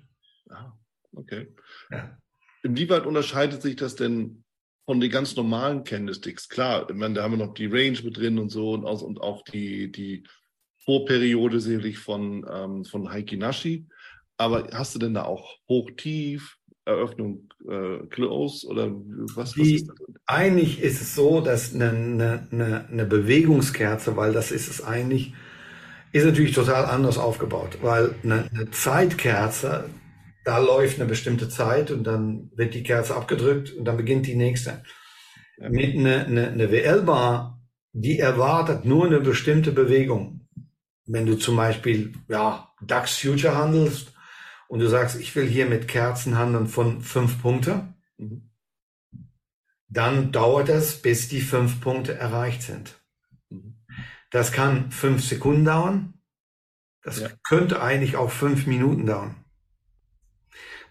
Ah, 0.50 0.72
okay. 1.12 1.54
Ja. 1.90 2.18
Inwieweit 2.64 3.06
unterscheidet 3.06 3.62
sich 3.62 3.76
das 3.76 3.94
denn 3.94 4.42
von 4.86 4.98
den 4.98 5.10
ganz 5.10 5.36
normalen 5.36 5.84
Candlesticks? 5.84 6.48
Klar, 6.48 6.88
ich 6.88 6.96
meine, 6.96 7.14
da 7.14 7.22
haben 7.22 7.38
wir 7.38 7.46
noch 7.46 7.54
die 7.54 7.66
Range 7.66 7.98
mit 8.02 8.16
drin 8.16 8.38
und 8.38 8.50
so 8.50 8.72
und, 8.72 8.84
und 8.84 9.20
auch 9.20 9.42
die, 9.44 9.92
die 9.92 10.24
Vorperiode 10.84 11.60
sicherlich 11.60 11.98
von, 11.98 12.44
ähm, 12.50 12.84
von 12.84 13.02
Nashi. 13.02 13.86
Aber 14.36 14.68
hast 14.72 14.94
du 14.94 14.98
denn 14.98 15.14
da 15.14 15.24
auch 15.24 15.58
hoch-tief, 15.68 16.58
Eröffnung 16.86 17.48
äh, 17.68 18.06
close 18.08 18.66
oder 18.66 18.90
was, 19.34 19.52
Die, 19.52 19.60
was 19.60 19.80
ist 19.80 19.88
das? 19.88 19.96
Eigentlich 20.26 20.80
ist 20.82 21.00
es 21.00 21.14
so, 21.14 21.40
dass 21.40 21.74
eine, 21.74 21.90
eine, 21.90 22.48
eine, 22.50 22.88
eine 22.88 23.04
Bewegungskerze, 23.04 24.16
weil 24.16 24.32
das 24.32 24.50
ist 24.50 24.68
es 24.68 24.82
eigentlich, 24.82 25.32
ist 26.12 26.26
natürlich 26.26 26.52
total 26.52 26.86
anders 26.86 27.16
aufgebaut, 27.16 27.78
weil 27.80 28.14
eine, 28.22 28.50
eine 28.52 28.70
Zeitkerze, 28.70 29.88
da 30.44 30.58
läuft 30.58 31.00
eine 31.00 31.08
bestimmte 31.08 31.48
Zeit 31.48 31.90
und 31.90 32.04
dann 32.04 32.50
wird 32.54 32.74
die 32.74 32.82
Kerze 32.82 33.16
abgedrückt 33.16 33.72
und 33.72 33.84
dann 33.84 33.96
beginnt 33.96 34.26
die 34.26 34.36
nächste. 34.36 34.82
Mit 35.58 35.96
einer 35.96 36.26
eine, 36.26 36.48
eine 36.48 36.70
WL-Bar, 36.70 37.62
die 37.92 38.18
erwartet 38.18 38.84
nur 38.84 39.06
eine 39.06 39.20
bestimmte 39.20 39.72
Bewegung. 39.72 40.48
Wenn 41.06 41.26
du 41.26 41.36
zum 41.36 41.56
Beispiel 41.56 42.14
ja, 42.28 42.72
DAX 42.82 43.18
Future 43.18 43.56
handelst, 43.56 44.14
und 44.68 44.80
du 44.80 44.88
sagst, 44.88 45.20
ich 45.20 45.34
will 45.36 45.46
hier 45.46 45.66
mit 45.66 45.88
Kerzen 45.88 46.36
handeln 46.38 46.66
von 46.66 47.00
fünf 47.00 47.40
Punkte, 47.40 47.94
mhm. 48.16 48.50
dann 49.88 50.32
dauert 50.32 50.68
es, 50.68 51.00
bis 51.00 51.28
die 51.28 51.40
fünf 51.40 51.80
Punkte 51.80 52.14
erreicht 52.14 52.62
sind. 52.62 53.00
Mhm. 53.50 53.76
Das 54.30 54.52
kann 54.52 54.90
fünf 54.90 55.24
Sekunden 55.24 55.64
dauern. 55.64 56.14
Das 57.02 57.20
ja. 57.20 57.28
könnte 57.44 57.82
eigentlich 57.82 58.16
auch 58.16 58.30
fünf 58.30 58.66
Minuten 58.66 59.06
dauern. 59.06 59.43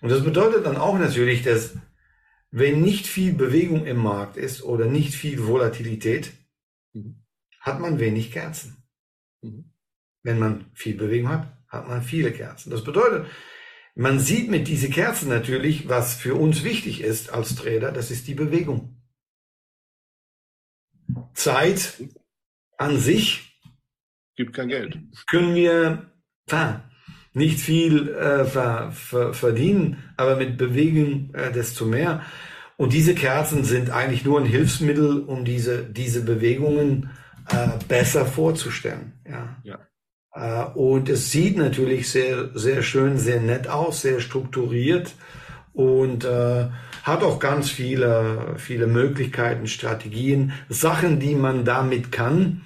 Und 0.04 0.10
das 0.10 0.22
bedeutet 0.22 0.66
dann 0.66 0.76
auch 0.76 0.99
natürlich, 0.99 1.43
dass 1.43 1.78
wenn 2.51 2.82
nicht 2.82 3.08
viel 3.08 3.32
Bewegung 3.32 3.86
im 3.86 3.95
Markt 3.95 4.36
ist 4.36 4.62
oder 4.62 4.86
nicht 4.86 5.16
viel 5.16 5.47
Volatilität, 5.47 6.34
mhm. 6.91 7.24
hat 7.62 7.80
man 7.80 7.99
wenig 7.99 8.34
Kerzen. 8.34 8.84
Mhm. 9.41 9.72
Wenn 10.22 10.39
man 10.39 10.66
viel 10.74 10.95
Bewegung 10.95 11.30
hat, 11.30 11.58
hat 11.70 11.88
man 11.88 12.01
viele 12.01 12.34
Kerzen. 12.34 12.70
Das 12.70 12.84
bedeutet, 12.84 13.28
man 13.95 14.20
sieht 14.20 14.51
mit 14.51 14.68
diesen 14.68 14.91
Kerzen 14.91 15.30
natürlich, 15.30 15.88
was 15.88 16.16
für 16.16 16.36
uns 16.36 16.66
wichtig 16.66 16.99
ist 16.99 17.32
als 17.32 17.56
Trader, 17.56 17.93
das 17.93 18.12
ist 18.12 18.28
die 18.28 18.36
Bewegung. 18.36 19.01
Zeit 21.34 22.04
an 22.78 22.99
sich 22.99 23.58
gibt 24.36 24.54
kein 24.54 24.68
Geld. 24.68 24.99
Können 25.28 25.56
wir 25.56 26.12
klar, 26.45 26.91
nicht 27.34 27.60
viel 27.60 28.10
äh, 28.10 28.46
ver, 28.46 28.92
ver, 28.92 29.34
verdienen, 29.34 30.04
aber 30.18 30.36
mit 30.36 30.58
Bewegung 30.58 31.34
äh, 31.34 31.52
desto 31.52 31.86
mehr. 31.86 32.22
Und 32.78 32.94
diese 32.94 33.16
Kerzen 33.16 33.64
sind 33.64 33.90
eigentlich 33.90 34.26
nur 34.26 34.40
ein 34.40 34.46
Hilfsmittel, 34.46 35.22
um 35.22 35.46
diese, 35.46 35.84
diese 35.84 36.22
Bewegungen 36.22 37.10
äh, 37.50 37.68
besser 37.88 38.26
vorzustellen. 38.26 39.14
Ja. 39.28 39.58
ja. 39.64 39.80
Äh, 40.34 40.72
und 40.78 41.10
es 41.10 41.32
sieht 41.32 41.58
natürlich 41.58 42.10
sehr, 42.10 42.50
sehr 42.54 42.82
schön, 42.84 43.18
sehr 43.18 43.42
nett 43.42 43.68
aus, 43.68 44.02
sehr 44.02 44.20
strukturiert 44.20 45.14
und 45.74 46.24
äh, 46.24 46.68
hat 47.04 47.24
auch 47.24 47.40
ganz 47.40 47.70
viele, 47.70 48.56
viele 48.58 48.88
Möglichkeiten, 48.88 49.68
Strategien, 49.68 50.54
Sachen, 50.70 51.20
die 51.20 51.36
man 51.36 51.66
damit 51.66 52.12
kann, 52.12 52.62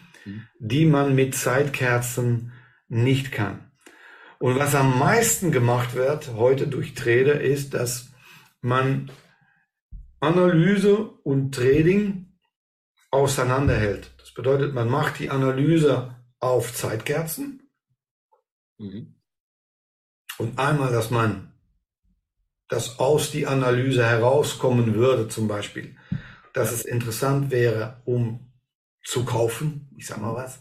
die 0.59 0.85
man 0.85 1.15
mit 1.15 1.35
Zeitkerzen 1.35 2.51
nicht 2.89 3.31
kann. 3.31 3.66
Und 4.39 4.59
was 4.59 4.75
am 4.75 4.99
meisten 4.99 5.51
gemacht 5.51 5.95
wird 5.95 6.33
heute 6.33 6.67
durch 6.67 6.93
Trader 6.93 7.41
ist, 7.41 7.73
dass 7.73 8.11
man 8.61 9.11
Analyse 10.19 10.97
und 11.23 11.53
Trading 11.53 12.37
auseinanderhält. 13.11 14.13
Das 14.19 14.33
bedeutet, 14.33 14.73
man 14.73 14.89
macht 14.89 15.19
die 15.19 15.29
Analyse 15.29 16.15
auf 16.39 16.73
Zeitkerzen. 16.73 17.69
Mhm. 18.77 19.15
Und 20.37 20.59
einmal, 20.59 20.91
dass 20.91 21.09
man, 21.09 21.53
dass 22.67 22.99
aus 22.99 23.31
die 23.31 23.47
Analyse 23.47 24.05
herauskommen 24.05 24.93
würde, 24.93 25.29
zum 25.29 25.47
Beispiel, 25.47 25.95
dass 26.53 26.71
es 26.71 26.85
interessant 26.85 27.49
wäre, 27.49 28.01
um 28.05 28.51
zu 29.03 29.25
kaufen, 29.25 29.89
ich 29.97 30.05
sag 30.05 30.19
mal 30.19 30.35
was, 30.35 30.59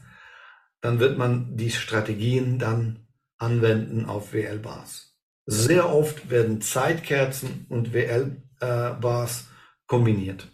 dann 0.80 1.00
wird 1.00 1.18
man 1.18 1.56
die 1.56 1.70
Strategien 1.70 2.58
dann 2.58 3.05
anwenden 3.38 4.06
auf 4.06 4.32
WL-Bars. 4.32 5.16
Sehr 5.46 5.92
oft 5.92 6.30
werden 6.30 6.60
Zeitkerzen 6.60 7.66
und 7.68 7.92
WL-Bars 7.92 9.48
kombiniert. 9.86 10.48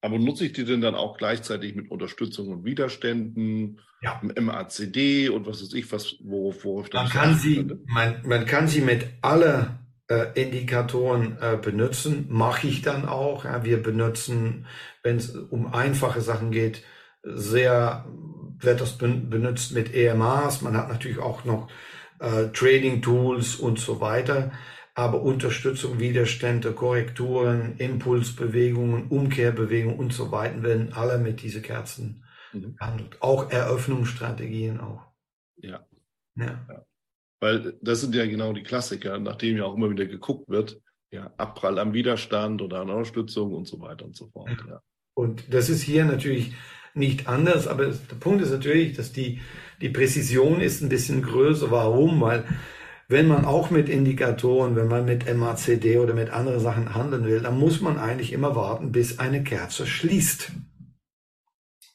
Aber 0.00 0.18
nutze 0.18 0.44
ich 0.44 0.52
die 0.52 0.64
denn 0.64 0.82
dann 0.82 0.94
auch 0.94 1.16
gleichzeitig 1.16 1.74
mit 1.74 1.90
Unterstützung 1.90 2.48
und 2.48 2.64
Widerständen, 2.64 3.80
ja. 4.02 4.20
MACD 4.38 5.30
und 5.30 5.46
was 5.46 5.62
weiß 5.62 5.72
ich, 5.72 5.90
was, 5.92 6.16
worauf, 6.20 6.64
worauf 6.64 6.92
man 6.92 7.08
kann 7.08 7.38
sie, 7.38 7.64
man, 7.86 8.20
man 8.26 8.44
kann 8.44 8.68
sie 8.68 8.82
mit 8.82 9.06
alle 9.22 9.78
äh, 10.08 10.26
Indikatoren 10.34 11.38
äh, 11.40 11.56
benutzen, 11.56 12.26
mache 12.28 12.66
ich 12.66 12.82
dann 12.82 13.08
auch. 13.08 13.46
Ja, 13.46 13.64
wir 13.64 13.82
benutzen, 13.82 14.66
wenn 15.02 15.16
es 15.16 15.34
um 15.34 15.72
einfache 15.72 16.20
Sachen 16.20 16.50
geht, 16.50 16.82
sehr 17.22 18.04
wird 18.64 18.80
das 18.80 18.98
benutzt 18.98 19.72
mit 19.72 19.94
EMAs. 19.94 20.62
Man 20.62 20.76
hat 20.76 20.88
natürlich 20.88 21.18
auch 21.18 21.44
noch 21.44 21.68
äh, 22.18 22.48
Trading 22.48 23.02
Tools 23.02 23.56
und 23.56 23.78
so 23.78 24.00
weiter 24.00 24.52
aber 24.94 25.22
Unterstützung, 25.22 25.98
Widerstände, 25.98 26.72
Korrekturen, 26.72 27.76
Impulsbewegungen, 27.78 29.08
Umkehrbewegungen 29.08 29.98
und 29.98 30.12
so 30.12 30.30
weiter 30.30 30.62
werden 30.62 30.92
alle 30.92 31.18
mit 31.18 31.42
diesen 31.42 31.62
Kerzen 31.62 32.24
mhm. 32.52 32.76
behandelt. 32.76 33.20
Auch 33.20 33.50
Eröffnungsstrategien 33.50 34.80
auch. 34.80 35.02
Ja. 35.56 35.84
ja. 36.36 36.64
ja. 36.68 36.86
Weil 37.40 37.76
das 37.82 38.00
sind 38.00 38.14
ja 38.14 38.24
genau 38.26 38.52
die 38.52 38.62
Klassiker, 38.62 39.18
nachdem 39.18 39.56
ja 39.56 39.64
auch 39.64 39.74
immer 39.74 39.90
wieder 39.90 40.06
geguckt 40.06 40.48
wird, 40.48 40.80
ja, 41.10 41.32
Abprall 41.36 41.78
am 41.78 41.92
Widerstand 41.92 42.62
oder 42.62 42.80
an 42.80 42.90
Unterstützung 42.90 43.52
und 43.52 43.66
so 43.66 43.80
weiter 43.80 44.04
und 44.04 44.16
so 44.16 44.28
fort. 44.28 44.56
Ja. 44.68 44.80
Und 45.14 45.52
das 45.52 45.68
ist 45.68 45.82
hier 45.82 46.04
natürlich 46.04 46.54
nicht 46.94 47.26
anders, 47.28 47.66
aber 47.66 47.86
der 47.86 48.16
Punkt 48.20 48.42
ist 48.42 48.50
natürlich, 48.50 48.96
dass 48.96 49.12
die, 49.12 49.40
die 49.80 49.88
Präzision 49.88 50.60
ist 50.60 50.80
ein 50.80 50.88
bisschen 50.88 51.22
größer. 51.22 51.70
Warum? 51.70 52.20
Weil 52.20 52.44
wenn 53.08 53.28
man 53.28 53.44
auch 53.44 53.70
mit 53.70 53.88
Indikatoren, 53.88 54.76
wenn 54.76 54.88
man 54.88 55.04
mit 55.04 55.32
MACD 55.32 55.98
oder 55.98 56.14
mit 56.14 56.30
anderen 56.30 56.60
Sachen 56.60 56.94
handeln 56.94 57.24
will, 57.24 57.40
dann 57.40 57.58
muss 57.58 57.80
man 57.80 57.98
eigentlich 57.98 58.32
immer 58.32 58.56
warten, 58.56 58.92
bis 58.92 59.18
eine 59.18 59.42
Kerze 59.42 59.86
schließt. 59.86 60.52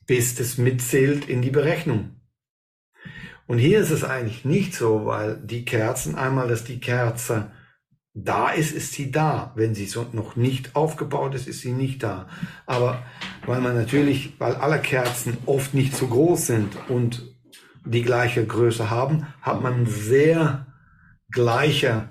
Bis 0.06 0.36
das 0.36 0.58
mitzählt 0.58 1.28
in 1.28 1.42
die 1.42 1.52
Berechnung. 1.52 2.16
Und 3.48 3.58
hier 3.58 3.80
ist 3.80 3.90
es 3.90 4.04
eigentlich 4.04 4.46
nicht 4.46 4.76
so, 4.76 5.06
weil 5.06 5.38
die 5.44 5.66
Kerzen, 5.66 6.16
einmal, 6.16 6.48
dass 6.48 6.64
die 6.64 6.80
Kerze 6.80 7.52
da 8.14 8.50
ist, 8.50 8.72
ist 8.72 8.94
sie 8.94 9.12
da. 9.12 9.54
Wenn 9.56 9.76
sie 9.76 9.86
so 9.86 10.06
noch 10.12 10.36
nicht 10.36 10.76
aufgebaut 10.76 11.36
ist, 11.36 11.48
ist 11.48 11.62
sie 11.62 11.72
nicht 11.72 12.04
da. 12.04 12.28
Aber 12.66 13.04
weil 13.46 13.62
man 13.62 13.76
natürlich, 13.76 14.40
weil 14.40 14.56
alle 14.56 14.80
Kerzen 14.80 15.38
oft 15.46 15.74
nicht 15.74 15.96
so 15.96 16.08
groß 16.08 16.48
sind 16.48 16.78
und 16.90 17.36
die 17.86 18.02
gleiche 18.02 18.46
Größe 18.46 18.90
haben, 18.90 19.28
hat 19.42 19.62
man 19.62 19.86
sehr 19.86 20.68
gleiche 21.32 22.10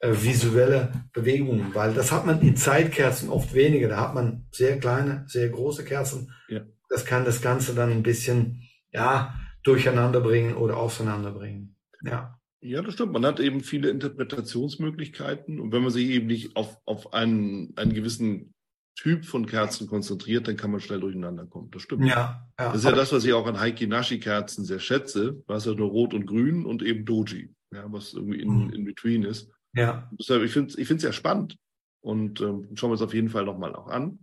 äh, 0.00 0.12
visuelle 0.12 0.92
Bewegungen, 1.12 1.74
weil 1.74 1.92
das 1.92 2.10
hat 2.10 2.24
man 2.26 2.40
in 2.40 2.56
Zeitkerzen 2.56 3.28
oft 3.28 3.52
weniger. 3.52 3.88
Da 3.88 4.00
hat 4.00 4.14
man 4.14 4.46
sehr 4.50 4.78
kleine, 4.78 5.24
sehr 5.26 5.48
große 5.48 5.84
Kerzen. 5.84 6.32
Ja. 6.48 6.62
Das 6.88 7.04
kann 7.04 7.24
das 7.24 7.42
Ganze 7.42 7.74
dann 7.74 7.90
ein 7.90 8.02
bisschen, 8.02 8.62
ja, 8.92 9.34
durcheinander 9.62 10.20
bringen 10.20 10.56
oder 10.56 10.78
auseinanderbringen. 10.78 11.76
Ja. 12.02 12.39
Ja, 12.62 12.82
das 12.82 12.94
stimmt. 12.94 13.12
Man 13.12 13.24
hat 13.24 13.40
eben 13.40 13.62
viele 13.62 13.88
Interpretationsmöglichkeiten. 13.90 15.60
Und 15.60 15.72
wenn 15.72 15.82
man 15.82 15.90
sich 15.90 16.08
eben 16.10 16.26
nicht 16.26 16.56
auf, 16.56 16.76
auf 16.84 17.12
einen, 17.14 17.72
einen 17.76 17.94
gewissen 17.94 18.54
Typ 18.96 19.24
von 19.24 19.46
Kerzen 19.46 19.86
konzentriert, 19.86 20.46
dann 20.46 20.56
kann 20.56 20.70
man 20.70 20.80
schnell 20.80 21.00
durcheinander 21.00 21.46
kommen. 21.46 21.70
Das 21.70 21.82
stimmt. 21.82 22.04
Ja, 22.04 22.46
ja. 22.58 22.66
Das 22.66 22.76
ist 22.76 22.84
ja 22.84 22.92
das, 22.92 23.12
was 23.12 23.24
ich 23.24 23.32
auch 23.32 23.46
an 23.46 23.58
Heiki 23.58 23.86
Nashi 23.86 24.20
Kerzen 24.20 24.64
sehr 24.64 24.78
schätze. 24.78 25.42
Was 25.46 25.64
ja 25.64 25.72
nur 25.72 25.88
Rot 25.88 26.12
und 26.12 26.26
Grün 26.26 26.66
und 26.66 26.82
eben 26.82 27.06
Doji. 27.06 27.54
Ja, 27.72 27.90
was 27.90 28.12
irgendwie 28.12 28.40
in, 28.40 28.66
mhm. 28.66 28.72
in 28.74 28.84
between 28.84 29.22
ist. 29.22 29.50
Ja. 29.74 30.10
Deshalb, 30.18 30.42
ich 30.42 30.52
finde 30.52 30.70
es 30.70 30.78
ich 30.78 30.86
find's 30.86 31.04
ja 31.04 31.12
spannend. 31.12 31.56
Und 32.02 32.40
ähm, 32.40 32.68
schauen 32.74 32.90
wir 32.90 32.94
es 32.94 33.02
auf 33.02 33.14
jeden 33.14 33.30
Fall 33.30 33.44
nochmal 33.44 33.74
auch 33.74 33.88
an. 33.88 34.18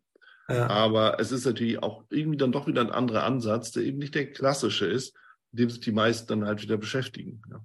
Ja. 0.49 0.67
Aber 0.67 1.19
es 1.19 1.31
ist 1.31 1.45
natürlich 1.45 1.81
auch 1.81 2.05
irgendwie 2.09 2.37
dann 2.37 2.51
doch 2.51 2.67
wieder 2.67 2.81
ein 2.81 2.91
anderer 2.91 3.23
Ansatz, 3.23 3.71
der 3.71 3.83
eben 3.83 3.97
nicht 3.97 4.15
der 4.15 4.31
klassische 4.31 4.85
ist, 4.85 5.15
mit 5.51 5.61
dem 5.61 5.69
sich 5.69 5.79
die 5.79 5.91
meisten 5.91 6.27
dann 6.27 6.45
halt 6.45 6.61
wieder 6.61 6.77
beschäftigen. 6.77 7.41
Ja. 7.49 7.61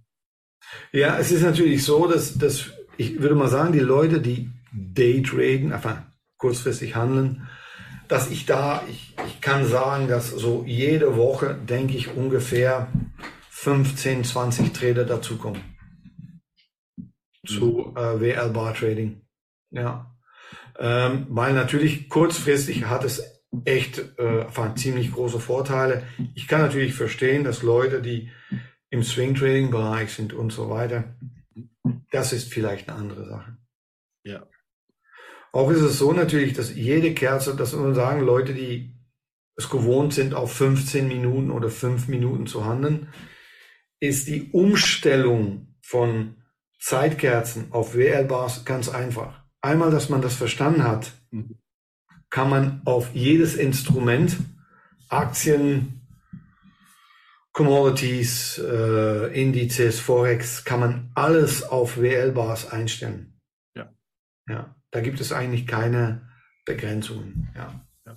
Ja, 0.93 1.19
es 1.19 1.31
ist 1.31 1.43
natürlich 1.43 1.85
so, 1.85 2.07
dass, 2.07 2.39
dass 2.39 2.71
ich 2.97 3.21
würde 3.21 3.35
mal 3.35 3.49
sagen, 3.49 3.73
die 3.73 3.81
Leute, 3.81 4.21
die 4.21 4.51
Daytraden, 4.73 5.73
einfach 5.73 6.03
kurzfristig 6.37 6.97
handeln, 6.97 7.49
dass 8.09 8.31
ich 8.31 8.47
da, 8.47 8.83
ich, 8.91 9.15
ich 9.27 9.41
kann 9.41 9.67
sagen, 9.67 10.09
dass 10.09 10.31
so 10.31 10.65
jede 10.67 11.17
Woche, 11.17 11.55
denke 11.55 11.97
ich, 11.97 12.15
ungefähr 12.15 12.89
15, 13.51 14.25
20 14.25 14.73
Trader 14.73 15.05
dazukommen 15.05 15.63
zu 17.47 17.95
äh, 17.97 18.21
WL 18.21 18.51
Bar 18.51 18.75
Trading. 18.75 19.23
Ja. 19.71 20.15
Ähm, 20.79 21.27
weil 21.31 21.55
natürlich 21.55 22.09
kurzfristig 22.09 22.87
hat 22.87 23.05
es 23.05 23.23
echt 23.65 23.99
äh, 24.19 24.47
ziemlich 24.77 25.13
große 25.13 25.41
Vorteile. 25.41 26.05
Ich 26.35 26.49
kann 26.49 26.61
natürlich 26.61 26.95
verstehen, 26.95 27.45
dass 27.45 27.63
Leute, 27.63 28.01
die 28.01 28.31
im 28.93 29.03
Swing 29.03 29.35
Trading 29.35 29.71
Bereich 29.71 30.13
sind 30.13 30.35
und 30.35 30.53
so 30.53 30.69
weiter. 30.69 31.17
Das 32.11 32.33
ist 32.33 32.53
vielleicht 32.53 32.89
eine 32.89 32.99
andere 32.99 33.27
Sache. 33.27 33.57
Ja. 34.23 34.47
Auch 35.51 35.71
ist 35.71 35.81
es 35.81 35.99
so 35.99 36.13
natürlich, 36.13 36.53
dass 36.53 36.75
jede 36.75 37.15
Kerze, 37.15 37.57
das 37.57 37.73
muss 37.73 37.83
man 37.83 37.95
sagen, 37.95 38.21
Leute, 38.21 38.53
die 38.53 38.95
es 39.57 39.71
gewohnt 39.71 40.13
sind, 40.13 40.35
auf 40.35 40.53
15 40.53 41.09
Minuten 41.09 41.51
oder 41.51 41.71
5 41.71 42.09
Minuten 42.09 42.47
zu 42.47 42.67
handeln, 42.67 43.09
ist 43.99 44.29
die 44.29 44.51
Umstellung 44.53 45.75
von 45.81 46.37
Zeitkerzen 46.79 47.73
auf 47.73 47.95
WL-Bars 47.95 48.67
ganz 48.67 48.91
einfach. 48.91 49.43
Einmal, 49.63 49.91
dass 49.91 50.11
man 50.11 50.21
das 50.21 50.35
verstanden 50.35 50.85
hat, 50.85 51.13
mhm. 51.31 51.59
kann 52.29 52.51
man 52.51 52.83
auf 52.85 53.15
jedes 53.15 53.55
Instrument, 53.55 54.37
Aktien, 55.09 56.02
Commodities, 57.53 58.59
äh, 58.59 59.41
Indizes, 59.41 60.01
Forex, 60.01 60.65
kann 60.65 60.81
man 60.81 61.11
alles 61.15 61.63
auf 61.63 62.01
WL-Bars 62.01 62.71
einstellen. 62.71 63.39
Ja. 63.77 63.93
Ja, 64.49 64.75
da 64.91 65.01
gibt 65.01 65.21
es 65.21 65.33
eigentlich 65.33 65.67
keine 65.67 66.29
Begrenzungen. 66.65 67.49
Ja. 67.55 67.87
ja. 68.07 68.17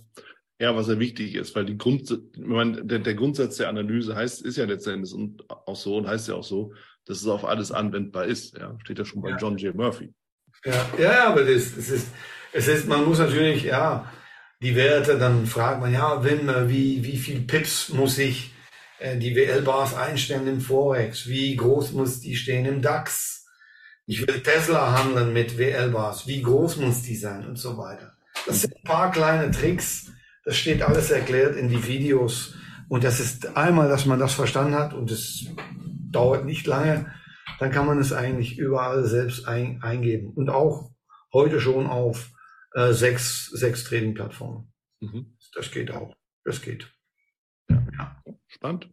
Ja, 0.58 0.74
was 0.74 0.88
ja 0.88 0.98
wichtig 1.00 1.36
ist, 1.36 1.54
weil 1.54 1.66
die 1.66 1.78
Grund, 1.78 2.18
meine, 2.38 2.86
der, 2.86 3.00
der 3.00 3.16
Grundsatz 3.16 3.58
der 3.58 3.68
Analyse 3.68 4.16
heißt, 4.16 4.42
ist 4.42 4.56
ja 4.56 4.64
letztendlich 4.64 5.14
und 5.14 5.44
auch 5.50 5.76
so 5.76 5.98
und 5.98 6.08
heißt 6.08 6.30
ja 6.30 6.36
auch 6.36 6.46
so, 6.46 6.74
dass 7.06 7.22
es 7.22 7.28
auf 7.28 7.44
alles 7.44 7.74
anwendbar 7.74 8.26
ist. 8.26 8.58
Ja, 8.58 8.78
steht 8.82 9.00
ja 9.00 9.04
schon 9.04 9.22
bei 9.22 9.32
ja. 9.32 9.38
John 9.38 9.58
J. 9.58 9.76
Murphy. 9.76 10.14
Ja, 10.64 10.90
ja, 10.98 11.28
aber 11.28 11.44
das, 11.44 11.76
das 11.76 11.90
ist, 11.90 12.08
es 12.54 12.70
ist, 12.70 12.88
man 12.88 13.04
muss 13.04 13.20
natürlich, 13.20 13.64
ja, 13.64 14.10
die 14.62 14.76
Werte, 14.76 15.20
dann 15.20 15.46
fragt 15.46 15.82
man, 15.82 15.92
ja, 15.92 16.24
wenn, 16.24 16.48
wie, 16.70 17.04
wie 17.04 17.18
viel 17.18 17.42
Pips 17.42 17.90
muss 17.90 18.18
ich 18.18 18.55
die 19.00 19.36
WL-Bars 19.36 19.94
einstellen 19.94 20.48
im 20.48 20.62
Forex? 20.62 21.28
Wie 21.28 21.56
groß 21.56 21.94
muss 21.94 22.22
die 22.22 22.36
stehen 22.36 22.66
im 22.66 22.82
DAX? 22.82 23.46
Ich 24.08 24.26
will 24.26 24.42
Tesla 24.42 24.98
handeln 24.98 25.34
mit 25.34 25.58
WL-Bars. 25.58 26.28
Wie 26.28 26.42
groß 26.42 26.78
muss 26.78 27.02
die 27.02 27.16
sein 27.16 27.46
und 27.46 27.58
so 27.58 27.78
weiter? 27.78 28.14
Das 28.46 28.62
sind 28.62 28.76
ein 28.76 28.84
paar 28.84 29.12
kleine 29.12 29.52
Tricks. 29.52 30.12
Das 30.44 30.58
steht 30.58 30.84
alles 30.84 31.10
erklärt 31.10 31.56
in 31.56 31.70
die 31.70 31.88
Videos. 31.88 32.56
Und 32.88 33.04
das 33.04 33.20
ist 33.20 33.58
einmal, 33.58 33.90
dass 33.90 34.06
man 34.06 34.20
das 34.20 34.34
verstanden 34.34 34.76
hat 34.76 34.94
und 34.94 35.10
es 35.10 35.48
dauert 36.12 36.46
nicht 36.46 36.68
lange, 36.68 37.12
dann 37.60 37.72
kann 37.72 37.88
man 37.88 38.00
es 38.00 38.14
eigentlich 38.14 38.58
überall 38.58 39.06
selbst 39.06 39.48
ein, 39.48 39.82
eingeben. 39.82 40.32
Und 40.34 40.50
auch 40.50 40.92
heute 41.34 41.60
schon 41.60 41.88
auf 41.88 42.32
äh, 42.74 42.94
sechs, 42.94 43.48
sechs 43.48 43.84
Trading-Plattformen. 43.86 44.72
Mhm. 45.00 45.38
Das 45.54 45.72
geht 45.72 45.92
auch. 45.92 46.14
Das 46.44 46.62
geht. 46.62 46.92
Ja. 47.70 48.22
Spannend. 48.56 48.90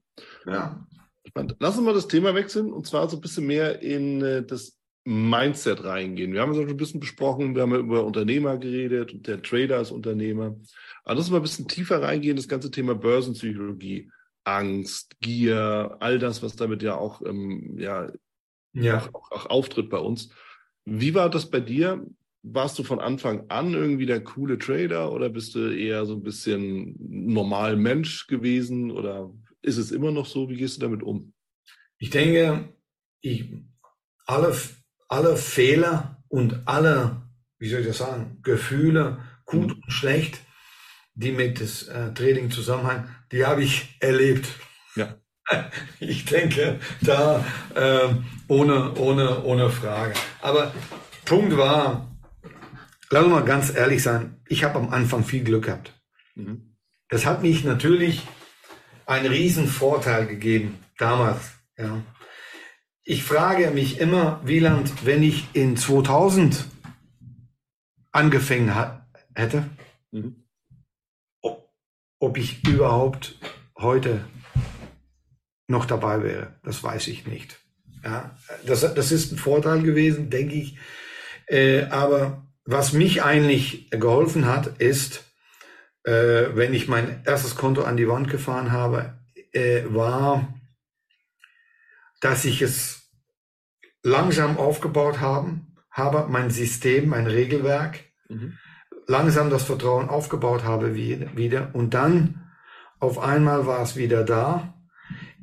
Ja. 0.46 0.86
Spannend. 1.26 1.56
Lassen 1.60 1.84
wir 1.84 1.94
das 1.94 2.08
Thema 2.08 2.34
wechseln 2.34 2.72
und 2.72 2.86
zwar 2.86 3.08
so 3.08 3.16
ein 3.16 3.20
bisschen 3.20 3.46
mehr 3.46 3.80
in 3.80 4.22
äh, 4.22 4.44
das 4.44 4.78
Mindset 5.04 5.84
reingehen. 5.84 6.32
Wir 6.32 6.40
haben 6.40 6.52
es 6.52 6.58
auch 6.58 6.62
schon 6.62 6.70
ein 6.70 6.76
bisschen 6.76 7.00
besprochen, 7.00 7.54
wir 7.54 7.62
haben 7.62 7.74
über 7.74 8.04
Unternehmer 8.04 8.56
geredet 8.58 9.12
und 9.12 9.26
der 9.26 9.42
Trader 9.42 9.78
als 9.78 9.90
Unternehmer. 9.90 10.56
Aber 11.04 11.14
lass 11.14 11.24
uns 11.24 11.30
mal 11.30 11.36
ein 11.38 11.42
bisschen 11.42 11.68
tiefer 11.68 12.02
reingehen, 12.02 12.36
das 12.36 12.48
ganze 12.48 12.70
Thema 12.70 12.94
Börsenpsychologie, 12.94 14.10
Angst, 14.44 15.16
Gier, 15.20 15.96
all 16.00 16.18
das, 16.18 16.42
was 16.42 16.56
damit 16.56 16.82
ja 16.82 16.96
auch, 16.96 17.22
ähm, 17.22 17.76
ja, 17.78 18.10
ja. 18.74 18.98
Auch, 18.98 19.14
auch, 19.14 19.32
auch 19.32 19.46
auftritt 19.46 19.90
bei 19.90 19.98
uns. 19.98 20.30
Wie 20.84 21.14
war 21.14 21.30
das 21.30 21.50
bei 21.50 21.60
dir? 21.60 22.04
warst 22.42 22.78
du 22.78 22.82
von 22.82 23.00
Anfang 23.00 23.44
an 23.48 23.72
irgendwie 23.72 24.06
der 24.06 24.22
coole 24.22 24.58
Trader 24.58 25.12
oder 25.12 25.28
bist 25.28 25.54
du 25.54 25.70
eher 25.70 26.04
so 26.06 26.14
ein 26.14 26.22
bisschen 26.22 26.96
normal 26.98 27.76
Mensch 27.76 28.26
gewesen 28.26 28.90
oder 28.90 29.32
ist 29.62 29.78
es 29.78 29.90
immer 29.90 30.10
noch 30.10 30.26
so? 30.26 30.48
Wie 30.48 30.56
gehst 30.56 30.76
du 30.76 30.80
damit 30.80 31.02
um? 31.02 31.34
Ich 31.98 32.10
denke, 32.10 32.68
ich, 33.20 33.52
alle, 34.26 34.56
alle 35.08 35.36
Fehler 35.36 36.22
und 36.28 36.66
alle, 36.66 37.22
wie 37.58 37.68
soll 37.68 37.80
ich 37.80 37.86
das 37.86 37.98
sagen, 37.98 38.38
Gefühle, 38.42 39.18
gut 39.44 39.68
mhm. 39.68 39.82
und 39.82 39.92
schlecht, 39.92 40.40
die 41.14 41.32
mit 41.32 41.60
das 41.60 41.84
äh, 41.88 42.12
Trading 42.14 42.50
zusammenhängen, 42.50 43.08
die 43.30 43.44
habe 43.44 43.62
ich 43.62 43.96
erlebt. 44.00 44.48
Ja. 44.96 45.16
Ich 46.00 46.24
denke, 46.24 46.80
da 47.00 47.44
äh, 47.74 48.14
ohne, 48.48 48.94
ohne, 48.94 49.44
ohne 49.44 49.70
Frage. 49.70 50.14
Aber 50.40 50.72
Punkt 51.24 51.56
war, 51.56 52.12
Lass 53.12 53.26
mal 53.26 53.44
ganz 53.44 53.74
ehrlich 53.74 54.02
sein, 54.02 54.40
ich 54.48 54.64
habe 54.64 54.78
am 54.78 54.88
Anfang 54.88 55.22
viel 55.22 55.44
Glück 55.44 55.66
gehabt. 55.66 55.92
Mhm. 56.34 56.78
Das 57.10 57.26
hat 57.26 57.42
mich 57.42 57.62
natürlich 57.62 58.22
einen 59.12 59.32
riesen 59.32 59.68
Vorteil 59.68 60.26
gegeben, 60.26 60.78
damals. 60.98 61.52
Ja. 61.76 62.02
Ich 63.04 63.24
frage 63.24 63.70
mich 63.70 63.98
immer, 63.98 64.40
Wieland, 64.44 65.04
wenn 65.04 65.22
ich 65.22 65.46
in 65.52 65.76
2000 65.76 66.66
angefangen 68.10 68.72
hätte, 69.34 69.68
mhm. 70.10 70.44
ob, 71.40 71.68
ob 72.18 72.38
ich 72.38 72.66
überhaupt 72.66 73.38
heute 73.76 74.24
noch 75.66 75.84
dabei 75.84 76.22
wäre. 76.22 76.54
Das 76.62 76.82
weiß 76.82 77.08
ich 77.08 77.26
nicht. 77.26 77.58
Ja, 78.04 78.36
das, 78.66 78.80
das 78.80 79.12
ist 79.12 79.32
ein 79.32 79.38
Vorteil 79.38 79.82
gewesen, 79.82 80.30
denke 80.30 80.54
ich. 80.54 80.76
Äh, 81.46 81.84
aber 81.84 82.46
was 82.64 82.92
mich 82.92 83.22
eigentlich 83.22 83.90
geholfen 83.90 84.46
hat, 84.46 84.80
ist, 84.80 85.31
äh, 86.04 86.54
wenn 86.54 86.74
ich 86.74 86.88
mein 86.88 87.22
erstes 87.24 87.56
Konto 87.56 87.82
an 87.82 87.96
die 87.96 88.08
Wand 88.08 88.28
gefahren 88.28 88.72
habe, 88.72 89.18
äh, 89.52 89.82
war, 89.88 90.52
dass 92.20 92.44
ich 92.44 92.62
es 92.62 93.10
langsam 94.02 94.58
aufgebaut 94.58 95.20
haben, 95.20 95.76
habe, 95.90 96.26
mein 96.28 96.50
System, 96.50 97.08
mein 97.08 97.26
Regelwerk, 97.26 98.00
mhm. 98.28 98.58
langsam 99.06 99.50
das 99.50 99.64
Vertrauen 99.64 100.08
aufgebaut 100.08 100.64
habe 100.64 100.94
wieder 100.94 101.74
und 101.74 101.94
dann 101.94 102.42
auf 102.98 103.18
einmal 103.18 103.66
war 103.66 103.82
es 103.82 103.96
wieder 103.96 104.22
da. 104.22 104.74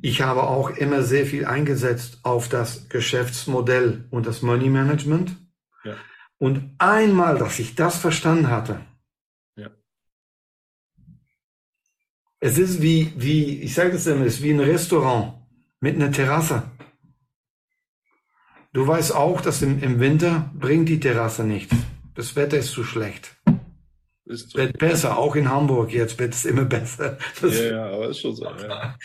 Ich 0.00 0.22
habe 0.22 0.44
auch 0.44 0.70
immer 0.70 1.02
sehr 1.02 1.26
viel 1.26 1.44
eingesetzt 1.44 2.20
auf 2.22 2.48
das 2.48 2.88
Geschäftsmodell 2.88 4.06
und 4.10 4.26
das 4.26 4.40
Money 4.40 4.70
Management. 4.70 5.36
Ja. 5.84 5.94
Und 6.38 6.74
einmal, 6.78 7.36
dass 7.36 7.58
ich 7.58 7.74
das 7.74 7.98
verstanden 7.98 8.48
hatte, 8.48 8.80
ja. 9.56 9.68
Es 12.40 12.58
ist 12.58 12.80
wie, 12.80 13.12
wie, 13.16 13.60
ich 13.60 13.74
sage 13.74 13.96
es 13.96 14.06
immer, 14.06 14.24
es 14.24 14.36
ist 14.36 14.42
wie 14.42 14.50
ein 14.50 14.60
Restaurant 14.60 15.34
mit 15.80 15.94
einer 15.94 16.10
Terrasse. 16.10 16.62
Du 18.72 18.86
weißt 18.86 19.14
auch, 19.14 19.40
dass 19.40 19.62
im, 19.62 19.82
im 19.82 20.00
Winter 20.00 20.50
bringt 20.54 20.88
die 20.88 21.00
Terrasse 21.00 21.44
nichts. 21.44 21.74
Das 22.14 22.36
Wetter 22.36 22.58
ist 22.58 22.72
zu 22.72 22.84
schlecht. 22.84 23.36
Ist. 24.24 24.54
Wird 24.56 24.78
besser, 24.78 25.18
auch 25.18 25.34
in 25.34 25.50
Hamburg 25.50 25.92
jetzt 25.92 26.18
wird 26.18 26.34
es 26.34 26.44
immer 26.44 26.64
besser. 26.76 27.18
Das 27.42 27.58
ja, 27.58 27.64
ja, 27.64 27.86
aber 27.90 28.08
ist 28.08 28.20
schon 28.20 28.34
so. 28.34 28.44
Ja. 28.44 28.96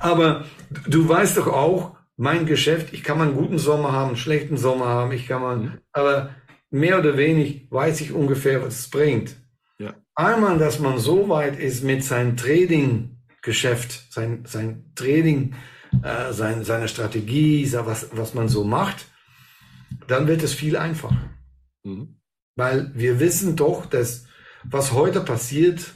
Aber 0.00 0.44
du 0.86 1.08
weißt 1.08 1.38
doch 1.38 1.46
auch, 1.46 1.96
mein 2.16 2.46
Geschäft, 2.46 2.92
ich 2.92 3.02
kann 3.02 3.18
mal 3.18 3.28
einen 3.28 3.36
guten 3.36 3.58
Sommer 3.58 3.92
haben, 3.92 4.08
einen 4.08 4.16
schlechten 4.16 4.56
Sommer 4.56 4.86
haben, 4.86 5.12
ich 5.12 5.26
kann 5.26 5.40
mal, 5.40 5.56
mhm. 5.56 5.78
aber 5.92 6.30
mehr 6.70 6.98
oder 6.98 7.16
wenig 7.16 7.68
weiß 7.70 8.00
ich 8.00 8.12
ungefähr, 8.12 8.62
was 8.62 8.80
es 8.80 8.90
bringt. 8.90 9.36
Einmal, 10.14 10.58
dass 10.58 10.78
man 10.78 10.98
so 10.98 11.28
weit 11.28 11.58
ist 11.58 11.82
mit 11.82 12.04
seinem 12.04 12.36
Trading-Geschäft, 12.36 14.12
sein, 14.12 14.44
sein 14.46 14.92
Trading, 14.94 15.54
äh, 16.02 16.32
sein, 16.32 16.64
seine 16.64 16.88
Strategie, 16.88 17.70
was, 17.72 18.08
was 18.12 18.34
man 18.34 18.48
so 18.48 18.64
macht, 18.64 19.06
dann 20.08 20.26
wird 20.26 20.42
es 20.42 20.52
viel 20.52 20.76
einfacher. 20.76 21.30
Mhm. 21.82 22.20
Weil 22.56 22.92
wir 22.94 23.20
wissen 23.20 23.56
doch, 23.56 23.86
dass 23.86 24.26
was 24.64 24.92
heute 24.92 25.20
passiert 25.20 25.94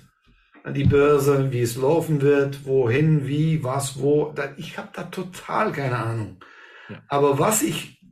an 0.64 0.74
die 0.74 0.84
Börse, 0.84 1.52
wie 1.52 1.60
es 1.60 1.76
laufen 1.76 2.22
wird, 2.22 2.64
wohin, 2.64 3.26
wie, 3.26 3.62
was, 3.62 4.00
wo, 4.00 4.34
ich 4.56 4.78
habe 4.78 4.88
da 4.92 5.04
total 5.04 5.72
keine 5.72 5.98
Ahnung. 5.98 6.40
Ja. 6.88 7.02
Aber 7.08 7.38
was 7.38 7.62
ich 7.62 8.02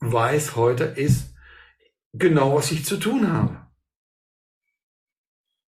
weiß 0.00 0.56
heute 0.56 0.84
ist, 0.84 1.34
genau, 2.12 2.56
was 2.56 2.70
ich 2.70 2.84
zu 2.84 2.96
tun 2.96 3.30
habe. 3.30 3.65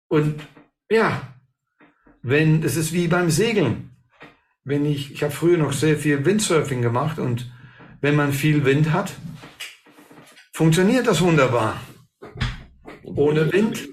Und 0.08 0.40
ja, 0.90 1.34
wenn, 2.22 2.62
es 2.62 2.76
ist 2.76 2.92
wie 2.92 3.08
beim 3.08 3.30
Segeln. 3.30 3.90
Wenn 4.64 4.84
ich, 4.84 5.12
ich 5.12 5.22
habe 5.22 5.32
früher 5.32 5.58
noch 5.58 5.72
sehr 5.72 5.96
viel 5.96 6.24
Windsurfing 6.24 6.82
gemacht 6.82 7.18
und 7.18 7.52
wenn 8.00 8.16
man 8.16 8.32
viel 8.32 8.64
Wind 8.64 8.92
hat, 8.92 9.12
funktioniert 10.52 11.06
das 11.06 11.20
wunderbar. 11.20 11.80
Ohne 13.04 13.52
Wind 13.52 13.88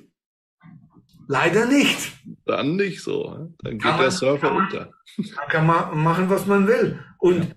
leider 1.28 1.66
nicht. 1.66 2.14
Dann 2.46 2.76
nicht 2.76 3.04
so. 3.04 3.54
Dann 3.60 3.78
geht 3.78 3.84
man, 3.84 4.00
der 4.00 4.12
Surfer 4.12 4.48
kann 4.48 4.58
unter. 4.58 4.92
Man 5.18 5.48
kann 5.48 5.68
man 5.68 6.04
machen, 6.04 6.30
was 6.30 6.46
man 6.48 6.68
will. 6.68 7.00
Und 7.20 7.44
ja. 7.44 7.56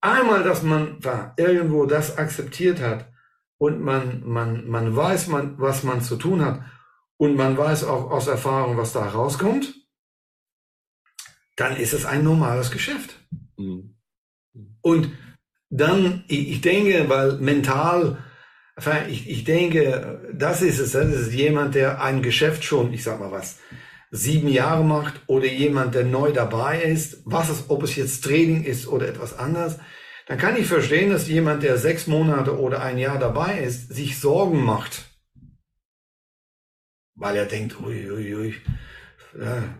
einmal, 0.00 0.42
dass 0.42 0.62
man 0.62 1.00
da 1.00 1.34
irgendwo 1.36 1.84
das 1.86 2.16
akzeptiert 2.16 2.80
hat, 2.80 3.10
und 3.58 3.80
man, 3.80 4.22
man, 4.26 4.68
man 4.68 4.94
weiß, 4.94 5.28
man, 5.28 5.58
was 5.58 5.84
man 5.84 6.02
zu 6.02 6.16
tun 6.16 6.44
hat 6.44 6.60
und 7.24 7.36
man 7.36 7.56
weiß 7.56 7.84
auch 7.84 8.10
aus 8.10 8.26
Erfahrung, 8.26 8.76
was 8.76 8.92
da 8.92 9.08
rauskommt, 9.08 9.74
dann 11.56 11.76
ist 11.76 11.92
es 11.92 12.04
ein 12.04 12.24
normales 12.24 12.70
Geschäft. 12.70 13.18
Mhm. 13.56 13.96
Und 14.80 15.10
dann, 15.70 16.24
ich, 16.28 16.50
ich 16.50 16.60
denke, 16.60 17.08
weil 17.08 17.38
mental, 17.38 18.18
ich, 19.08 19.28
ich 19.28 19.44
denke, 19.44 20.30
das 20.34 20.62
ist 20.62 20.78
es. 20.78 20.92
Das 20.92 21.08
ist 21.08 21.32
jemand, 21.32 21.74
der 21.74 22.02
ein 22.02 22.22
Geschäft 22.22 22.64
schon, 22.64 22.92
ich 22.92 23.02
sag 23.02 23.20
mal 23.20 23.32
was, 23.32 23.58
sieben 24.10 24.48
Jahre 24.48 24.84
macht 24.84 25.22
oder 25.26 25.46
jemand, 25.46 25.94
der 25.94 26.04
neu 26.04 26.32
dabei 26.32 26.82
ist, 26.82 27.22
was 27.24 27.48
es, 27.48 27.64
ob 27.68 27.82
es 27.82 27.96
jetzt 27.96 28.22
Training 28.22 28.64
ist 28.64 28.86
oder 28.86 29.08
etwas 29.08 29.38
anderes 29.38 29.78
dann 30.26 30.38
kann 30.38 30.56
ich 30.56 30.66
verstehen, 30.66 31.10
dass 31.10 31.28
jemand, 31.28 31.62
der 31.62 31.76
sechs 31.76 32.06
Monate 32.06 32.58
oder 32.58 32.82
ein 32.82 32.98
Jahr 32.98 33.18
dabei 33.18 33.58
ist, 33.58 33.92
sich 33.92 34.18
Sorgen 34.18 34.64
macht. 34.64 35.04
Weil 37.16 37.36
er 37.36 37.46
denkt, 37.46 37.80
ui, 37.80 38.10
ui, 38.10 38.34
ui, 38.34 38.54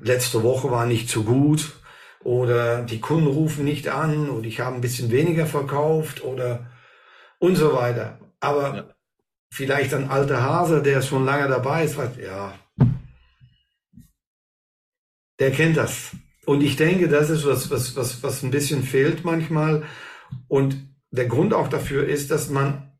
letzte 0.00 0.42
Woche 0.42 0.70
war 0.70 0.86
nicht 0.86 1.08
so 1.08 1.24
gut 1.24 1.72
oder 2.20 2.82
die 2.82 3.00
Kunden 3.00 3.26
rufen 3.26 3.64
nicht 3.64 3.88
an 3.88 4.30
und 4.30 4.44
ich 4.44 4.60
habe 4.60 4.74
ein 4.74 4.80
bisschen 4.80 5.10
weniger 5.10 5.46
verkauft 5.46 6.24
oder 6.24 6.70
und 7.38 7.56
so 7.56 7.74
weiter. 7.74 8.18
Aber 8.40 8.76
ja. 8.76 8.94
vielleicht 9.50 9.94
ein 9.94 10.10
alter 10.10 10.42
Hase, 10.42 10.82
der 10.82 11.02
schon 11.02 11.24
lange 11.24 11.48
dabei 11.48 11.84
ist, 11.84 11.96
sagt, 11.96 12.18
ja, 12.18 12.54
der 15.38 15.50
kennt 15.50 15.76
das. 15.76 16.16
Und 16.46 16.62
ich 16.62 16.76
denke, 16.76 17.08
das 17.08 17.30
ist 17.30 17.46
was, 17.46 17.70
was, 17.70 17.96
was, 17.96 18.22
was 18.22 18.42
ein 18.42 18.50
bisschen 18.50 18.82
fehlt 18.82 19.24
manchmal, 19.24 19.84
und 20.48 20.76
der 21.10 21.26
Grund 21.26 21.54
auch 21.54 21.68
dafür 21.68 22.06
ist, 22.08 22.30
dass 22.30 22.50
man 22.50 22.92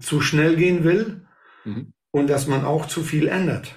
zu 0.00 0.20
schnell 0.20 0.56
gehen 0.56 0.84
will 0.84 1.26
mhm. 1.64 1.92
Und 2.10 2.28
dass 2.28 2.46
man 2.46 2.64
auch 2.64 2.86
zu 2.86 3.02
viel 3.02 3.28
ändert. 3.28 3.74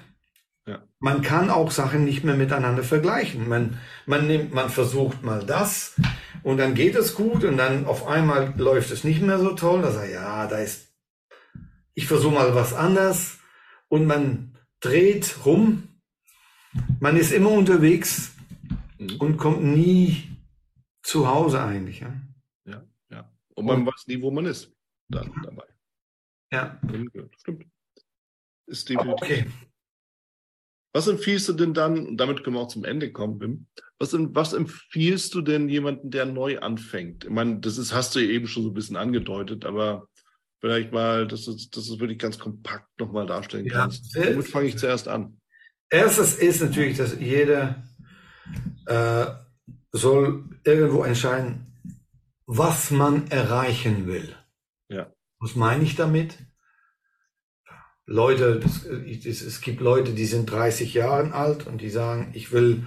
Ja. 0.66 0.84
Man 1.00 1.22
kann 1.22 1.50
auch 1.50 1.72
Sachen 1.72 2.06
nicht 2.06 2.24
mehr 2.24 2.36
miteinander 2.36 2.84
vergleichen. 2.84 3.48
Man, 3.50 3.80
man 4.06 4.28
nimmt, 4.28 4.54
man 4.54 4.70
versucht 4.70 5.24
mal 5.24 5.46
das 5.46 5.96
und 6.44 6.58
dann 6.58 6.76
geht 6.76 6.96
es 6.96 7.16
gut 7.16 7.44
und 7.44 7.58
dann 7.58 7.86
auf 7.86 8.08
einmal 8.08 8.54
läuft 8.58 8.92
es 8.92 9.04
nicht 9.04 9.22
mehr 9.22 9.40
so 9.40 9.54
toll. 9.54 9.82
Da 9.82 9.92
sagt 9.92 10.12
ja, 10.12 10.48
da 10.48 10.58
ist, 10.58 10.94
ich 11.94 12.08
versuche 12.08 12.34
mal 12.34 12.56
was 12.56 12.74
anders 12.74 13.40
und 13.90 14.06
man 14.06 14.58
dreht 14.80 15.46
rum. 15.46 15.88
Man 17.00 17.18
ist 17.18 17.32
immer 17.32 17.52
unterwegs 17.52 18.32
mhm. 18.98 19.18
und 19.20 19.38
kommt 19.38 19.64
nie 19.64 20.30
zu 21.04 21.28
Hause 21.28 21.62
eigentlich. 21.62 22.02
Ja, 22.02 22.14
ja. 22.66 22.84
ja. 23.10 23.32
Und 23.56 23.66
man 23.66 23.80
Und, 23.80 23.88
weiß 23.88 24.08
nie, 24.08 24.22
wo 24.22 24.32
man 24.32 24.46
ist 24.46 24.72
dann 25.10 25.32
dabei. 25.44 25.66
Ja. 26.52 26.80
Stimmt. 27.38 27.66
Ist 28.72 28.88
definitiv. 28.88 29.22
Okay. 29.22 29.46
Was 30.94 31.08
empfiehlst 31.08 31.48
du 31.50 31.54
denn 31.54 31.74
dann, 31.74 32.06
und 32.06 32.18
damit 32.18 32.44
können 32.44 32.56
wir 32.56 32.62
auch 32.62 32.68
zum 32.68 32.86
Ende 32.86 33.12
kommen, 33.12 33.40
Wim, 33.40 33.68
was, 34.00 34.14
was 34.14 34.54
empfiehlst 34.54 35.34
du 35.34 35.42
denn 35.42 35.70
jemanden, 35.70 36.10
der 36.10 36.26
neu 36.26 36.60
anfängt? 36.60 37.26
Ich 37.26 37.30
meine, 37.30 37.60
das 37.60 37.78
ist, 37.78 37.94
hast 37.94 38.16
du 38.16 38.20
ja 38.20 38.30
eben 38.30 38.48
schon 38.48 38.64
so 38.64 38.70
ein 38.70 38.74
bisschen 38.74 38.98
angedeutet, 38.98 39.66
aber 39.66 40.08
vielleicht 40.60 40.92
mal, 40.92 41.28
dass 41.28 41.46
du, 41.46 41.52
dass 41.52 41.88
du 41.88 42.00
wirklich 42.00 42.20
ganz 42.20 42.40
kompakt 42.40 42.88
nochmal 43.00 43.26
darstellen 43.26 43.66
ja, 43.66 43.74
kannst. 43.74 44.16
Womit 44.16 44.48
fange 44.48 44.68
ich 44.68 44.78
zuerst 44.78 45.08
an? 45.08 45.40
Erstes 45.90 46.36
ist 46.36 46.62
natürlich, 46.62 46.98
dass 46.98 47.20
jeder 47.20 47.84
äh, 48.86 49.26
soll 49.92 50.46
irgendwo 50.64 51.04
entscheiden, 51.04 51.74
was 52.46 52.92
man 52.92 53.28
erreichen 53.28 54.08
will. 54.08 54.36
Ja. 54.90 55.12
Was 55.40 55.56
meine 55.56 55.84
ich 55.84 55.96
damit? 55.96 56.38
Leute, 58.12 58.60
das, 58.60 58.86
es 58.86 59.62
gibt 59.62 59.80
Leute, 59.80 60.12
die 60.12 60.26
sind 60.26 60.52
30 60.52 60.94
Jahre 60.94 61.34
alt 61.34 61.66
und 61.66 61.82
die 61.82 61.90
sagen, 61.90 62.32
ich 62.34 62.52
will 62.52 62.84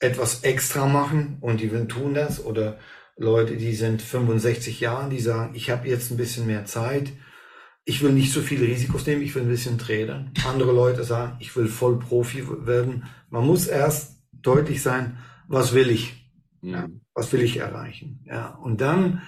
etwas 0.00 0.44
extra 0.44 0.86
machen 0.86 1.38
und 1.40 1.60
die 1.60 1.72
will 1.72 1.88
tun 1.88 2.14
das. 2.14 2.44
Oder 2.44 2.78
Leute, 3.16 3.56
die 3.56 3.74
sind 3.74 4.00
65 4.00 4.80
Jahre, 4.80 5.10
die 5.10 5.20
sagen, 5.20 5.54
ich 5.54 5.70
habe 5.70 5.88
jetzt 5.88 6.10
ein 6.10 6.16
bisschen 6.16 6.46
mehr 6.46 6.64
Zeit, 6.64 7.12
ich 7.84 8.02
will 8.02 8.12
nicht 8.12 8.32
so 8.32 8.42
viele 8.42 8.66
Risikos 8.66 9.06
nehmen, 9.06 9.22
ich 9.22 9.34
will 9.34 9.42
ein 9.42 9.48
bisschen 9.48 9.78
trädern. 9.78 10.32
Andere 10.46 10.72
Leute 10.72 11.04
sagen, 11.04 11.36
ich 11.40 11.56
will 11.56 11.68
voll 11.68 11.98
Profi 11.98 12.44
werden. 12.66 13.04
Man 13.30 13.46
muss 13.46 13.66
erst 13.66 14.22
deutlich 14.30 14.82
sein, 14.82 15.18
was 15.48 15.74
will 15.74 15.90
ich? 15.90 16.14
Ja, 16.60 16.88
was 17.14 17.32
will 17.32 17.42
ich 17.42 17.56
erreichen? 17.56 18.22
Ja, 18.26 18.48
und 18.62 18.80
dann 18.80 19.22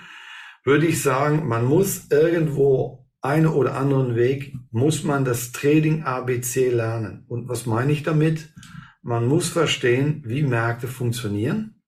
würde 0.65 0.87
ich 0.87 1.03
sagen, 1.03 1.49
man 1.49 1.65
muss 1.65 2.11
irgendwo 2.11 3.00
einen 3.23 3.47
oder 3.47 3.77
anderen 3.77 4.17
Weg, 4.17 4.55
muss 4.71 5.05
man 5.05 5.25
das 5.25 5.53
Trading 5.53 6.05
ABC 6.05 6.71
lernen. 6.71 7.25
Und 7.29 7.49
was 7.49 7.67
meine 7.67 7.93
ich 7.93 8.03
damit? 8.03 8.53
Man 9.03 9.27
muss 9.27 9.49
verstehen, 9.49 10.23
wie 10.27 10.43
Märkte 10.43 10.89
funktionieren, 10.89 11.83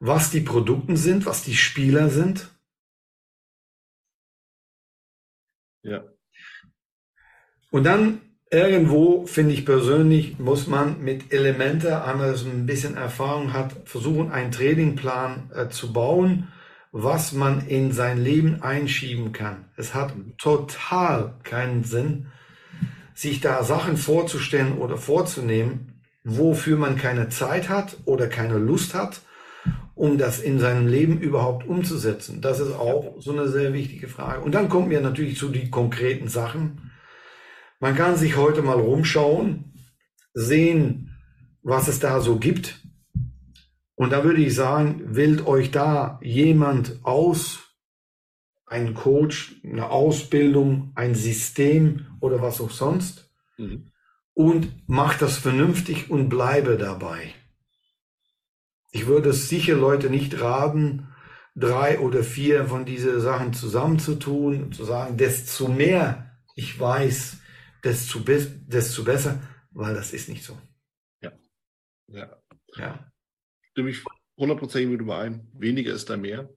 was 0.00 0.30
die 0.30 0.40
Produkte 0.40 0.96
sind, 0.96 1.26
was 1.26 1.42
die 1.42 1.54
Spieler 1.54 2.10
sind. 2.10 2.50
Ja. 5.82 6.04
Und 7.70 7.84
dann 7.84 8.20
irgendwo, 8.50 9.26
finde 9.26 9.52
ich 9.52 9.66
persönlich, 9.66 10.38
muss 10.38 10.66
man 10.66 11.02
mit 11.02 11.32
Elemente, 11.32 12.04
einmal 12.04 12.36
so 12.36 12.48
ein 12.48 12.66
bisschen 12.66 12.96
Erfahrung 12.96 13.52
hat, 13.52 13.88
versuchen, 13.88 14.30
einen 14.30 14.52
Trainingplan 14.52 15.50
äh, 15.54 15.68
zu 15.68 15.92
bauen, 15.92 16.52
was 17.02 17.32
man 17.32 17.66
in 17.66 17.92
sein 17.92 18.22
Leben 18.22 18.62
einschieben 18.62 19.32
kann. 19.32 19.66
Es 19.76 19.94
hat 19.94 20.14
total 20.38 21.34
keinen 21.42 21.84
Sinn, 21.84 22.26
sich 23.14 23.40
da 23.40 23.62
Sachen 23.64 23.96
vorzustellen 23.96 24.78
oder 24.78 24.96
vorzunehmen, 24.96 26.02
wofür 26.24 26.76
man 26.76 26.96
keine 26.96 27.28
Zeit 27.28 27.68
hat 27.68 27.96
oder 28.04 28.28
keine 28.28 28.58
Lust 28.58 28.94
hat, 28.94 29.20
um 29.94 30.18
das 30.18 30.40
in 30.40 30.58
seinem 30.58 30.86
Leben 30.86 31.20
überhaupt 31.20 31.66
umzusetzen. 31.66 32.40
Das 32.40 32.60
ist 32.60 32.72
auch 32.72 33.16
so 33.18 33.32
eine 33.32 33.48
sehr 33.48 33.72
wichtige 33.72 34.08
Frage. 34.08 34.40
Und 34.42 34.54
dann 34.54 34.68
kommen 34.68 34.90
wir 34.90 35.00
natürlich 35.00 35.38
zu 35.38 35.48
den 35.48 35.70
konkreten 35.70 36.28
Sachen 36.28 36.86
man 37.78 37.94
kann 37.94 38.16
sich 38.16 38.36
heute 38.36 38.62
mal 38.62 38.80
rumschauen, 38.80 39.72
sehen, 40.32 41.14
was 41.62 41.88
es 41.88 41.98
da 42.00 42.20
so 42.20 42.38
gibt. 42.38 42.80
Und 43.96 44.10
da 44.12 44.24
würde 44.24 44.42
ich 44.42 44.54
sagen, 44.54 45.02
wählt 45.16 45.46
euch 45.46 45.70
da 45.70 46.20
jemand 46.22 47.00
aus, 47.02 47.66
ein 48.66 48.94
Coach, 48.94 49.60
eine 49.64 49.90
Ausbildung, 49.90 50.92
ein 50.94 51.14
System 51.14 52.06
oder 52.20 52.42
was 52.42 52.60
auch 52.60 52.70
sonst 52.70 53.30
mhm. 53.56 53.90
und 54.34 54.88
macht 54.88 55.22
das 55.22 55.38
vernünftig 55.38 56.10
und 56.10 56.28
bleibe 56.28 56.76
dabei. 56.76 57.34
Ich 58.90 59.06
würde 59.06 59.30
es 59.30 59.48
sicher 59.48 59.76
Leute 59.76 60.10
nicht 60.10 60.40
raten, 60.40 61.08
drei 61.54 62.00
oder 62.00 62.22
vier 62.22 62.66
von 62.66 62.84
diesen 62.84 63.20
Sachen 63.20 63.52
zusammenzutun 63.52 64.64
und 64.64 64.74
zu 64.74 64.84
sagen, 64.84 65.16
desto 65.16 65.68
mehr 65.68 66.26
ich 66.54 66.78
weiß, 66.78 67.38
desto, 67.84 68.20
be 68.20 68.40
desto 68.66 69.04
besser, 69.04 69.40
weil 69.70 69.94
das 69.94 70.12
ist 70.12 70.28
nicht 70.28 70.42
so. 70.42 70.58
Ja. 71.20 71.32
Ja. 72.08 72.36
Ja. 72.76 73.12
Stimme 73.76 73.90
ich 73.90 74.02
hundertprozentig 74.38 74.88
mit 74.88 75.02
überein. 75.02 75.48
Weniger 75.52 75.92
ist 75.92 76.08
da 76.08 76.16
mehr. 76.16 76.48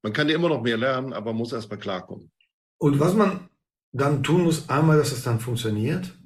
Man 0.00 0.14
kann 0.14 0.30
ja 0.30 0.34
immer 0.34 0.48
noch 0.48 0.62
mehr 0.62 0.78
lernen, 0.78 1.12
aber 1.12 1.34
muss 1.34 1.52
erstmal 1.52 1.78
klarkommen. 1.78 2.32
Und 2.78 2.98
was 2.98 3.12
man 3.12 3.50
dann 3.92 4.22
tun 4.22 4.44
muss, 4.44 4.70
einmal, 4.70 4.96
dass 4.96 5.12
es 5.12 5.22
dann 5.22 5.40
funktioniert, 5.40 6.18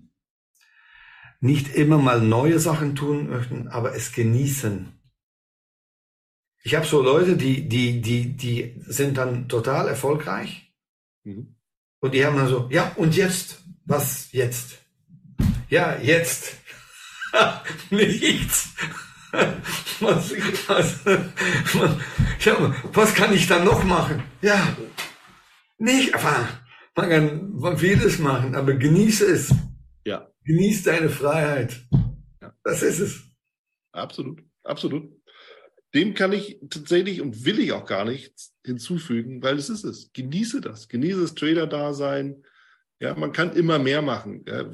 nicht 1.41 1.75
immer 1.75 1.99
mal 1.99 2.21
neue 2.21 2.61
Sachen 2.61 2.95
tun 2.95 3.31
möchten, 3.31 3.67
aber 3.67 3.97
es 3.97 4.13
genießen. 4.13 4.93
Ich 6.63 6.77
habe 6.77 6.87
so 6.87 7.03
Leute, 7.03 7.37
die, 7.37 7.69
die, 7.69 8.01
die, 8.01 8.37
die 8.37 8.81
sind 8.87 9.19
dann 9.19 9.49
total 9.49 9.89
erfolgreich. 9.89 10.73
Mhm. 11.25 11.57
Und 11.99 12.15
die 12.15 12.25
haben 12.25 12.37
dann 12.37 12.47
so, 12.47 12.69
ja, 12.71 12.93
und 12.95 13.17
jetzt? 13.17 13.65
Was 13.87 14.31
jetzt? 14.31 14.79
Ja, 15.69 15.99
jetzt. 15.99 16.59
Nichts. 17.91 18.73
was, 20.01 20.33
was, 20.69 21.07
was 22.93 23.15
kann 23.15 23.33
ich 23.33 23.47
dann 23.47 23.65
noch 23.65 23.83
machen? 23.85 24.23
Ja, 24.43 24.77
nicht, 25.79 26.15
aber 26.15 26.49
man 26.95 27.11
kann 27.11 27.79
vieles 27.79 28.19
machen, 28.19 28.55
aber 28.55 28.75
genieße 28.75 29.27
es. 29.27 29.55
Ja. 30.05 30.31
Genieß 30.45 30.83
deine 30.85 31.09
Freiheit. 31.09 31.81
Ja. 32.41 32.55
Das 32.63 32.83
ist 32.83 33.01
es. 33.01 33.23
Absolut, 33.93 34.43
absolut. 34.65 35.11
Dem 35.95 36.15
kann 36.15 36.33
ich 36.33 36.59
tatsächlich 36.71 37.21
und 37.21 37.45
will 37.45 37.59
ich 37.59 37.73
auch 37.73 37.85
gar 37.85 38.05
nichts 38.05 38.55
hinzufügen, 38.65 39.43
weil 39.43 39.59
es 39.59 39.71
ist 39.71 39.85
es. 39.85 40.13
Genieße 40.13 40.61
das. 40.61 40.89
Genieße 40.89 41.21
das 41.21 41.35
Trader-Dasein. 41.35 42.45
Ja, 43.03 43.17
man 43.17 43.33
kann 43.33 43.57
immer 43.57 43.81
mehr 43.81 44.01
machen. 44.01 44.45
Ja, 44.47 44.71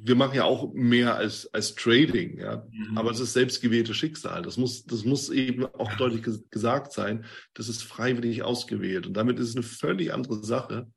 wir 0.00 0.14
machen 0.14 0.36
ja 0.36 0.44
auch 0.44 0.72
mehr 0.72 1.16
als, 1.16 1.52
als 1.52 1.74
Trading. 1.74 2.38
Ja, 2.38 2.64
mhm. 2.70 2.96
aber 2.96 3.10
es 3.10 3.18
ist 3.18 3.32
selbstgewählte 3.32 3.92
Schicksal. 3.92 4.42
Das 4.42 4.56
muss, 4.56 4.84
das 4.84 5.04
muss 5.04 5.30
eben 5.30 5.66
auch 5.66 5.92
deutlich 5.96 6.22
gesagt 6.48 6.92
sein. 6.92 7.24
Das 7.54 7.68
ist 7.68 7.82
freiwillig 7.82 8.44
ausgewählt. 8.44 9.08
Und 9.08 9.14
damit 9.14 9.40
ist 9.40 9.48
es 9.48 9.56
eine 9.56 9.64
völlig 9.64 10.12
andere 10.12 10.44
Sache, 10.44 10.92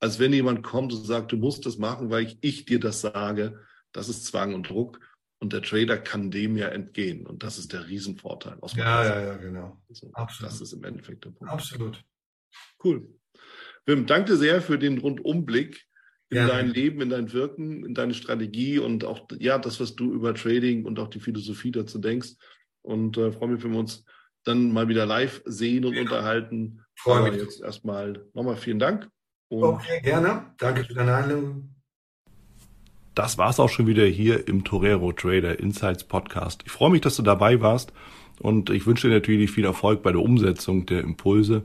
als 0.00 0.18
wenn 0.18 0.32
jemand 0.32 0.64
kommt 0.64 0.92
und 0.92 1.04
sagt, 1.04 1.30
du 1.30 1.36
musst 1.36 1.66
das 1.66 1.78
machen, 1.78 2.10
weil 2.10 2.24
ich, 2.24 2.38
ich 2.40 2.64
dir 2.64 2.80
das 2.80 3.00
sage. 3.00 3.60
Das 3.92 4.08
ist 4.08 4.24
Zwang 4.24 4.54
und 4.54 4.68
Druck. 4.68 4.98
Und 5.38 5.52
der 5.52 5.62
Trader 5.62 5.98
kann 5.98 6.32
dem 6.32 6.56
ja 6.56 6.66
entgehen. 6.66 7.28
Und 7.28 7.44
das 7.44 7.58
ist 7.58 7.72
der 7.72 7.86
Riesenvorteil. 7.86 8.58
Aus 8.60 8.74
ja, 8.74 9.04
ja, 9.04 9.24
ja, 9.24 9.36
genau. 9.36 9.80
Also, 9.88 10.10
Absolut. 10.14 10.50
Das 10.50 10.60
ist 10.60 10.72
im 10.72 10.82
Endeffekt 10.82 11.26
der 11.26 11.30
Punkt. 11.30 11.52
Absolut. 11.52 12.02
Cool. 12.82 13.08
Wim, 13.86 14.06
danke 14.06 14.36
sehr 14.36 14.60
für 14.60 14.80
den 14.80 14.98
Rundumblick 14.98 15.86
in 16.30 16.38
ja. 16.38 16.46
dein 16.46 16.68
Leben, 16.68 17.00
in 17.00 17.10
dein 17.10 17.32
Wirken, 17.32 17.84
in 17.84 17.94
deine 17.94 18.14
Strategie 18.14 18.78
und 18.78 19.04
auch 19.04 19.26
ja 19.38 19.58
das, 19.58 19.80
was 19.80 19.94
du 19.94 20.12
über 20.12 20.34
Trading 20.34 20.84
und 20.84 20.98
auch 20.98 21.08
die 21.08 21.20
Philosophie 21.20 21.70
dazu 21.70 21.98
denkst. 21.98 22.30
Und 22.82 23.16
äh, 23.16 23.32
freue 23.32 23.50
mich, 23.50 23.64
wenn 23.64 23.72
wir 23.72 23.78
uns 23.78 24.04
dann 24.44 24.72
mal 24.72 24.88
wieder 24.88 25.06
live 25.06 25.42
sehen 25.44 25.84
und 25.84 25.94
ja. 25.94 26.02
unterhalten. 26.02 26.80
Freue 26.96 27.30
mich. 27.30 27.40
Jetzt 27.40 27.62
erstmal 27.62 28.24
nochmal 28.34 28.56
vielen 28.56 28.78
Dank. 28.78 29.08
okay, 29.48 30.00
gerne. 30.02 30.54
Danke 30.58 30.84
für 30.84 30.94
deine 30.94 31.14
Einladung. 31.14 31.74
Das 33.14 33.38
war's 33.38 33.60
auch 33.60 33.68
schon 33.68 33.86
wieder 33.86 34.04
hier 34.04 34.48
im 34.48 34.64
Torero 34.64 35.12
Trader 35.12 35.60
Insights 35.60 36.02
Podcast. 36.02 36.62
Ich 36.66 36.72
freue 36.72 36.90
mich, 36.90 37.00
dass 37.00 37.16
du 37.16 37.22
dabei 37.22 37.60
warst 37.60 37.92
und 38.40 38.70
ich 38.70 38.86
wünsche 38.86 39.08
dir 39.08 39.14
natürlich 39.14 39.52
viel 39.52 39.64
Erfolg 39.64 40.02
bei 40.02 40.10
der 40.10 40.20
Umsetzung 40.20 40.84
der 40.86 41.02
Impulse. 41.02 41.64